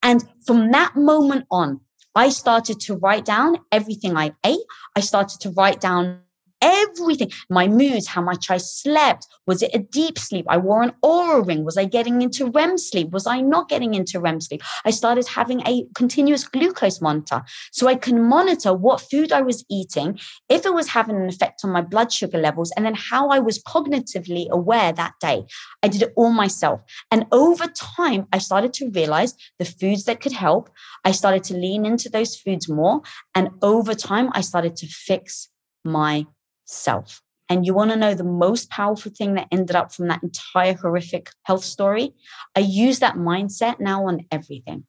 And 0.03 0.25
from 0.47 0.71
that 0.71 0.97
moment 0.97 1.47
on, 1.51 1.81
I 2.15 2.31
started 2.31 2.81
to 2.81 2.97
write 2.97 3.25
down 3.25 3.59
everything 3.71 4.17
I 4.17 4.33
ate. 4.45 4.65
I 4.97 5.01
started 5.01 5.41
to 5.41 5.51
write 5.51 5.81
down 5.81 6.23
everything. 6.61 7.31
My 7.49 7.67
moods 7.69 8.07
how 8.07 8.23
much 8.23 8.51
i 8.51 8.59
slept. 8.59 9.27
Was 9.47 9.63
it 9.63 9.71
a 9.75 9.79
deep 9.79 10.19
sleep? 10.19 10.47
I 10.49 10.57
wore 10.57 10.83
an 10.83 10.93
Oura 11.05 11.47
ring. 11.47 11.65
Was 11.65 11.77
i 11.77 11.85
getting 11.85 12.23
into 12.23 12.51
rem 12.51 12.79
sleep? 12.79 13.11
Was 13.11 13.27
i 13.27 13.41
not 13.41 13.69
getting 13.69 13.95
into 13.95 14.21
rem 14.21 14.41
sleep? 14.41 14.63
I 14.85 14.91
started 14.91 15.27
having 15.29 15.61
a 15.67 15.85
continuous 15.95 16.47
glucose 16.47 17.01
monitor 17.01 17.43
so 17.73 17.87
i 17.89 17.95
can 17.95 18.23
monitor 18.23 18.73
what 18.73 19.01
food 19.01 19.33
i 19.33 19.41
was 19.41 19.65
eating 19.71 20.19
if 20.49 20.65
it 20.67 20.75
was 20.75 20.89
having 20.89 21.17
an 21.17 21.29
effect 21.29 21.61
on 21.65 21.71
my 21.71 21.81
blood 21.81 22.13
sugar 22.13 22.39
levels 22.39 22.73
and 22.77 22.85
then 22.85 22.95
how 22.95 23.29
i 23.29 23.39
was 23.39 23.63
cognitively 23.63 24.49
aware 24.51 24.93
that 24.93 25.15
day. 25.21 25.45
I 25.83 25.89
did 25.89 26.03
it 26.03 26.13
all 26.17 26.31
myself. 26.31 26.81
And 27.11 27.27
over 27.33 27.67
time 27.67 28.27
i 28.33 28.39
started 28.39 28.73
to 28.75 28.91
realize 28.91 29.35
the 29.59 29.65
foods 29.65 30.05
that 30.05 30.21
could 30.21 30.33
help. 30.33 30.71
I 31.05 31.13
started 31.13 31.45
to 31.45 31.55
lean 31.55 31.87
into 31.87 32.09
those 32.09 32.37
foods 32.37 32.69
more. 32.69 33.03
And 33.35 33.51
over 33.63 33.95
time 33.95 34.31
i 34.33 34.41
started 34.41 34.77
to 34.77 34.87
fix 34.87 35.49
my 35.85 36.27
self. 36.71 37.23
And 37.49 37.67
you 37.67 37.75
want 37.75 37.91
to 37.91 37.97
know 37.97 38.15
the 38.15 38.25
most 38.25 38.71
powerful 38.71 39.11
thing 39.11 39.35
that 39.35 39.49
ended 39.51 39.75
up 39.75 39.93
from 39.93 40.07
that 40.09 40.23
entire 40.23 40.75
horrific 40.75 41.31
health 41.43 41.65
story? 41.65 42.15
I 42.55 42.61
use 42.61 43.01
that 43.01 43.17
mindset 43.17 43.81
now 43.81 44.07
on 44.07 44.27
everything. 44.31 44.85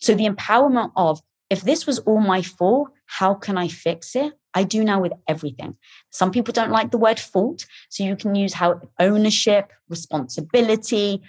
So 0.00 0.14
the 0.14 0.28
empowerment 0.28 0.92
of 0.96 1.20
if 1.48 1.62
this 1.62 1.86
was 1.86 1.98
all 2.00 2.20
my 2.20 2.42
fault, 2.42 2.90
how 3.06 3.34
can 3.34 3.56
I 3.56 3.68
fix 3.68 4.14
it? 4.14 4.34
I 4.52 4.64
do 4.64 4.84
now 4.84 5.00
with 5.00 5.12
everything. 5.28 5.76
Some 6.10 6.30
people 6.30 6.52
don't 6.52 6.70
like 6.70 6.90
the 6.90 6.98
word 6.98 7.18
fault. 7.18 7.66
So 7.88 8.04
you 8.04 8.16
can 8.16 8.34
use 8.34 8.54
how 8.54 8.80
ownership, 8.98 9.72
responsibility, 9.88 11.22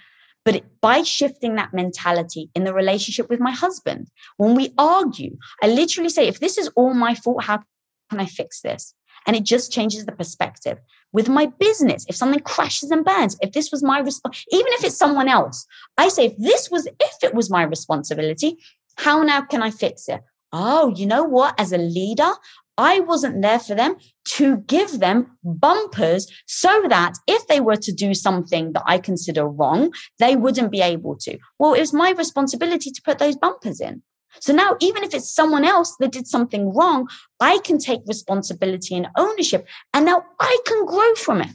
but 0.44 0.62
by 0.80 1.02
shifting 1.02 1.56
that 1.56 1.74
mentality 1.74 2.50
in 2.54 2.62
the 2.62 2.72
relationship 2.72 3.28
with 3.28 3.40
my 3.40 3.50
husband, 3.50 4.08
when 4.36 4.54
we 4.54 4.72
argue, 4.78 5.36
I 5.60 5.66
literally 5.66 6.08
say, 6.08 6.28
if 6.28 6.38
this 6.38 6.56
is 6.56 6.68
all 6.76 6.94
my 6.94 7.16
fault, 7.16 7.42
how 7.42 7.62
can 8.10 8.20
I 8.20 8.26
fix 8.26 8.60
this? 8.60 8.94
And 9.26 9.36
it 9.36 9.44
just 9.44 9.72
changes 9.72 10.06
the 10.06 10.12
perspective. 10.12 10.78
With 11.12 11.28
my 11.28 11.46
business, 11.58 12.04
if 12.08 12.16
something 12.16 12.40
crashes 12.40 12.90
and 12.90 13.04
burns, 13.04 13.36
if 13.40 13.52
this 13.52 13.70
was 13.72 13.82
my 13.82 13.98
response, 13.98 14.44
even 14.50 14.66
if 14.68 14.84
it's 14.84 14.96
someone 14.96 15.28
else, 15.28 15.66
I 15.98 16.08
say, 16.08 16.26
if 16.26 16.36
this 16.38 16.70
was, 16.70 16.86
if 16.86 17.16
it 17.22 17.34
was 17.34 17.50
my 17.50 17.62
responsibility, 17.62 18.58
how 18.96 19.22
now 19.22 19.42
can 19.42 19.62
I 19.62 19.70
fix 19.70 20.08
it? 20.08 20.22
Oh, 20.52 20.92
you 20.94 21.06
know 21.06 21.24
what? 21.24 21.58
As 21.58 21.72
a 21.72 21.78
leader, 21.78 22.32
I 22.78 23.00
wasn't 23.00 23.42
there 23.42 23.58
for 23.58 23.74
them 23.74 23.96
to 24.36 24.58
give 24.58 25.00
them 25.00 25.38
bumpers 25.42 26.30
so 26.46 26.84
that 26.88 27.14
if 27.26 27.46
they 27.46 27.60
were 27.60 27.76
to 27.76 27.92
do 27.92 28.12
something 28.14 28.72
that 28.72 28.82
I 28.86 28.98
consider 28.98 29.48
wrong, 29.48 29.92
they 30.18 30.36
wouldn't 30.36 30.70
be 30.70 30.82
able 30.82 31.16
to. 31.16 31.38
Well, 31.58 31.74
it 31.74 31.80
was 31.80 31.92
my 31.92 32.10
responsibility 32.10 32.90
to 32.90 33.02
put 33.02 33.18
those 33.18 33.36
bumpers 33.36 33.80
in. 33.80 34.02
So 34.40 34.52
now, 34.52 34.76
even 34.80 35.02
if 35.02 35.14
it's 35.14 35.30
someone 35.30 35.64
else 35.64 35.96
that 36.00 36.12
did 36.12 36.26
something 36.26 36.74
wrong, 36.74 37.08
I 37.40 37.58
can 37.58 37.78
take 37.78 38.00
responsibility 38.06 38.94
and 38.96 39.08
ownership, 39.16 39.66
and 39.92 40.06
now 40.06 40.24
I 40.40 40.58
can 40.66 40.86
grow 40.86 41.14
from 41.14 41.40
it. 41.42 41.50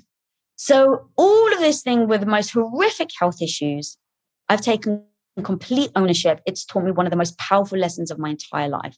So, 0.55 1.09
all 1.15 1.53
of 1.53 1.59
this 1.59 1.81
thing 1.81 2.07
with 2.07 2.21
the 2.21 2.27
most 2.27 2.51
horrific 2.51 3.09
health 3.19 3.41
issues, 3.41 3.97
I've 4.49 4.61
taken 4.61 5.03
complete 5.43 5.91
ownership. 5.95 6.41
It's 6.45 6.65
taught 6.65 6.83
me 6.83 6.91
one 6.91 7.07
of 7.07 7.11
the 7.11 7.17
most 7.17 7.37
powerful 7.37 7.79
lessons 7.79 8.11
of 8.11 8.19
my 8.19 8.29
entire 8.29 8.69
life. 8.69 8.97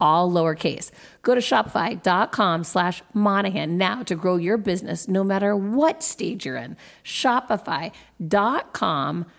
all 0.00 0.30
lowercase. 0.30 0.90
Go 1.22 1.34
to 1.34 1.40
shopify.com 1.40 2.64
slash 2.64 3.02
Monahan 3.12 3.78
now 3.78 4.02
to 4.04 4.14
grow 4.14 4.36
your 4.36 4.56
business 4.56 5.08
no 5.08 5.24
matter 5.24 5.56
what 5.56 6.02
stage 6.02 6.46
you're 6.46 6.56
in. 6.56 6.76
Shopify.com 7.04 7.94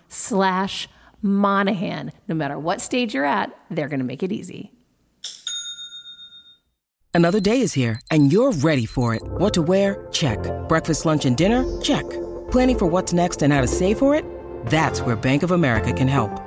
slash 0.07 0.89
Monahan. 1.21 2.11
No 2.27 2.35
matter 2.35 2.59
what 2.59 2.81
stage 2.81 3.13
you're 3.13 3.25
at, 3.25 3.57
they're 3.69 3.87
going 3.87 3.99
to 3.99 4.05
make 4.05 4.23
it 4.23 4.31
easy. 4.31 4.71
Another 7.13 7.39
day 7.39 7.61
is 7.61 7.73
here 7.73 7.99
and 8.11 8.31
you're 8.31 8.51
ready 8.51 8.85
for 8.85 9.15
it. 9.15 9.23
What 9.25 9.53
to 9.55 9.63
wear? 9.63 10.07
Check. 10.11 10.37
Breakfast, 10.67 11.03
lunch, 11.05 11.25
and 11.25 11.35
dinner? 11.35 11.65
Check. 11.81 12.07
Planning 12.51 12.77
for 12.77 12.85
what's 12.85 13.11
next 13.11 13.41
and 13.41 13.51
how 13.51 13.61
to 13.61 13.67
save 13.67 13.97
for 13.97 14.13
it? 14.13 14.23
That's 14.67 15.01
where 15.01 15.15
Bank 15.15 15.41
of 15.41 15.49
America 15.49 15.91
can 15.91 16.07
help. 16.07 16.46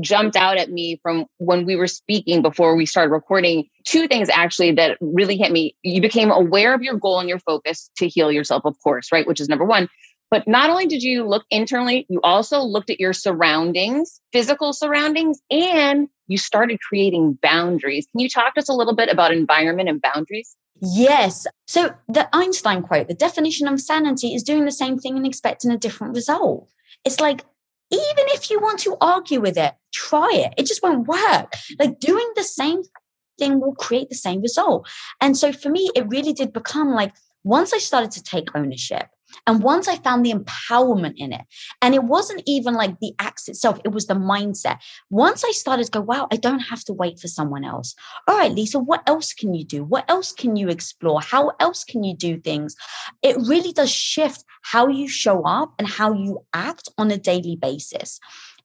jumped 0.00 0.36
out 0.36 0.56
at 0.56 0.70
me 0.70 0.98
from 1.02 1.26
when 1.38 1.64
we 1.64 1.76
were 1.76 1.86
speaking 1.86 2.42
before 2.42 2.76
we 2.76 2.86
started 2.86 3.10
recording. 3.10 3.66
Two 3.84 4.06
things 4.06 4.28
actually 4.28 4.72
that 4.72 4.96
really 5.00 5.36
hit 5.36 5.50
me. 5.50 5.74
You 5.82 6.00
became 6.00 6.30
aware 6.30 6.74
of 6.74 6.82
your 6.82 6.94
goal 6.94 7.18
and 7.18 7.28
your 7.28 7.40
focus 7.40 7.90
to 7.96 8.08
heal 8.08 8.30
yourself 8.30 8.64
of 8.64 8.76
course 8.82 9.10
right 9.12 9.26
which 9.26 9.40
is 9.40 9.48
number 9.48 9.64
one. 9.64 9.88
But 10.30 10.46
not 10.46 10.70
only 10.70 10.86
did 10.86 11.02
you 11.02 11.26
look 11.26 11.44
internally 11.50 12.06
you 12.08 12.20
also 12.22 12.60
looked 12.60 12.90
at 12.90 13.00
your 13.00 13.12
surroundings 13.12 14.20
physical 14.32 14.72
surroundings 14.72 15.40
and 15.50 16.08
you 16.28 16.38
started 16.38 16.78
creating 16.80 17.38
boundaries. 17.42 18.06
Can 18.12 18.20
you 18.20 18.28
talk 18.28 18.54
to 18.54 18.60
us 18.60 18.68
a 18.68 18.72
little 18.72 18.94
bit 18.94 19.08
about 19.08 19.32
environment 19.32 19.88
and 19.88 20.00
boundaries? 20.00 20.56
Yes. 20.80 21.46
So 21.66 21.92
the 22.08 22.28
Einstein 22.34 22.82
quote, 22.82 23.08
the 23.08 23.14
definition 23.14 23.66
of 23.68 23.80
sanity 23.80 24.34
is 24.34 24.42
doing 24.42 24.64
the 24.64 24.72
same 24.72 24.98
thing 24.98 25.16
and 25.16 25.26
expecting 25.26 25.70
a 25.70 25.76
different 25.76 26.14
result. 26.14 26.70
It's 27.04 27.20
like 27.20 27.44
even 27.90 28.24
if 28.28 28.50
you 28.50 28.60
want 28.60 28.78
to 28.80 28.96
argue 29.00 29.40
with 29.40 29.56
it, 29.56 29.74
try 29.92 30.30
it. 30.32 30.54
It 30.56 30.66
just 30.66 30.82
won't 30.82 31.08
work. 31.08 31.52
Like 31.78 31.98
doing 31.98 32.28
the 32.36 32.44
same 32.44 32.82
thing 33.38 33.60
will 33.60 33.74
create 33.74 34.08
the 34.08 34.14
same 34.14 34.40
result. 34.42 34.88
And 35.20 35.36
so 35.36 35.52
for 35.52 35.70
me, 35.70 35.90
it 35.94 36.08
really 36.08 36.32
did 36.32 36.52
become 36.52 36.94
like 36.94 37.14
once 37.42 37.72
I 37.72 37.78
started 37.78 38.10
to 38.12 38.22
take 38.22 38.54
ownership, 38.54 39.08
and 39.46 39.62
once 39.62 39.88
I 39.88 39.96
found 39.96 40.24
the 40.24 40.32
empowerment 40.32 41.14
in 41.16 41.32
it, 41.32 41.42
and 41.82 41.94
it 41.94 42.04
wasn't 42.04 42.42
even 42.46 42.74
like 42.74 42.98
the 43.00 43.14
acts 43.18 43.48
itself, 43.48 43.80
it 43.84 43.92
was 43.92 44.06
the 44.06 44.14
mindset. 44.14 44.78
Once 45.10 45.44
I 45.44 45.50
started 45.52 45.84
to 45.84 45.90
go, 45.90 46.00
wow, 46.00 46.28
I 46.30 46.36
don't 46.36 46.60
have 46.60 46.84
to 46.84 46.92
wait 46.92 47.18
for 47.18 47.28
someone 47.28 47.64
else. 47.64 47.94
All 48.26 48.36
right, 48.36 48.52
Lisa, 48.52 48.78
what 48.78 49.02
else 49.06 49.32
can 49.32 49.54
you 49.54 49.64
do? 49.64 49.84
What 49.84 50.08
else 50.08 50.32
can 50.32 50.56
you 50.56 50.68
explore? 50.68 51.20
How 51.20 51.52
else 51.60 51.84
can 51.84 52.04
you 52.04 52.14
do 52.16 52.38
things? 52.38 52.76
It 53.22 53.36
really 53.36 53.72
does 53.72 53.90
shift 53.90 54.44
how 54.62 54.88
you 54.88 55.08
show 55.08 55.42
up 55.42 55.74
and 55.78 55.88
how 55.88 56.12
you 56.12 56.44
act 56.52 56.88
on 56.98 57.10
a 57.10 57.18
daily 57.18 57.56
basis. 57.56 58.20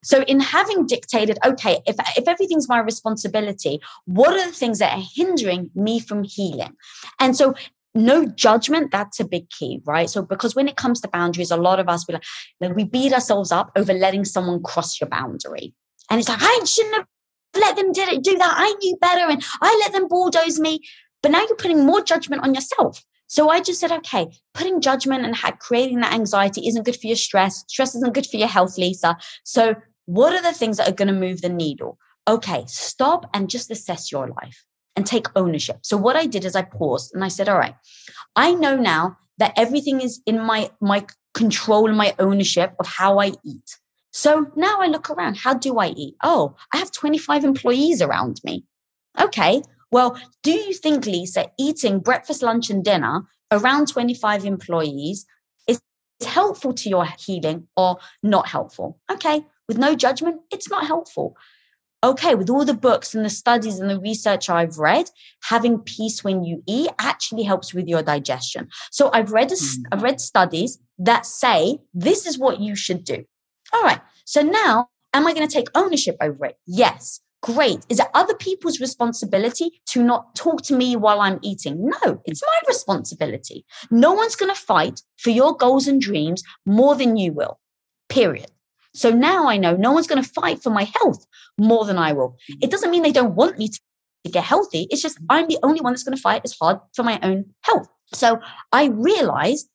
So, 0.06 0.22
in 0.22 0.40
having 0.40 0.86
dictated, 0.86 1.40
okay, 1.44 1.80
if, 1.88 1.96
if 2.16 2.28
everything's 2.28 2.70
my 2.70 2.78
responsibility, 2.78 3.82
what 4.06 4.34
are 4.34 4.46
the 4.46 4.54
things 4.54 4.78
that 4.78 4.96
are 4.96 5.04
hindering 5.16 5.72
me 5.74 6.00
from 6.00 6.24
healing? 6.24 6.76
And 7.20 7.36
so, 7.36 7.56
no 7.96 8.26
judgment 8.26 8.92
that's 8.92 9.20
a 9.20 9.26
big 9.26 9.50
key 9.50 9.82
right? 9.86 10.10
So 10.10 10.22
because 10.22 10.56
when 10.56 10.68
it 10.68 10.76
comes 10.76 11.02
to 11.02 11.08
boundaries 11.08 11.50
a 11.50 11.58
lot 11.58 11.80
of 11.80 11.88
us 11.88 12.04
be 12.04 12.14
like, 12.14 12.24
like 12.60 12.76
we 12.76 12.84
beat 12.84 13.14
ourselves 13.14 13.52
up 13.52 13.72
over 13.76 13.94
letting 13.94 14.26
someone 14.26 14.62
cross 14.62 15.00
your 15.00 15.10
boundary. 15.10 15.74
And 16.10 16.20
it's 16.20 16.30
like 16.30 16.42
i 16.42 16.62
shouldn't 16.66 16.96
have 16.96 17.08
let 17.56 17.78
them 17.78 17.94
did 17.94 18.10
it 18.10 18.22
do 18.22 18.38
that. 18.38 18.54
I 18.56 18.74
knew 18.82 18.98
better 19.00 19.32
and 19.32 19.44
i 19.62 19.84
let 19.84 19.94
them 19.94 20.08
bulldoze 20.08 20.60
me. 20.60 20.82
But 21.24 21.32
now 21.32 21.40
you're 21.40 21.56
putting 21.56 21.86
more 21.86 22.04
judgment 22.04 22.44
on 22.44 22.54
yourself. 22.54 23.04
So 23.28 23.50
i 23.50 23.62
just 23.62 23.80
said 23.80 23.92
okay 23.92 24.28
putting 24.54 24.82
judgment 24.82 25.26
and 25.26 25.60
creating 25.60 26.02
that 26.02 26.14
anxiety 26.14 26.68
isn't 26.68 26.84
good 26.84 26.98
for 26.98 27.08
your 27.08 27.16
stress. 27.16 27.64
Stress 27.68 27.96
isn't 27.96 28.14
good 28.14 28.28
for 28.28 28.38
your 28.38 28.50
health 28.50 28.78
lisa. 28.78 29.18
So 29.44 29.76
what 30.06 30.34
are 30.34 30.42
the 30.42 30.54
things 30.54 30.78
that 30.78 30.90
are 30.90 30.94
going 30.94 31.08
to 31.08 31.14
move 31.14 31.42
the 31.42 31.50
needle? 31.50 31.98
Okay 32.28 32.66
stop 32.68 33.30
and 33.34 33.50
just 33.50 33.72
assess 33.72 34.12
your 34.12 34.28
life 34.28 34.66
and 34.96 35.06
take 35.06 35.28
ownership. 35.36 35.80
So 35.82 35.98
what 35.98 36.16
I 36.16 36.26
did 36.26 36.46
is 36.46 36.56
I 36.56 36.62
paused 36.62 37.14
and 37.14 37.24
I 37.24 37.28
said, 37.28 37.50
all 37.50 37.58
right, 37.58 37.76
I 38.36 38.54
know 38.54 38.76
now 38.76 39.18
that 39.38 39.54
everything 39.58 40.02
is 40.02 40.22
in 40.26 40.40
my 40.40 40.72
my 40.80 41.06
control 41.34 41.88
and 41.88 41.98
my 41.98 42.16
ownership 42.18 42.74
of 42.80 42.88
how 42.88 43.20
I 43.20 43.34
eat. 43.44 43.78
So 44.12 44.50
now 44.56 44.80
I 44.80 44.88
look 44.88 45.10
around. 45.10 45.36
How 45.36 45.54
do 45.54 45.78
I 45.78 45.88
eat? 45.90 46.16
Oh, 46.24 46.56
I 46.74 46.78
have 46.78 46.92
25 46.92 47.44
employees 47.44 48.02
around 48.02 48.40
me. 48.46 48.64
Okay. 49.20 49.62
Well, 49.92 50.18
do 50.42 50.52
you 50.52 50.74
think, 50.74 51.06
Lisa, 51.06 51.48
eating 51.60 52.00
breakfast, 52.00 52.42
lunch, 52.42 52.70
and 52.70 52.84
dinner 52.84 53.24
around 53.52 53.90
25 53.90 54.46
employees 54.46 55.26
is 55.68 55.82
helpful 56.26 56.74
to 56.74 56.90
your 56.90 57.06
healing 57.20 57.68
or 57.76 57.98
not 58.24 58.48
helpful? 58.48 59.00
Okay. 59.12 59.46
With 59.68 59.78
no 59.78 59.96
judgment, 59.96 60.42
it's 60.50 60.70
not 60.70 60.88
helpful 60.88 61.36
okay, 62.04 62.36
with 62.36 62.50
all 62.50 62.66
the 62.66 62.74
books 62.74 63.16
and 63.16 63.26
the 63.26 63.30
studies 63.30 63.80
and 63.80 63.90
the 63.90 64.00
research 64.00 64.50
I've 64.50 64.78
read, 64.78 65.10
having 65.44 65.80
peace 65.80 66.24
when 66.24 66.44
you 66.44 66.62
eat 66.68 66.90
actually 67.00 67.44
helps 67.44 67.74
with 67.74 67.88
your 67.88 68.04
digestion. 68.04 68.70
So 68.92 69.10
I've 69.14 69.32
read 69.32 69.52
a, 69.52 69.56
mm. 69.56 69.84
I've 69.92 70.04
read 70.04 70.22
studies 70.22 70.80
that 71.00 71.26
say 71.26 71.80
this 71.94 72.26
is 72.26 72.38
what 72.38 72.60
you 72.60 72.76
should 72.76 73.04
do. 73.04 73.24
All 73.74 73.84
right. 73.84 74.02
So 74.26 74.42
now, 74.42 74.90
am 75.14 75.26
I 75.28 75.34
going 75.34 75.48
to 75.48 75.54
take 75.54 75.68
ownership 75.76 76.18
over 76.22 76.46
it? 76.46 76.58
Yes. 76.66 77.22
Great. 77.42 77.86
Is 77.90 78.00
it 78.00 78.08
other 78.16 78.34
people's 78.34 78.80
responsibility 78.80 79.80
to 79.90 80.02
not 80.02 80.34
talk 80.36 80.64
to 80.64 80.76
me 80.76 80.96
while 80.96 81.22
I'm 81.22 81.40
eating? 81.44 81.92
No, 82.04 82.22
it's 82.26 82.42
my 82.42 82.60
responsibility. 82.68 83.66
No 83.92 84.14
one's 84.14 84.36
going 84.36 84.54
to 84.54 84.60
fight 84.60 85.02
for 85.18 85.30
your 85.30 85.56
goals 85.56 85.88
and 85.88 86.02
dreams 86.02 86.42
more 86.66 86.96
than 86.96 87.18
you 87.18 87.34
will. 87.34 87.60
Period. 88.10 88.50
So 88.96 89.12
now 89.12 89.48
I 89.48 89.58
know 89.58 89.76
no 89.76 89.92
one's 89.92 90.08
going 90.08 90.24
to 90.24 90.30
fight 90.30 90.64
for 90.64 90.70
my 90.70 90.90
health 91.00 91.26
more 91.58 91.86
than 91.86 91.98
I 91.98 92.14
will. 92.14 92.38
Mm. 92.52 92.64
It 92.64 92.72
doesn't 92.72 92.90
mean 92.90 93.04
they 93.04 93.12
don't 93.12 93.36
want 93.36 93.58
me 93.58 93.70
to 93.70 93.80
get 94.32 94.44
healthy. 94.44 94.88
It's 94.90 95.02
just 95.02 95.20
I'm 95.30 95.48
the 95.48 95.60
only 95.64 95.82
one 95.82 95.94
that's 95.94 96.04
going 96.04 96.16
to 96.16 96.22
fight 96.22 96.42
as 96.44 96.56
hard 96.60 96.80
for 96.96 97.04
my 97.04 97.20
own 97.22 97.46
health. 97.62 97.88
So 98.14 98.40
I 98.72 98.86
realized 98.86 99.70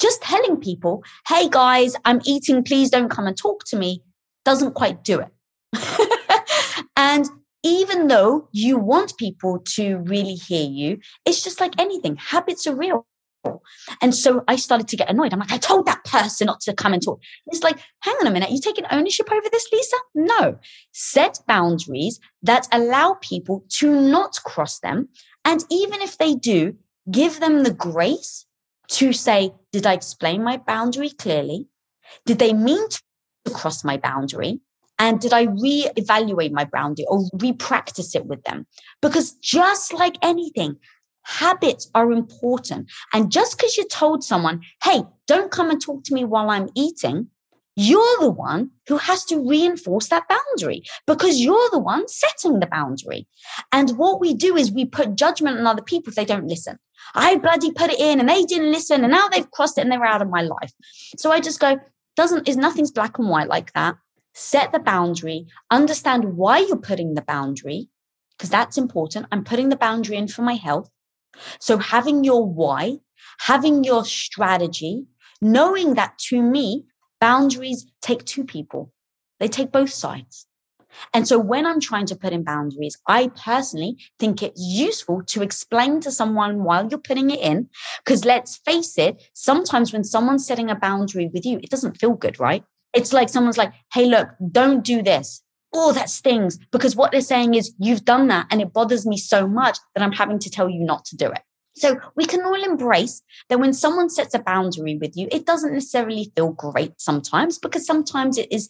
just 0.00 0.22
telling 0.22 0.58
people, 0.58 1.04
hey 1.28 1.48
guys, 1.48 1.96
I'm 2.04 2.20
eating, 2.24 2.64
please 2.64 2.90
don't 2.90 3.08
come 3.08 3.26
and 3.26 3.36
talk 3.36 3.64
to 3.66 3.76
me, 3.76 4.02
doesn't 4.44 4.74
quite 4.74 5.04
do 5.04 5.20
it. 5.20 5.30
and 6.96 7.28
even 7.62 8.08
though 8.08 8.48
you 8.52 8.76
want 8.76 9.16
people 9.16 9.60
to 9.60 9.98
really 9.98 10.34
hear 10.34 10.68
you, 10.68 10.98
it's 11.24 11.42
just 11.42 11.60
like 11.60 11.72
anything. 11.78 12.16
Habits 12.16 12.66
are 12.66 12.76
real. 12.76 13.06
And 14.00 14.14
so 14.14 14.42
I 14.48 14.56
started 14.56 14.88
to 14.88 14.96
get 14.96 15.10
annoyed. 15.10 15.32
I'm 15.32 15.38
like, 15.38 15.52
I 15.52 15.58
told 15.58 15.86
that 15.86 16.04
person 16.04 16.46
not 16.46 16.60
to 16.62 16.74
come 16.74 16.92
and 16.92 17.02
talk. 17.02 17.20
It's 17.46 17.62
like, 17.62 17.78
hang 18.00 18.14
on 18.20 18.26
a 18.26 18.30
minute, 18.30 18.50
you 18.50 18.60
taking 18.60 18.84
ownership 18.90 19.30
over 19.30 19.46
this, 19.50 19.68
Lisa? 19.72 19.96
No. 20.14 20.58
Set 20.92 21.40
boundaries 21.46 22.20
that 22.42 22.68
allow 22.72 23.16
people 23.20 23.64
to 23.78 23.90
not 23.90 24.38
cross 24.44 24.80
them. 24.80 25.08
And 25.44 25.64
even 25.70 26.00
if 26.00 26.18
they 26.18 26.34
do, 26.34 26.76
give 27.10 27.40
them 27.40 27.62
the 27.62 27.72
grace 27.72 28.46
to 28.88 29.12
say, 29.12 29.52
did 29.72 29.86
I 29.86 29.92
explain 29.92 30.42
my 30.42 30.56
boundary 30.56 31.10
clearly? 31.10 31.68
Did 32.26 32.38
they 32.38 32.52
mean 32.52 32.88
to 32.88 33.50
cross 33.52 33.84
my 33.84 33.96
boundary? 33.96 34.60
And 34.98 35.20
did 35.20 35.32
I 35.32 35.42
re-evaluate 35.42 36.52
my 36.52 36.64
boundary 36.64 37.04
or 37.08 37.24
re-practice 37.34 38.14
it 38.14 38.26
with 38.26 38.44
them? 38.44 38.66
Because 39.02 39.32
just 39.32 39.92
like 39.92 40.16
anything, 40.22 40.76
Habits 41.24 41.90
are 41.94 42.12
important. 42.12 42.90
And 43.12 43.30
just 43.30 43.56
because 43.56 43.76
you 43.76 43.86
told 43.88 44.22
someone, 44.22 44.62
hey, 44.82 45.02
don't 45.26 45.50
come 45.50 45.70
and 45.70 45.80
talk 45.80 46.04
to 46.04 46.14
me 46.14 46.24
while 46.24 46.50
I'm 46.50 46.68
eating, 46.74 47.28
you're 47.76 48.16
the 48.20 48.30
one 48.30 48.70
who 48.86 48.98
has 48.98 49.24
to 49.24 49.48
reinforce 49.48 50.08
that 50.08 50.28
boundary 50.28 50.84
because 51.06 51.40
you're 51.40 51.70
the 51.72 51.78
one 51.78 52.06
setting 52.06 52.60
the 52.60 52.66
boundary. 52.66 53.26
And 53.72 53.98
what 53.98 54.20
we 54.20 54.32
do 54.32 54.56
is 54.56 54.70
we 54.70 54.84
put 54.84 55.16
judgment 55.16 55.58
on 55.58 55.66
other 55.66 55.82
people 55.82 56.10
if 56.10 56.14
they 56.14 56.24
don't 56.24 56.46
listen. 56.46 56.78
I 57.14 57.36
bloody 57.36 57.72
put 57.72 57.90
it 57.90 57.98
in 57.98 58.20
and 58.20 58.28
they 58.28 58.44
didn't 58.44 58.70
listen 58.72 59.02
and 59.02 59.12
now 59.12 59.28
they've 59.28 59.50
crossed 59.50 59.78
it 59.78 59.82
and 59.82 59.90
they're 59.90 60.04
out 60.04 60.22
of 60.22 60.30
my 60.30 60.42
life. 60.42 60.72
So 61.18 61.32
I 61.32 61.40
just 61.40 61.60
go, 61.60 61.80
doesn't 62.16 62.48
is 62.48 62.56
nothing's 62.56 62.92
black 62.92 63.18
and 63.18 63.28
white 63.28 63.48
like 63.48 63.72
that. 63.72 63.96
Set 64.34 64.72
the 64.72 64.78
boundary, 64.78 65.46
understand 65.70 66.36
why 66.36 66.58
you're 66.58 66.76
putting 66.76 67.14
the 67.14 67.22
boundary, 67.22 67.88
because 68.36 68.50
that's 68.50 68.78
important. 68.78 69.26
I'm 69.30 69.44
putting 69.44 69.68
the 69.68 69.76
boundary 69.76 70.16
in 70.16 70.28
for 70.28 70.42
my 70.42 70.54
health. 70.54 70.90
So 71.58 71.78
having 71.78 72.24
your 72.24 72.46
why, 72.46 72.98
having 73.40 73.84
your 73.84 74.04
strategy, 74.04 75.06
knowing 75.40 75.94
that 75.94 76.18
to 76.18 76.42
me, 76.42 76.84
boundaries 77.20 77.86
take 78.02 78.24
two 78.24 78.44
people, 78.44 78.92
they 79.40 79.48
take 79.48 79.72
both 79.72 79.90
sides. 79.90 80.46
And 81.12 81.26
so 81.26 81.38
when 81.38 81.66
I'm 81.66 81.80
trying 81.80 82.06
to 82.06 82.16
put 82.16 82.32
in 82.32 82.44
boundaries, 82.44 82.96
I 83.08 83.28
personally 83.28 83.96
think 84.18 84.42
it's 84.42 84.60
useful 84.60 85.22
to 85.26 85.42
explain 85.42 86.00
to 86.00 86.10
someone 86.10 86.64
while 86.64 86.88
you're 86.88 86.98
putting 86.98 87.30
it 87.30 87.40
in. 87.40 87.68
Because 88.04 88.24
let's 88.24 88.56
face 88.58 88.96
it, 88.98 89.22
sometimes 89.34 89.92
when 89.92 90.04
someone's 90.04 90.46
setting 90.46 90.70
a 90.70 90.76
boundary 90.76 91.30
with 91.32 91.44
you, 91.44 91.58
it 91.62 91.70
doesn't 91.70 91.98
feel 91.98 92.14
good, 92.14 92.38
right? 92.38 92.64
It's 92.92 93.12
like 93.12 93.28
someone's 93.28 93.58
like, 93.58 93.72
hey, 93.92 94.06
look, 94.06 94.28
don't 94.52 94.84
do 94.84 95.02
this. 95.02 95.42
Oh, 95.74 95.92
that 95.92 96.08
stings. 96.08 96.58
Because 96.70 96.94
what 96.94 97.10
they're 97.10 97.20
saying 97.20 97.54
is, 97.54 97.74
you've 97.78 98.04
done 98.04 98.28
that 98.28 98.46
and 98.50 98.60
it 98.60 98.72
bothers 98.72 99.04
me 99.04 99.16
so 99.16 99.46
much 99.46 99.76
that 99.94 100.02
I'm 100.02 100.12
having 100.12 100.38
to 100.38 100.50
tell 100.50 100.70
you 100.70 100.84
not 100.84 101.04
to 101.06 101.16
do 101.16 101.26
it. 101.26 101.42
So 101.76 101.98
we 102.14 102.24
can 102.24 102.42
all 102.42 102.62
embrace 102.62 103.20
that 103.48 103.58
when 103.58 103.72
someone 103.72 104.08
sets 104.08 104.34
a 104.34 104.38
boundary 104.38 104.96
with 104.96 105.16
you, 105.16 105.26
it 105.32 105.44
doesn't 105.44 105.72
necessarily 105.72 106.32
feel 106.36 106.52
great 106.52 107.00
sometimes 107.00 107.58
because 107.58 107.84
sometimes 107.84 108.38
it 108.38 108.50
is 108.52 108.68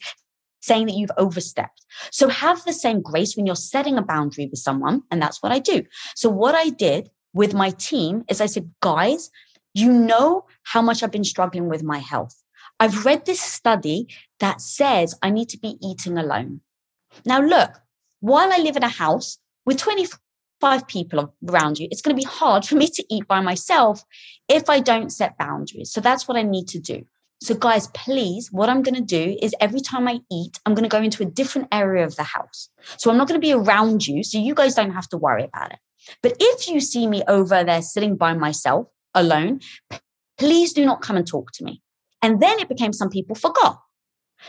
saying 0.61 0.87
that 0.87 0.95
you've 0.95 1.11
overstepped. 1.17 1.85
So 2.11 2.27
have 2.27 2.65
the 2.65 2.73
same 2.73 3.03
grace 3.03 3.37
when 3.37 3.45
you're 3.45 3.55
setting 3.55 3.99
a 3.99 4.01
boundary 4.01 4.47
with 4.47 4.59
someone. 4.59 5.03
And 5.11 5.21
that's 5.21 5.43
what 5.43 5.51
I 5.51 5.59
do. 5.59 5.83
So 6.15 6.29
what 6.29 6.55
I 6.55 6.69
did 6.69 7.11
with 7.33 7.53
my 7.53 7.69
team 7.69 8.23
is 8.27 8.41
I 8.41 8.47
said, 8.47 8.71
guys, 8.81 9.29
you 9.75 9.91
know 9.91 10.45
how 10.63 10.81
much 10.81 11.03
I've 11.03 11.11
been 11.11 11.23
struggling 11.23 11.69
with 11.69 11.83
my 11.83 11.99
health. 11.99 12.41
I've 12.79 13.05
read 13.05 13.25
this 13.25 13.41
study 13.41 14.07
that 14.39 14.61
says 14.61 15.13
I 15.21 15.29
need 15.29 15.49
to 15.49 15.59
be 15.59 15.77
eating 15.81 16.17
alone. 16.17 16.61
Now, 17.25 17.41
look, 17.41 17.71
while 18.19 18.51
I 18.51 18.57
live 18.57 18.75
in 18.75 18.83
a 18.83 18.89
house 18.89 19.37
with 19.65 19.77
25 19.77 20.87
people 20.87 21.33
around 21.47 21.79
you, 21.79 21.87
it's 21.91 22.01
going 22.01 22.15
to 22.15 22.21
be 22.21 22.27
hard 22.27 22.65
for 22.65 22.75
me 22.75 22.87
to 22.87 23.03
eat 23.09 23.27
by 23.27 23.41
myself 23.41 24.03
if 24.49 24.69
I 24.69 24.79
don't 24.79 25.11
set 25.11 25.37
boundaries. 25.37 25.91
So 25.91 26.01
that's 26.01 26.27
what 26.27 26.37
I 26.37 26.43
need 26.43 26.67
to 26.69 26.79
do. 26.79 27.03
So, 27.41 27.53
guys, 27.53 27.87
please, 27.89 28.49
what 28.51 28.69
I'm 28.69 28.81
going 28.81 28.95
to 28.95 29.01
do 29.01 29.37
is 29.41 29.53
every 29.59 29.81
time 29.81 30.07
I 30.07 30.19
eat, 30.31 30.57
I'm 30.65 30.73
going 30.73 30.83
to 30.83 30.89
go 30.89 31.01
into 31.01 31.21
a 31.21 31.27
different 31.27 31.67
area 31.71 32.05
of 32.05 32.15
the 32.15 32.23
house. 32.23 32.69
So, 32.97 33.11
I'm 33.11 33.17
not 33.17 33.27
going 33.27 33.39
to 33.39 33.45
be 33.45 33.53
around 33.53 34.07
you. 34.07 34.23
So, 34.23 34.37
you 34.37 34.55
guys 34.55 34.73
don't 34.73 34.93
have 34.93 35.09
to 35.09 35.17
worry 35.17 35.43
about 35.43 35.73
it. 35.73 35.79
But 36.23 36.37
if 36.39 36.67
you 36.67 36.79
see 36.79 37.07
me 37.07 37.23
over 37.27 37.63
there 37.63 37.81
sitting 37.81 38.15
by 38.15 38.33
myself 38.33 38.87
alone, 39.13 39.59
please 40.37 40.73
do 40.73 40.85
not 40.85 41.01
come 41.01 41.17
and 41.17 41.27
talk 41.27 41.51
to 41.53 41.63
me. 41.63 41.81
And 42.21 42.41
then 42.41 42.59
it 42.59 42.69
became 42.69 42.93
some 42.93 43.09
people 43.09 43.35
forgot. 43.35 43.79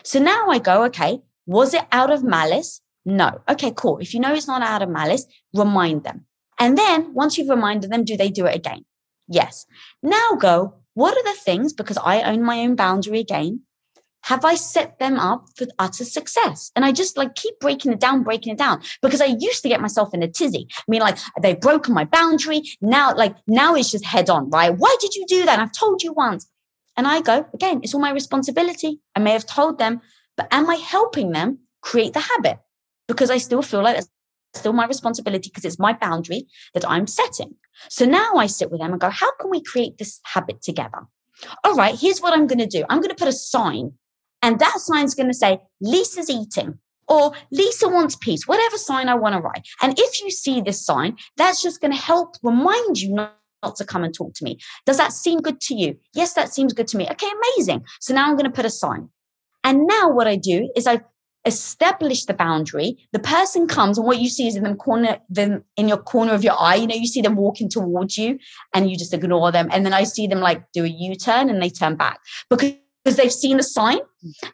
So 0.02 0.20
now 0.20 0.48
I 0.48 0.58
go, 0.58 0.84
okay, 0.84 1.20
was 1.46 1.74
it 1.74 1.84
out 1.92 2.10
of 2.10 2.22
malice? 2.22 2.80
No. 3.04 3.40
Okay, 3.48 3.72
cool. 3.74 3.98
If 3.98 4.12
you 4.12 4.20
know 4.20 4.34
it's 4.34 4.48
not 4.48 4.62
out 4.62 4.82
of 4.82 4.88
malice, 4.88 5.24
remind 5.54 6.04
them. 6.04 6.26
And 6.58 6.76
then 6.76 7.14
once 7.14 7.38
you've 7.38 7.48
reminded 7.48 7.90
them, 7.90 8.04
do 8.04 8.16
they 8.16 8.30
do 8.30 8.46
it 8.46 8.56
again? 8.56 8.84
Yes. 9.28 9.66
Now 10.02 10.32
go, 10.40 10.74
what 10.94 11.16
are 11.16 11.22
the 11.22 11.38
things, 11.38 11.72
because 11.72 11.98
I 11.98 12.22
own 12.22 12.42
my 12.42 12.60
own 12.60 12.74
boundary 12.74 13.20
again, 13.20 13.60
have 14.22 14.44
I 14.44 14.56
set 14.56 14.98
them 14.98 15.20
up 15.20 15.46
for 15.56 15.66
utter 15.78 16.04
success? 16.04 16.72
And 16.74 16.84
I 16.84 16.90
just 16.90 17.16
like 17.16 17.36
keep 17.36 17.60
breaking 17.60 17.92
it 17.92 18.00
down, 18.00 18.24
breaking 18.24 18.54
it 18.54 18.58
down 18.58 18.82
because 19.00 19.20
I 19.20 19.26
used 19.26 19.62
to 19.62 19.68
get 19.68 19.80
myself 19.80 20.12
in 20.12 20.22
a 20.22 20.28
tizzy. 20.28 20.66
I 20.76 20.82
mean, 20.88 21.00
like 21.00 21.18
they've 21.40 21.60
broken 21.60 21.94
my 21.94 22.04
boundary. 22.04 22.62
Now, 22.80 23.14
like 23.14 23.36
now 23.46 23.76
it's 23.76 23.92
just 23.92 24.04
head 24.04 24.28
on, 24.28 24.50
right? 24.50 24.74
Why 24.76 24.96
did 25.00 25.14
you 25.14 25.26
do 25.28 25.44
that? 25.44 25.60
I've 25.60 25.70
told 25.70 26.02
you 26.02 26.12
once. 26.12 26.50
And 26.96 27.06
I 27.06 27.20
go, 27.20 27.46
again, 27.54 27.80
it's 27.84 27.94
all 27.94 28.00
my 28.00 28.10
responsibility. 28.10 29.00
I 29.14 29.20
may 29.20 29.32
have 29.32 29.46
told 29.46 29.78
them, 29.78 30.00
but 30.36 30.48
am 30.50 30.68
I 30.68 30.76
helping 30.76 31.32
them 31.32 31.58
create 31.80 32.12
the 32.12 32.20
habit? 32.20 32.58
Because 33.08 33.30
I 33.30 33.38
still 33.38 33.62
feel 33.62 33.82
like 33.82 33.98
it's 33.98 34.08
still 34.54 34.72
my 34.72 34.86
responsibility 34.86 35.50
because 35.50 35.64
it's 35.64 35.78
my 35.78 35.92
boundary 35.92 36.46
that 36.74 36.88
I'm 36.88 37.06
setting. 37.06 37.54
So 37.88 38.04
now 38.04 38.34
I 38.36 38.46
sit 38.46 38.70
with 38.70 38.80
them 38.80 38.92
and 38.92 39.00
go, 39.00 39.10
how 39.10 39.34
can 39.36 39.50
we 39.50 39.62
create 39.62 39.98
this 39.98 40.20
habit 40.24 40.62
together? 40.62 41.06
All 41.64 41.74
right, 41.74 41.98
here's 41.98 42.20
what 42.20 42.32
I'm 42.32 42.46
going 42.46 42.58
to 42.58 42.66
do. 42.66 42.84
I'm 42.88 43.00
going 43.00 43.14
to 43.14 43.16
put 43.16 43.28
a 43.28 43.32
sign, 43.32 43.92
and 44.42 44.58
that 44.58 44.78
sign's 44.78 45.14
going 45.14 45.28
to 45.28 45.34
say, 45.34 45.60
Lisa's 45.80 46.30
eating, 46.30 46.78
or 47.08 47.32
Lisa 47.50 47.88
wants 47.88 48.16
peace, 48.16 48.46
whatever 48.46 48.78
sign 48.78 49.08
I 49.08 49.14
want 49.14 49.34
to 49.34 49.40
write. 49.40 49.68
And 49.82 49.98
if 49.98 50.22
you 50.22 50.30
see 50.30 50.60
this 50.60 50.84
sign, 50.84 51.16
that's 51.36 51.62
just 51.62 51.80
going 51.80 51.92
to 51.92 51.98
help 51.98 52.36
remind 52.42 53.00
you 53.00 53.14
not, 53.14 53.36
not 53.62 53.76
to 53.76 53.84
come 53.84 54.02
and 54.02 54.14
talk 54.14 54.32
to 54.34 54.44
me. 54.44 54.58
Does 54.86 54.96
that 54.96 55.12
seem 55.12 55.40
good 55.40 55.60
to 55.62 55.74
you? 55.74 55.98
Yes, 56.14 56.32
that 56.34 56.52
seems 56.52 56.72
good 56.72 56.88
to 56.88 56.96
me. 56.96 57.06
Okay, 57.10 57.28
amazing. 57.56 57.84
So 58.00 58.14
now 58.14 58.26
I'm 58.26 58.36
going 58.36 58.44
to 58.44 58.50
put 58.50 58.64
a 58.64 58.70
sign. 58.70 59.10
And 59.66 59.86
now 59.86 60.08
what 60.08 60.28
I 60.28 60.36
do 60.36 60.70
is 60.76 60.86
I 60.86 61.00
establish 61.44 62.24
the 62.24 62.34
boundary. 62.34 62.96
The 63.12 63.18
person 63.18 63.66
comes, 63.66 63.98
and 63.98 64.06
what 64.06 64.20
you 64.20 64.28
see 64.28 64.46
is 64.46 64.56
in 64.56 64.62
them 64.62 64.76
corner, 64.76 65.18
them 65.28 65.64
in 65.76 65.88
your 65.88 65.98
corner 65.98 66.34
of 66.34 66.44
your 66.44 66.54
eye. 66.58 66.76
You 66.76 66.86
know, 66.86 66.94
you 66.94 67.06
see 67.06 67.20
them 67.20 67.34
walking 67.34 67.68
towards 67.68 68.16
you, 68.16 68.38
and 68.72 68.88
you 68.88 68.96
just 68.96 69.12
ignore 69.12 69.50
them. 69.52 69.68
And 69.72 69.84
then 69.84 69.92
I 69.92 70.04
see 70.04 70.28
them 70.28 70.40
like 70.40 70.62
do 70.72 70.84
a 70.84 70.88
U 70.88 71.14
turn, 71.16 71.50
and 71.50 71.60
they 71.60 71.68
turn 71.68 71.96
back 71.96 72.20
because 72.48 73.16
they've 73.16 73.32
seen 73.32 73.56
the 73.56 73.62
sign. 73.62 73.98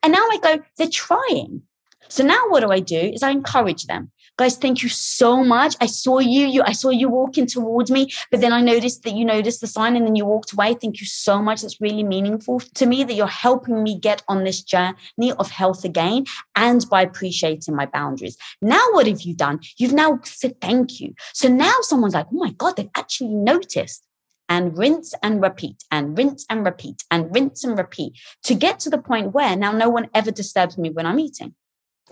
And 0.03 0.13
now 0.13 0.27
I 0.31 0.39
go, 0.43 0.63
they're 0.79 0.89
trying. 0.89 1.63
So 2.09 2.25
now 2.25 2.49
what 2.49 2.61
do 2.61 2.71
I 2.71 2.81
do? 2.81 2.99
Is 2.99 3.23
I 3.23 3.31
encourage 3.31 3.85
them. 3.85 4.11
Guys, 4.43 4.57
thank 4.57 4.83
you 4.83 4.89
so 4.89 5.45
much. 5.45 5.77
I 5.81 5.87
saw 5.87 6.19
you, 6.19 6.49
you, 6.49 6.65
I 6.65 6.73
saw 6.73 6.91
you 6.91 7.09
walking 7.09 7.47
towards 7.47 7.93
me, 7.93 8.11
but 8.29 8.41
then 8.41 8.53
I 8.53 8.61
noticed 8.61 9.05
that 9.05 9.15
you 9.15 9.25
noticed 9.25 9.61
the 9.61 9.69
sign 9.69 9.95
and 9.95 10.05
then 10.05 10.17
you 10.17 10.27
walked 10.27 10.53
away. 10.53 10.75
Thank 10.75 10.99
you 10.99 11.07
so 11.07 11.41
much. 11.41 11.63
That's 11.63 11.81
really 11.81 12.03
meaningful 12.03 12.59
to 12.59 12.87
me 12.87 13.05
that 13.05 13.15
you're 13.15 13.29
helping 13.29 13.85
me 13.85 14.01
get 14.01 14.25
on 14.27 14.43
this 14.43 14.61
journey 14.61 15.31
of 15.39 15.49
health 15.49 15.85
again 15.85 16.25
and 16.57 16.85
by 16.91 17.03
appreciating 17.03 17.77
my 17.77 17.87
boundaries. 17.87 18.37
Now, 18.61 18.85
what 18.91 19.07
have 19.07 19.21
you 19.21 19.33
done? 19.33 19.61
You've 19.77 19.93
now 19.93 20.19
said 20.25 20.61
thank 20.61 20.99
you. 20.99 21.15
So 21.35 21.47
now 21.47 21.77
someone's 21.83 22.15
like, 22.15 22.27
oh 22.33 22.39
my 22.39 22.51
God, 22.51 22.77
they've 22.77 22.91
actually 22.97 23.37
noticed 23.37 24.03
and 24.49 24.77
rinse 24.77 25.15
and 25.23 25.41
repeat 25.41 25.85
and 25.93 26.19
rinse 26.19 26.45
and 26.51 26.67
repeat 26.67 27.05
and 27.13 27.33
rinse 27.33 27.63
and 27.63 27.79
repeat 27.79 28.15
to 28.43 28.57
get 28.57 28.81
to 28.81 28.91
the 28.91 28.99
point 28.99 29.35
where 29.35 29.55
now 29.55 29.71
no 29.71 29.89
one 29.89 30.09
ever 30.13 30.33
disturbs 30.33 30.77
me 30.77 30.91
when 30.91 31.07
I'm 31.07 31.21
eating. 31.21 31.55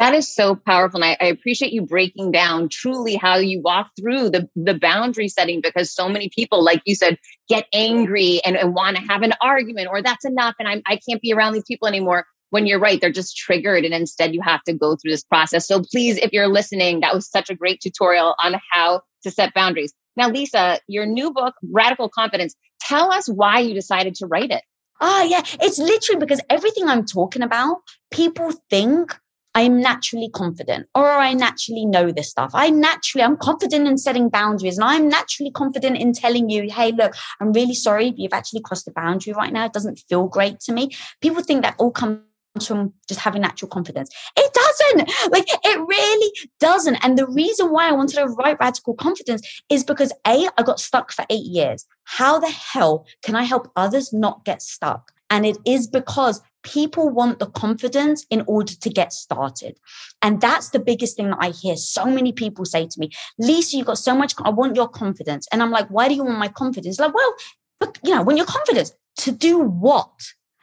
That 0.01 0.15
is 0.15 0.35
so 0.35 0.57
powerful. 0.57 1.03
And 1.03 1.13
I, 1.13 1.25
I, 1.25 1.29
appreciate 1.29 1.75
you 1.75 1.83
breaking 1.83 2.33
down 2.33 2.71
truly 2.71 3.17
how 3.17 3.37
you 3.37 3.61
walk 3.61 3.91
through 4.01 4.31
the, 4.31 4.49
the 4.57 4.73
boundary 4.73 5.29
setting 5.29 5.61
because 5.61 5.95
so 5.95 6.09
many 6.09 6.31
people, 6.35 6.65
like 6.65 6.81
you 6.87 6.95
said, 6.95 7.19
get 7.51 7.67
angry 7.75 8.41
and, 8.47 8.57
and 8.57 8.75
want 8.75 8.97
to 8.97 9.03
have 9.03 9.21
an 9.21 9.35
argument 9.43 9.89
or 9.91 10.01
that's 10.01 10.25
enough. 10.25 10.55
And 10.59 10.67
I'm, 10.67 10.81
I 10.87 10.99
can't 11.07 11.21
be 11.21 11.35
around 11.35 11.53
these 11.53 11.67
people 11.69 11.87
anymore. 11.87 12.25
When 12.49 12.67
you're 12.67 12.81
right, 12.81 12.99
they're 12.99 13.13
just 13.13 13.37
triggered. 13.37 13.85
And 13.85 13.93
instead, 13.93 14.33
you 14.33 14.41
have 14.41 14.63
to 14.63 14.73
go 14.73 14.97
through 14.97 15.11
this 15.11 15.23
process. 15.23 15.69
So 15.69 15.83
please, 15.83 16.17
if 16.17 16.33
you're 16.33 16.49
listening, 16.49 17.01
that 17.01 17.15
was 17.15 17.31
such 17.31 17.51
a 17.51 17.55
great 17.55 17.83
tutorial 17.83 18.35
on 18.43 18.59
how 18.73 19.03
to 19.25 19.31
set 19.31 19.53
boundaries. 19.53 19.93
Now, 20.17 20.31
Lisa, 20.31 20.81
your 20.89 21.05
new 21.05 21.31
book, 21.31 21.55
Radical 21.71 22.09
Confidence, 22.09 22.55
tell 22.81 23.13
us 23.13 23.29
why 23.29 23.59
you 23.59 23.75
decided 23.75 24.15
to 24.15 24.27
write 24.27 24.51
it. 24.51 24.63
Oh, 25.03 25.25
yeah. 25.25 25.43
It's 25.61 25.79
literally 25.79 26.21
because 26.21 26.41
everything 26.49 26.89
I'm 26.89 27.05
talking 27.05 27.43
about, 27.43 27.83
people 28.11 28.53
think 28.71 29.15
I'm 29.55 29.81
naturally 29.81 30.29
confident 30.29 30.87
or 30.95 31.09
I 31.09 31.33
naturally 31.33 31.85
know 31.85 32.13
this 32.13 32.31
stuff. 32.31 32.53
I 32.55 32.71
naturally, 32.71 33.25
I'm 33.25 33.37
confident 33.37 33.89
in 33.89 33.99
setting 33.99 34.29
boundaries 34.29 34.79
and 34.79 34.85
I'm 34.85 35.09
naturally 35.09 35.51
confident 35.51 35.97
in 35.97 36.13
telling 36.13 36.51
you, 36.51 36.71
hey, 36.71 36.93
look, 36.93 37.15
I'm 37.41 37.53
really 37.53 37.75
sorry, 37.75 38.15
you've 38.17 38.33
actually 38.33 38.61
crossed 38.61 38.85
the 38.85 38.93
boundary 38.93 39.33
right 39.33 39.53
now. 39.53 39.67
It 39.67 39.73
doesn't 39.73 40.03
feel 40.09 40.29
great 40.29 40.61
to 40.61 40.73
me. 40.73 40.91
People 41.21 41.43
think 41.43 41.63
that 41.63 41.75
all 41.79 41.91
comes 41.91 42.21
from 42.65 42.93
just 43.09 43.21
having 43.21 43.43
natural 43.43 43.69
confidence. 43.69 44.11
It 44.37 44.53
doesn't. 44.53 45.33
Like 45.33 45.47
it 45.49 45.81
really 45.81 46.33
doesn't. 46.59 46.97
And 46.97 47.17
the 47.17 47.27
reason 47.27 47.71
why 47.71 47.89
I 47.89 47.93
wanted 47.93 48.17
to 48.17 48.27
write 48.27 48.59
radical 48.61 48.95
confidence 48.95 49.63
is 49.69 49.85
because 49.85 50.13
A, 50.27 50.49
I 50.57 50.63
got 50.63 50.81
stuck 50.81 51.13
for 51.13 51.25
eight 51.31 51.47
years. 51.47 51.87
How 52.05 52.39
the 52.39 52.51
hell 52.51 53.07
can 53.23 53.35
I 53.35 53.45
help 53.45 53.71
others 53.77 54.13
not 54.13 54.45
get 54.45 54.63
stuck? 54.63 55.13
And 55.31 55.47
it 55.47 55.57
is 55.65 55.87
because 55.87 56.41
people 56.63 57.09
want 57.09 57.39
the 57.39 57.47
confidence 57.47 58.27
in 58.31 58.43
order 58.47 58.75
to 58.75 58.91
get 58.91 59.13
started. 59.13 59.79
And 60.23 60.41
that's 60.41 60.71
the 60.71 60.79
biggest 60.79 61.17
thing 61.17 61.31
that 61.31 61.39
I 61.41 61.51
hear 61.51 61.77
so 61.77 62.05
many 62.05 62.33
people 62.33 62.65
say 62.65 62.87
to 62.87 63.01
me, 63.01 63.11
Lisa, 63.39 63.77
you 63.77 63.85
got 63.85 63.99
so 63.99 64.15
much, 64.15 64.35
I 64.43 64.51
want 64.51 64.77
your 64.77 64.89
confidence. 64.89 65.47
And 65.53 65.63
I'm 65.63 65.71
like, 65.71 65.89
why 65.89 66.09
do 66.09 66.15
you 66.15 66.25
want 66.25 66.39
my 66.39 66.49
confidence? 66.49 66.99
Like, 66.99 67.15
well, 67.15 67.35
but 67.79 67.99
you 68.05 68.15
know, 68.15 68.23
when 68.23 68.37
you're 68.37 68.47
confident 68.47 68.93
to 69.19 69.33
do 69.33 69.59
what? 69.61 70.11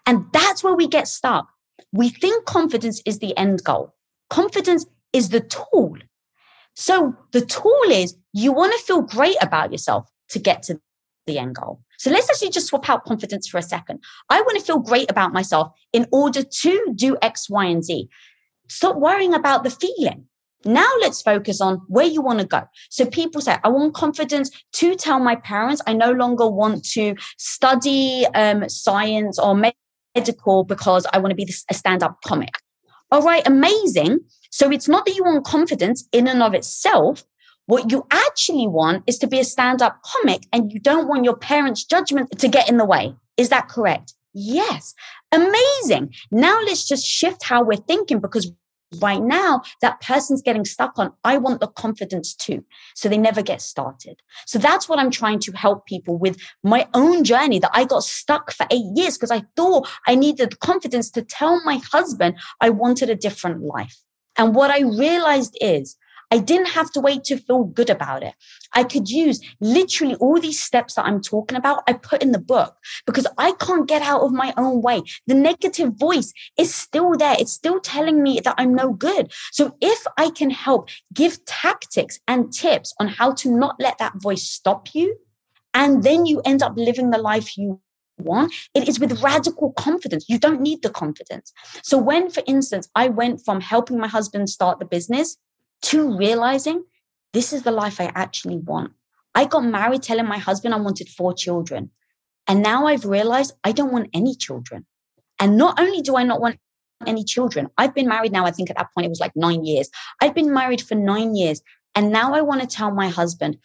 And 0.05 0.26
that's 0.32 0.63
where 0.63 0.76
we 0.76 0.88
get 0.88 1.07
stuck. 1.07 1.47
We 1.91 2.09
think 2.09 2.45
confidence 2.45 3.01
is 3.05 3.20
the 3.20 3.36
end 3.38 3.63
goal. 3.63 3.93
Confidence 4.30 4.86
is 5.13 5.30
the 5.30 5.41
tool. 5.41 5.97
So 6.76 7.15
the 7.32 7.41
tool 7.41 7.89
is 7.89 8.15
you 8.34 8.51
want 8.51 8.74
to 8.74 8.86
feel 8.86 9.01
great 9.01 9.38
about 9.41 9.72
yourself 9.72 10.09
to 10.30 10.39
get 10.39 10.63
to 10.63 10.80
the 11.26 11.39
end 11.39 11.55
goal. 11.55 11.82
So 11.97 12.11
let's 12.11 12.29
actually 12.29 12.51
just 12.51 12.67
swap 12.67 12.89
out 12.89 13.05
confidence 13.05 13.47
for 13.47 13.57
a 13.57 13.63
second. 13.63 14.03
I 14.29 14.41
want 14.41 14.57
to 14.59 14.65
feel 14.65 14.79
great 14.79 15.09
about 15.09 15.33
myself 15.33 15.71
in 15.93 16.07
order 16.11 16.43
to 16.43 16.93
do 16.95 17.17
X, 17.21 17.49
Y, 17.49 17.65
and 17.65 17.83
Z. 17.83 18.07
Stop 18.69 18.97
worrying 18.97 19.33
about 19.33 19.63
the 19.63 19.69
feeling. 19.69 20.27
Now 20.65 20.89
let's 21.01 21.21
focus 21.21 21.61
on 21.61 21.81
where 21.87 22.05
you 22.05 22.21
want 22.21 22.39
to 22.39 22.45
go. 22.45 22.63
So 22.89 23.05
people 23.05 23.41
say, 23.41 23.57
I 23.63 23.69
want 23.69 23.93
confidence 23.93 24.49
to 24.73 24.95
tell 24.95 25.19
my 25.19 25.35
parents 25.35 25.81
I 25.87 25.93
no 25.93 26.11
longer 26.11 26.47
want 26.47 26.83
to 26.91 27.15
study 27.37 28.25
um, 28.33 28.67
science 28.67 29.39
or 29.39 29.55
medical 29.55 30.63
because 30.63 31.05
I 31.13 31.19
want 31.19 31.31
to 31.31 31.35
be 31.35 31.49
a 31.69 31.73
stand 31.73 32.03
up 32.03 32.17
comic. 32.25 32.55
All 33.11 33.21
right, 33.21 33.47
amazing. 33.47 34.19
So 34.51 34.69
it's 34.71 34.87
not 34.87 35.05
that 35.05 35.15
you 35.15 35.23
want 35.23 35.45
confidence 35.45 36.07
in 36.11 36.27
and 36.27 36.43
of 36.43 36.53
itself, 36.53 37.23
what 37.68 37.91
you 37.91 38.05
actually 38.09 38.68
want 38.68 39.03
is 39.07 39.20
to 39.20 39.28
be 39.28 39.39
a 39.39 39.43
stand 39.43 39.82
up 39.82 40.01
comic 40.01 40.47
and 40.51 40.72
you 40.74 40.80
don't 40.80 41.07
want 41.07 41.26
your 41.26 41.36
parents' 41.36 41.84
judgment 41.84 42.38
to 42.39 42.47
get 42.47 42.68
in 42.70 42.78
the 42.78 42.86
way. 42.86 43.15
Is 43.36 43.49
that 43.49 43.70
correct? 43.70 44.13
Yes. 44.34 44.95
Amazing. 45.32 46.13
Now 46.32 46.59
let's 46.61 46.88
just 46.88 47.05
shift 47.05 47.43
how 47.43 47.63
we're 47.63 47.76
thinking 47.76 48.20
because 48.20 48.51
right 49.01 49.22
now 49.22 49.61
that 49.82 49.99
person's 49.99 50.41
getting 50.41 50.63
stuck 50.63 50.97
on 50.97 51.11
i 51.26 51.38
want 51.38 51.59
the 51.59 51.68
confidence 51.68 52.34
too 52.34 52.63
so 52.95 53.09
they 53.09 53.18
never 53.18 53.41
get 53.41 53.61
started 53.61 54.22
so 54.45 54.57
that's 54.57 54.88
what 54.88 54.97
i'm 54.97 55.11
trying 55.11 55.39
to 55.39 55.51
help 55.51 55.86
people 55.86 56.18
with 56.18 56.39
my 56.63 56.88
own 56.93 57.26
journey 57.26 57.59
that 57.59 57.70
i 57.74 57.84
got 57.84 58.01
stuck 58.01 58.49
for 58.49 58.65
eight 58.72 58.86
years 58.95 59.18
because 59.18 59.30
i 59.30 59.43
thought 59.57 59.86
i 60.07 60.15
needed 60.15 60.51
the 60.51 60.55
confidence 60.55 61.11
to 61.11 61.22
tell 61.22 61.61
my 61.65 61.82
husband 61.91 62.34
i 62.61 62.70
wanted 62.70 63.09
a 63.09 63.15
different 63.15 63.61
life 63.61 63.97
and 64.38 64.55
what 64.55 64.72
i 64.72 64.80
realized 64.80 65.57
is 65.59 65.97
I 66.30 66.39
didn't 66.39 66.69
have 66.69 66.91
to 66.91 66.99
wait 66.99 67.23
to 67.25 67.38
feel 67.38 67.63
good 67.63 67.89
about 67.89 68.23
it. 68.23 68.34
I 68.73 68.84
could 68.84 69.09
use 69.09 69.39
literally 69.61 70.15
all 70.15 70.39
these 70.39 70.61
steps 70.61 70.95
that 70.95 71.05
I'm 71.05 71.21
talking 71.21 71.57
about. 71.57 71.84
I 71.88 71.93
put 71.93 72.21
in 72.21 72.32
the 72.32 72.39
book 72.39 72.75
because 73.05 73.28
I 73.38 73.53
can't 73.53 73.88
get 73.88 74.01
out 74.01 74.21
of 74.21 74.34
my 74.34 74.53
own 74.57 74.82
way. 74.82 75.03
The 75.28 75.36
negative 75.36 75.93
voice 75.95 76.34
is 76.57 76.73
still 76.73 77.15
there. 77.15 77.36
It's 77.39 77.53
still 77.53 77.80
telling 77.80 78.21
me 78.21 78.41
that 78.41 78.55
I'm 78.57 78.73
no 78.73 78.91
good. 78.91 79.32
So 79.51 79.75
if 79.82 80.05
I 80.17 80.30
can 80.30 80.49
help 80.49 80.89
give 81.13 81.43
tactics 81.45 82.19
and 82.28 82.51
tips 82.51 82.93
on 82.99 83.07
how 83.07 83.34
to 83.36 83.49
not 83.49 83.78
let 83.80 83.97
that 83.99 84.21
voice 84.21 84.43
stop 84.43 84.93
you, 84.93 85.17
and 85.73 86.03
then 86.03 86.25
you 86.25 86.41
end 86.43 86.61
up 86.61 86.73
living 86.75 87.11
the 87.11 87.17
life 87.17 87.57
you 87.57 87.80
want 88.19 88.51
it 88.73 88.89
is 88.89 88.99
with 88.99 89.21
radical 89.21 89.71
confidence 89.73 90.25
you 90.28 90.39
don't 90.39 90.59
need 90.59 90.82
the 90.82 90.89
confidence 90.89 91.53
so 91.84 91.99
when 91.99 92.32
for 92.32 92.41
instance 92.47 92.89
i 92.95 93.07
went 93.07 93.39
from 93.45 93.61
helping 93.61 93.99
my 93.99 94.07
husband 94.07 94.49
start 94.49 94.80
the 94.80 94.86
business 94.86 95.38
to 95.84 96.17
realizing 96.17 96.84
this 97.34 97.53
is 97.53 97.63
the 97.63 97.71
life 97.71 97.99
I 97.99 98.11
actually 98.15 98.57
want. 98.57 98.93
I 99.36 99.45
got 99.45 99.63
married 99.63 100.03
telling 100.03 100.25
my 100.25 100.38
husband 100.38 100.73
I 100.73 100.78
wanted 100.78 101.09
four 101.09 101.34
children. 101.34 101.91
And 102.47 102.63
now 102.63 102.88
I've 102.88 103.05
realized 103.05 103.53
I 103.63 103.71
don't 103.71 103.91
want 103.91 104.09
any 104.13 104.36
children. 104.36 104.86
And 105.39 105.57
not 105.57 105.80
only 105.80 106.01
do 106.01 106.15
I 106.15 106.23
not 106.23 106.41
want 106.41 106.57
any 107.05 107.23
children, 107.23 107.67
I've 107.78 107.93
been 107.93 108.07
married 108.07 108.32
now, 108.32 108.45
I 108.45 108.51
think 108.51 108.69
at 108.69 108.78
that 108.78 108.88
point 108.93 109.05
it 109.05 109.09
was 109.09 109.19
like 109.19 109.36
nine 109.36 109.65
years. 109.65 109.89
I've 110.21 110.34
been 110.34 110.53
married 110.53 110.82
for 110.82 110.95
nine 110.95 111.36
years. 111.36 111.61
And 111.93 112.11
now 112.11 112.34
I 112.34 112.41
want 112.41 112.61
to 112.61 112.67
tell 112.67 112.91
my 112.91 113.09
husband, 113.09 113.57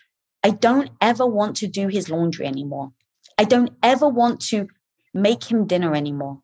I 0.43 0.51
don't 0.51 0.91
ever 1.01 1.27
want 1.27 1.57
to 1.59 1.67
do 1.67 1.89
his 1.89 2.11
laundry 2.11 2.47
anymore. 2.47 2.93
I 3.39 3.45
don't 3.45 3.71
ever 3.83 4.09
want 4.09 4.41
to 4.49 4.69
make 5.15 5.45
him 5.45 5.67
dinner 5.67 5.95
anymore. 5.95 6.41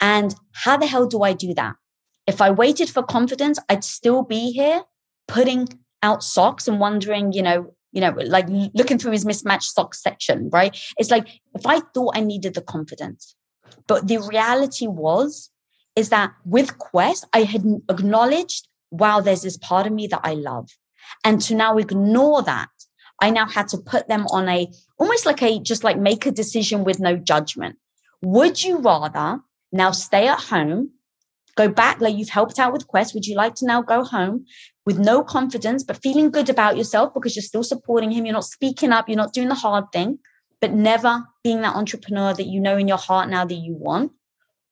And 0.00 0.34
how 0.52 0.76
the 0.76 0.86
hell 0.86 1.06
do 1.06 1.22
I 1.22 1.32
do 1.32 1.54
that? 1.54 1.74
If 2.26 2.40
I 2.40 2.50
waited 2.50 2.90
for 2.90 3.02
confidence, 3.02 3.58
I'd 3.68 3.84
still 3.84 4.22
be 4.22 4.52
here 4.52 4.82
putting 5.28 5.68
out 6.02 6.22
socks 6.22 6.68
and 6.68 6.80
wondering, 6.80 7.32
you 7.32 7.42
know, 7.42 7.74
you 7.92 8.00
know, 8.00 8.10
like 8.10 8.46
looking 8.74 8.98
through 8.98 9.12
his 9.12 9.24
mismatched 9.24 9.70
socks 9.70 10.02
section, 10.02 10.48
right? 10.50 10.76
It's 10.96 11.10
like 11.10 11.28
if 11.54 11.66
I 11.66 11.80
thought 11.94 12.16
I 12.16 12.20
needed 12.20 12.54
the 12.54 12.62
confidence, 12.62 13.36
but 13.86 14.08
the 14.08 14.18
reality 14.18 14.86
was, 14.86 15.50
is 15.94 16.08
that 16.08 16.32
with 16.44 16.78
Quest, 16.78 17.26
I 17.34 17.42
had 17.42 17.64
acknowledged, 17.90 18.68
wow, 18.90 19.20
there's 19.20 19.42
this 19.42 19.58
part 19.58 19.86
of 19.86 19.92
me 19.92 20.06
that 20.06 20.20
I 20.24 20.34
love. 20.34 20.70
And 21.22 21.40
to 21.42 21.54
now 21.54 21.76
ignore 21.76 22.42
that, 22.42 22.68
I 23.20 23.30
now 23.30 23.46
had 23.46 23.68
to 23.68 23.78
put 23.78 24.08
them 24.08 24.26
on 24.28 24.48
a 24.48 24.68
almost 24.98 25.26
like 25.26 25.42
a 25.42 25.60
just 25.60 25.84
like 25.84 25.98
make 25.98 26.26
a 26.26 26.30
decision 26.32 26.84
with 26.84 26.98
no 26.98 27.16
judgment. 27.16 27.76
Would 28.22 28.62
you 28.64 28.78
rather 28.78 29.40
now 29.70 29.90
stay 29.90 30.28
at 30.28 30.40
home 30.40 30.92
go 31.56 31.68
back 31.68 32.00
like 32.00 32.16
you've 32.16 32.28
helped 32.28 32.58
out 32.58 32.72
with 32.72 32.86
quest 32.86 33.14
would 33.14 33.26
you 33.26 33.34
like 33.36 33.54
to 33.54 33.66
now 33.66 33.82
go 33.82 34.04
home 34.04 34.44
with 34.84 34.98
no 34.98 35.22
confidence 35.22 35.84
but 35.84 36.02
feeling 36.02 36.30
good 36.30 36.48
about 36.48 36.76
yourself 36.76 37.14
because 37.14 37.36
you're 37.36 37.42
still 37.42 37.62
supporting 37.62 38.10
him. 38.10 38.26
You're 38.26 38.34
not 38.34 38.44
speaking 38.44 38.92
up. 38.92 39.08
You're 39.08 39.16
not 39.16 39.32
doing 39.32 39.48
the 39.48 39.54
hard 39.54 39.84
thing 39.92 40.18
but 40.62 40.72
never 40.72 41.24
being 41.42 41.60
that 41.60 41.74
entrepreneur 41.74 42.32
that 42.32 42.46
you 42.46 42.60
know 42.60 42.78
in 42.78 42.86
your 42.86 42.96
heart 42.96 43.28
now 43.28 43.44
that 43.44 43.56
you 43.56 43.74
want. 43.74 44.12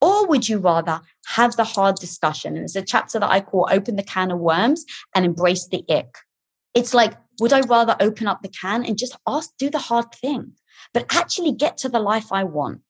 Or 0.01 0.27
would 0.29 0.49
you 0.49 0.59
rather 0.59 1.03
have 1.27 1.57
the 1.57 1.65
hard 1.65 1.97
discussion? 1.97 2.55
And 2.57 2.65
it's 2.65 2.77
a 2.77 2.81
chapter 2.83 3.19
that 3.19 3.29
i 3.29 3.41
call 3.41 3.69
open 3.71 3.97
the 3.97 4.05
can 4.05 4.31
of 4.31 4.39
worms 4.39 4.87
and 5.15 5.25
embrace 5.27 5.67
the 5.67 5.85
ick. 5.91 6.15
It's 6.73 6.95
like 6.95 7.15
would 7.41 7.53
i 7.53 7.61
rather 7.61 7.97
open 8.01 8.27
up 8.27 8.41
the 8.41 8.49
can 8.49 8.85
and 8.85 8.97
just 8.97 9.17
ask 9.27 9.51
do 9.59 9.69
the 9.69 9.79
hard 9.79 10.15
thing 10.15 10.53
but 10.95 11.07
actually 11.15 11.53
get 11.53 11.77
to 11.79 11.89
the 11.89 12.01
life 12.01 12.33
i 12.33 12.45
want? 12.45 12.81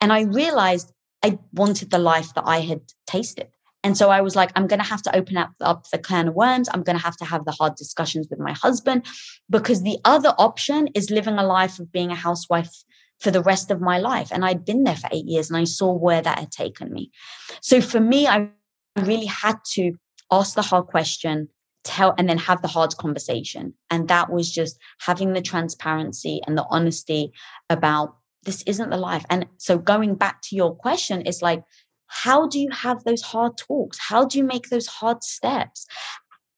And 0.00 0.12
i 0.12 0.22
realized 0.22 0.92
I 1.22 1.38
wanted 1.52 1.90
the 1.90 1.98
life 1.98 2.34
that 2.34 2.44
I 2.46 2.60
had 2.60 2.80
tasted. 3.06 3.48
And 3.84 3.96
so 3.96 4.10
I 4.10 4.20
was 4.20 4.36
like, 4.36 4.52
I'm 4.54 4.66
going 4.66 4.80
to 4.80 4.88
have 4.88 5.02
to 5.02 5.16
open 5.16 5.36
up, 5.36 5.50
up 5.60 5.90
the 5.90 5.98
can 5.98 6.28
of 6.28 6.34
worms. 6.34 6.68
I'm 6.72 6.82
going 6.82 6.96
to 6.96 7.02
have 7.02 7.16
to 7.16 7.24
have 7.24 7.44
the 7.44 7.52
hard 7.52 7.74
discussions 7.74 8.28
with 8.30 8.38
my 8.38 8.52
husband 8.52 9.06
because 9.50 9.82
the 9.82 9.98
other 10.04 10.34
option 10.38 10.88
is 10.94 11.10
living 11.10 11.38
a 11.38 11.42
life 11.44 11.78
of 11.78 11.90
being 11.90 12.10
a 12.10 12.16
housewife 12.16 12.72
for 13.18 13.30
the 13.30 13.42
rest 13.42 13.70
of 13.70 13.80
my 13.80 13.98
life. 13.98 14.28
And 14.30 14.44
I'd 14.44 14.64
been 14.64 14.84
there 14.84 14.96
for 14.96 15.08
eight 15.12 15.26
years 15.26 15.50
and 15.50 15.56
I 15.56 15.64
saw 15.64 15.92
where 15.92 16.22
that 16.22 16.38
had 16.38 16.50
taken 16.50 16.92
me. 16.92 17.10
So 17.60 17.80
for 17.80 18.00
me, 18.00 18.26
I 18.26 18.48
really 19.00 19.26
had 19.26 19.56
to 19.72 19.92
ask 20.30 20.54
the 20.54 20.62
hard 20.62 20.86
question, 20.86 21.48
tell, 21.84 22.14
and 22.18 22.28
then 22.28 22.38
have 22.38 22.62
the 22.62 22.68
hard 22.68 22.96
conversation. 22.96 23.74
And 23.90 24.08
that 24.08 24.30
was 24.30 24.50
just 24.50 24.78
having 25.00 25.32
the 25.32 25.42
transparency 25.42 26.40
and 26.46 26.56
the 26.56 26.66
honesty 26.70 27.32
about 27.68 28.16
this 28.44 28.62
isn't 28.62 28.90
the 28.90 28.96
life. 28.96 29.24
And 29.30 29.46
so 29.58 29.78
going 29.78 30.16
back 30.16 30.42
to 30.42 30.56
your 30.56 30.74
question 30.74 31.22
is 31.22 31.42
like, 31.42 31.62
how 32.12 32.46
do 32.46 32.60
you 32.60 32.68
have 32.70 33.04
those 33.04 33.22
hard 33.22 33.56
talks? 33.56 33.98
How 33.98 34.26
do 34.26 34.36
you 34.36 34.44
make 34.44 34.68
those 34.68 34.86
hard 34.86 35.24
steps? 35.24 35.86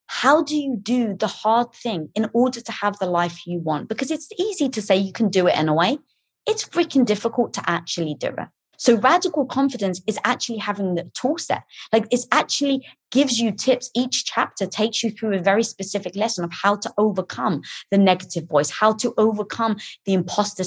How 0.06 0.42
do 0.42 0.56
you 0.56 0.76
do 0.76 1.14
the 1.14 1.28
hard 1.28 1.72
thing 1.72 2.08
in 2.16 2.28
order 2.34 2.60
to 2.60 2.72
have 2.72 2.98
the 2.98 3.06
life 3.06 3.46
you 3.46 3.60
want? 3.60 3.88
Because 3.88 4.10
it's 4.10 4.28
easy 4.36 4.68
to 4.68 4.82
say 4.82 4.96
you 4.96 5.12
can 5.12 5.28
do 5.28 5.46
it 5.46 5.56
in 5.56 5.68
a 5.68 5.74
way. 5.74 5.98
It's 6.44 6.64
freaking 6.64 7.06
difficult 7.06 7.52
to 7.54 7.62
actually 7.70 8.16
do 8.18 8.28
it. 8.28 8.48
So 8.78 8.96
radical 8.96 9.46
confidence 9.46 10.02
is 10.08 10.18
actually 10.24 10.58
having 10.58 10.96
the 10.96 11.08
tool 11.14 11.38
set. 11.38 11.62
Like 11.92 12.08
it's 12.10 12.26
actually 12.32 12.84
gives 13.12 13.38
you 13.38 13.52
tips. 13.52 13.90
Each 13.94 14.24
chapter 14.24 14.66
takes 14.66 15.04
you 15.04 15.10
through 15.10 15.36
a 15.36 15.42
very 15.42 15.62
specific 15.62 16.16
lesson 16.16 16.44
of 16.44 16.52
how 16.52 16.76
to 16.76 16.92
overcome 16.98 17.62
the 17.92 17.98
negative 17.98 18.48
voice, 18.48 18.70
how 18.70 18.92
to 18.94 19.14
overcome 19.16 19.76
the 20.04 20.14
imposter 20.14 20.64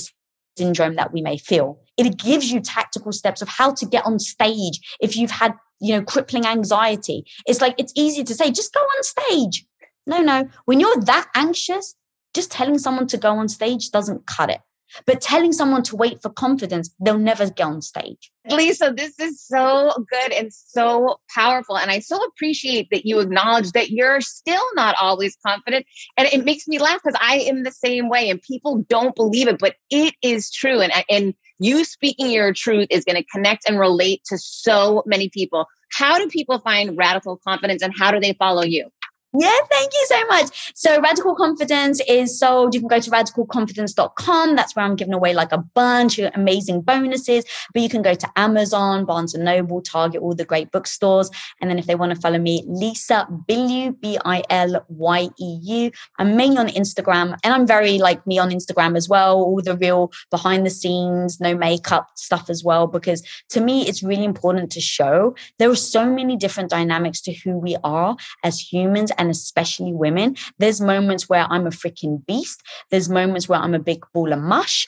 syndrome 0.57 0.95
that 0.95 1.11
we 1.11 1.21
may 1.21 1.37
feel. 1.37 1.81
It 1.97 2.17
gives 2.17 2.51
you 2.51 2.59
tactical 2.59 3.11
steps 3.11 3.41
of 3.41 3.47
how 3.47 3.73
to 3.73 3.85
get 3.85 4.05
on 4.05 4.19
stage 4.19 4.79
if 4.99 5.15
you've 5.15 5.31
had, 5.31 5.53
you 5.79 5.95
know, 5.95 6.03
crippling 6.03 6.45
anxiety. 6.45 7.25
It's 7.45 7.61
like 7.61 7.75
it's 7.77 7.93
easy 7.95 8.23
to 8.23 8.33
say, 8.33 8.51
just 8.51 8.73
go 8.73 8.79
on 8.79 9.03
stage. 9.03 9.65
No, 10.05 10.21
no. 10.21 10.47
When 10.65 10.79
you're 10.79 10.99
that 11.01 11.27
anxious, 11.35 11.95
just 12.33 12.51
telling 12.51 12.77
someone 12.77 13.07
to 13.07 13.17
go 13.17 13.31
on 13.31 13.49
stage 13.49 13.91
doesn't 13.91 14.27
cut 14.27 14.49
it. 14.49 14.61
But 15.05 15.21
telling 15.21 15.51
someone 15.51 15.83
to 15.83 15.95
wait 15.95 16.21
for 16.21 16.29
confidence, 16.29 16.93
they'll 16.99 17.17
never 17.17 17.49
get 17.49 17.65
on 17.65 17.81
stage. 17.81 18.31
Lisa, 18.49 18.93
this 18.95 19.19
is 19.19 19.41
so 19.43 19.91
good 20.09 20.31
and 20.31 20.51
so 20.53 21.19
powerful. 21.33 21.77
And 21.77 21.91
I 21.91 21.99
so 21.99 22.23
appreciate 22.23 22.87
that 22.91 23.05
you 23.05 23.19
acknowledge 23.19 23.71
that 23.71 23.89
you're 23.89 24.21
still 24.21 24.63
not 24.75 24.95
always 24.99 25.37
confident. 25.45 25.85
And 26.15 26.27
it 26.29 26.45
makes 26.45 26.67
me 26.67 26.79
laugh 26.79 27.01
because 27.03 27.19
I 27.21 27.39
am 27.39 27.63
the 27.63 27.71
same 27.71 28.07
way 28.07 28.29
and 28.29 28.41
people 28.41 28.85
don't 28.87 29.15
believe 29.15 29.47
it, 29.49 29.59
but 29.59 29.75
it 29.89 30.13
is 30.21 30.49
true. 30.51 30.79
And, 30.79 30.93
and 31.09 31.33
you 31.59 31.83
speaking 31.83 32.29
your 32.29 32.53
truth 32.53 32.87
is 32.89 33.03
going 33.03 33.15
to 33.15 33.23
connect 33.23 33.67
and 33.67 33.79
relate 33.79 34.23
to 34.25 34.37
so 34.37 35.03
many 35.05 35.29
people. 35.29 35.65
How 35.91 36.17
do 36.17 36.27
people 36.27 36.59
find 36.59 36.97
radical 36.97 37.37
confidence 37.37 37.81
and 37.81 37.93
how 37.97 38.11
do 38.11 38.19
they 38.19 38.33
follow 38.33 38.63
you? 38.63 38.91
Yeah, 39.33 39.51
thank 39.69 39.91
you 39.93 40.05
so 40.07 40.25
much. 40.27 40.71
So, 40.73 41.01
Radical 41.01 41.35
Confidence 41.35 41.99
is 42.07 42.39
sold. 42.39 42.73
You 42.73 42.79
can 42.79 42.87
go 42.87 42.99
to 43.01 43.11
radicalconfidence.com. 43.11 44.55
That's 44.55 44.73
where 44.73 44.85
I'm 44.85 44.95
giving 44.95 45.13
away 45.13 45.33
like 45.33 45.51
a 45.51 45.57
bunch 45.57 46.17
of 46.17 46.31
amazing 46.33 46.81
bonuses. 46.81 47.43
But 47.73 47.81
you 47.81 47.89
can 47.89 48.01
go 48.01 48.13
to 48.13 48.29
Amazon, 48.37 49.03
Barnes 49.03 49.35
and 49.35 49.43
Noble, 49.43 49.81
Target, 49.81 50.21
all 50.21 50.33
the 50.33 50.45
great 50.45 50.71
bookstores. 50.71 51.29
And 51.59 51.69
then 51.69 51.77
if 51.77 51.87
they 51.87 51.95
want 51.95 52.15
to 52.15 52.21
follow 52.21 52.39
me, 52.39 52.63
Lisa 52.67 53.27
Bilyeu, 53.49 53.99
B 53.99 54.17
I 54.23 54.43
L 54.49 54.85
Y 54.87 55.29
E 55.39 55.59
U. 55.61 55.91
I'm 56.19 56.37
mainly 56.37 56.57
on 56.57 56.69
Instagram 56.69 57.37
and 57.43 57.53
I'm 57.53 57.67
very 57.67 57.97
like 57.97 58.25
me 58.25 58.39
on 58.39 58.49
Instagram 58.49 58.95
as 58.95 59.09
well. 59.09 59.35
All 59.35 59.61
the 59.61 59.75
real 59.75 60.09
behind 60.31 60.65
the 60.65 60.69
scenes, 60.69 61.41
no 61.41 61.53
makeup 61.53 62.07
stuff 62.15 62.49
as 62.49 62.63
well. 62.63 62.87
Because 62.87 63.23
to 63.49 63.59
me, 63.59 63.87
it's 63.89 64.01
really 64.01 64.23
important 64.23 64.71
to 64.71 64.79
show 64.79 65.35
there 65.59 65.69
are 65.69 65.75
so 65.75 66.09
many 66.09 66.37
different 66.37 66.69
dynamics 66.69 67.19
to 67.21 67.33
who 67.33 67.57
we 67.57 67.75
are 67.83 68.15
as 68.45 68.59
humans 68.59 69.11
and 69.17 69.29
especially 69.29 69.93
women. 69.93 70.35
There's 70.59 70.81
moments 70.81 71.29
where 71.29 71.45
I'm 71.49 71.67
a 71.67 71.71
freaking 71.71 72.25
beast. 72.25 72.61
There's 72.91 73.09
moments 73.09 73.47
where 73.47 73.59
I'm 73.59 73.73
a 73.73 73.79
big 73.79 74.03
ball 74.13 74.33
of 74.33 74.39
mush. 74.39 74.87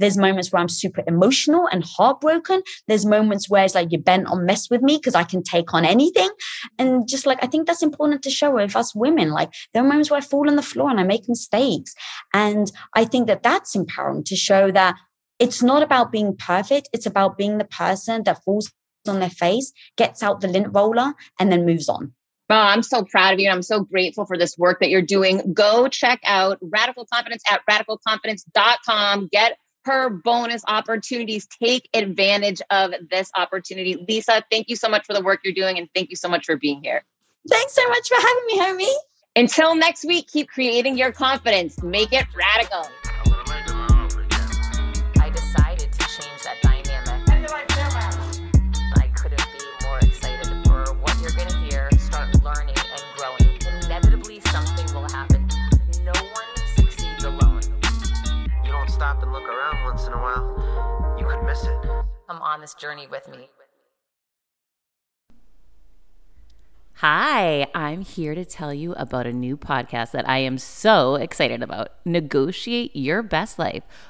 There's 0.00 0.16
moments 0.16 0.50
where 0.50 0.60
I'm 0.60 0.68
super 0.68 1.04
emotional 1.06 1.68
and 1.70 1.84
heartbroken. 1.84 2.62
There's 2.88 3.04
moments 3.04 3.50
where 3.50 3.64
it's 3.64 3.74
like 3.74 3.88
you're 3.92 4.00
bent 4.00 4.28
on 4.28 4.46
mess 4.46 4.70
with 4.70 4.80
me 4.80 4.96
because 4.96 5.14
I 5.14 5.24
can 5.24 5.42
take 5.42 5.74
on 5.74 5.84
anything. 5.84 6.30
And 6.78 7.06
just 7.06 7.26
like 7.26 7.38
I 7.42 7.46
think 7.46 7.66
that's 7.66 7.82
important 7.82 8.22
to 8.22 8.30
show 8.30 8.50
with 8.54 8.74
us 8.74 8.94
women. 8.94 9.30
Like 9.30 9.52
there 9.74 9.82
are 9.82 9.86
moments 9.86 10.10
where 10.10 10.18
I 10.18 10.22
fall 10.22 10.48
on 10.48 10.56
the 10.56 10.62
floor 10.62 10.90
and 10.90 10.98
I 10.98 11.02
make 11.02 11.28
mistakes. 11.28 11.94
And 12.32 12.72
I 12.96 13.04
think 13.04 13.26
that 13.26 13.42
that's 13.42 13.76
empowering 13.76 14.24
to 14.24 14.36
show 14.36 14.70
that 14.72 14.96
it's 15.38 15.62
not 15.62 15.82
about 15.82 16.10
being 16.10 16.34
perfect. 16.34 16.88
It's 16.94 17.06
about 17.06 17.36
being 17.36 17.58
the 17.58 17.64
person 17.64 18.22
that 18.24 18.42
falls 18.42 18.72
on 19.06 19.20
their 19.20 19.30
face, 19.30 19.72
gets 19.96 20.22
out 20.22 20.40
the 20.40 20.48
lint 20.48 20.68
roller, 20.74 21.12
and 21.38 21.52
then 21.52 21.66
moves 21.66 21.88
on. 21.88 22.14
Oh, 22.50 22.54
I'm 22.54 22.82
so 22.82 23.04
proud 23.04 23.34
of 23.34 23.40
you. 23.40 23.46
And 23.46 23.54
I'm 23.54 23.62
so 23.62 23.84
grateful 23.84 24.26
for 24.26 24.36
this 24.36 24.58
work 24.58 24.80
that 24.80 24.90
you're 24.90 25.02
doing. 25.02 25.52
Go 25.54 25.86
check 25.88 26.20
out 26.24 26.58
Radical 26.60 27.06
Confidence 27.12 27.42
at 27.50 27.62
radicalconfidence.com. 27.70 29.28
Get 29.30 29.56
her 29.84 30.10
bonus 30.10 30.62
opportunities. 30.66 31.46
Take 31.62 31.88
advantage 31.94 32.60
of 32.70 32.92
this 33.10 33.30
opportunity. 33.36 34.04
Lisa, 34.08 34.42
thank 34.50 34.68
you 34.68 34.76
so 34.76 34.88
much 34.88 35.06
for 35.06 35.14
the 35.14 35.22
work 35.22 35.40
you're 35.44 35.54
doing 35.54 35.78
and 35.78 35.88
thank 35.94 36.10
you 36.10 36.16
so 36.16 36.28
much 36.28 36.44
for 36.44 36.56
being 36.56 36.82
here. 36.82 37.04
Thanks 37.48 37.72
so 37.72 37.88
much 37.88 38.08
for 38.08 38.16
having 38.16 38.46
me, 38.46 38.58
homie. 38.58 38.94
Until 39.36 39.74
next 39.76 40.04
week, 40.04 40.26
keep 40.26 40.48
creating 40.48 40.98
your 40.98 41.12
confidence. 41.12 41.82
Make 41.82 42.12
it 42.12 42.26
radical. 42.36 42.90
Once 60.00 60.08
in 60.08 60.14
a 60.14 60.22
while, 60.22 61.16
you 61.18 61.26
could 61.26 61.42
miss 61.44 61.64
it. 61.64 61.82
Come 62.28 62.40
on 62.40 62.60
this 62.60 62.74
journey 62.74 63.06
with 63.06 63.28
me. 63.28 63.50
Hi, 66.94 67.66
I'm 67.74 68.02
here 68.02 68.34
to 68.34 68.44
tell 68.44 68.74
you 68.74 68.92
about 68.92 69.26
a 69.26 69.32
new 69.32 69.56
podcast 69.56 70.10
that 70.12 70.28
I 70.28 70.38
am 70.38 70.58
so 70.58 71.14
excited 71.16 71.62
about 71.62 71.92
Negotiate 72.04 72.94
Your 72.94 73.22
Best 73.22 73.58
Life, 73.58 73.84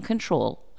control 0.00 0.62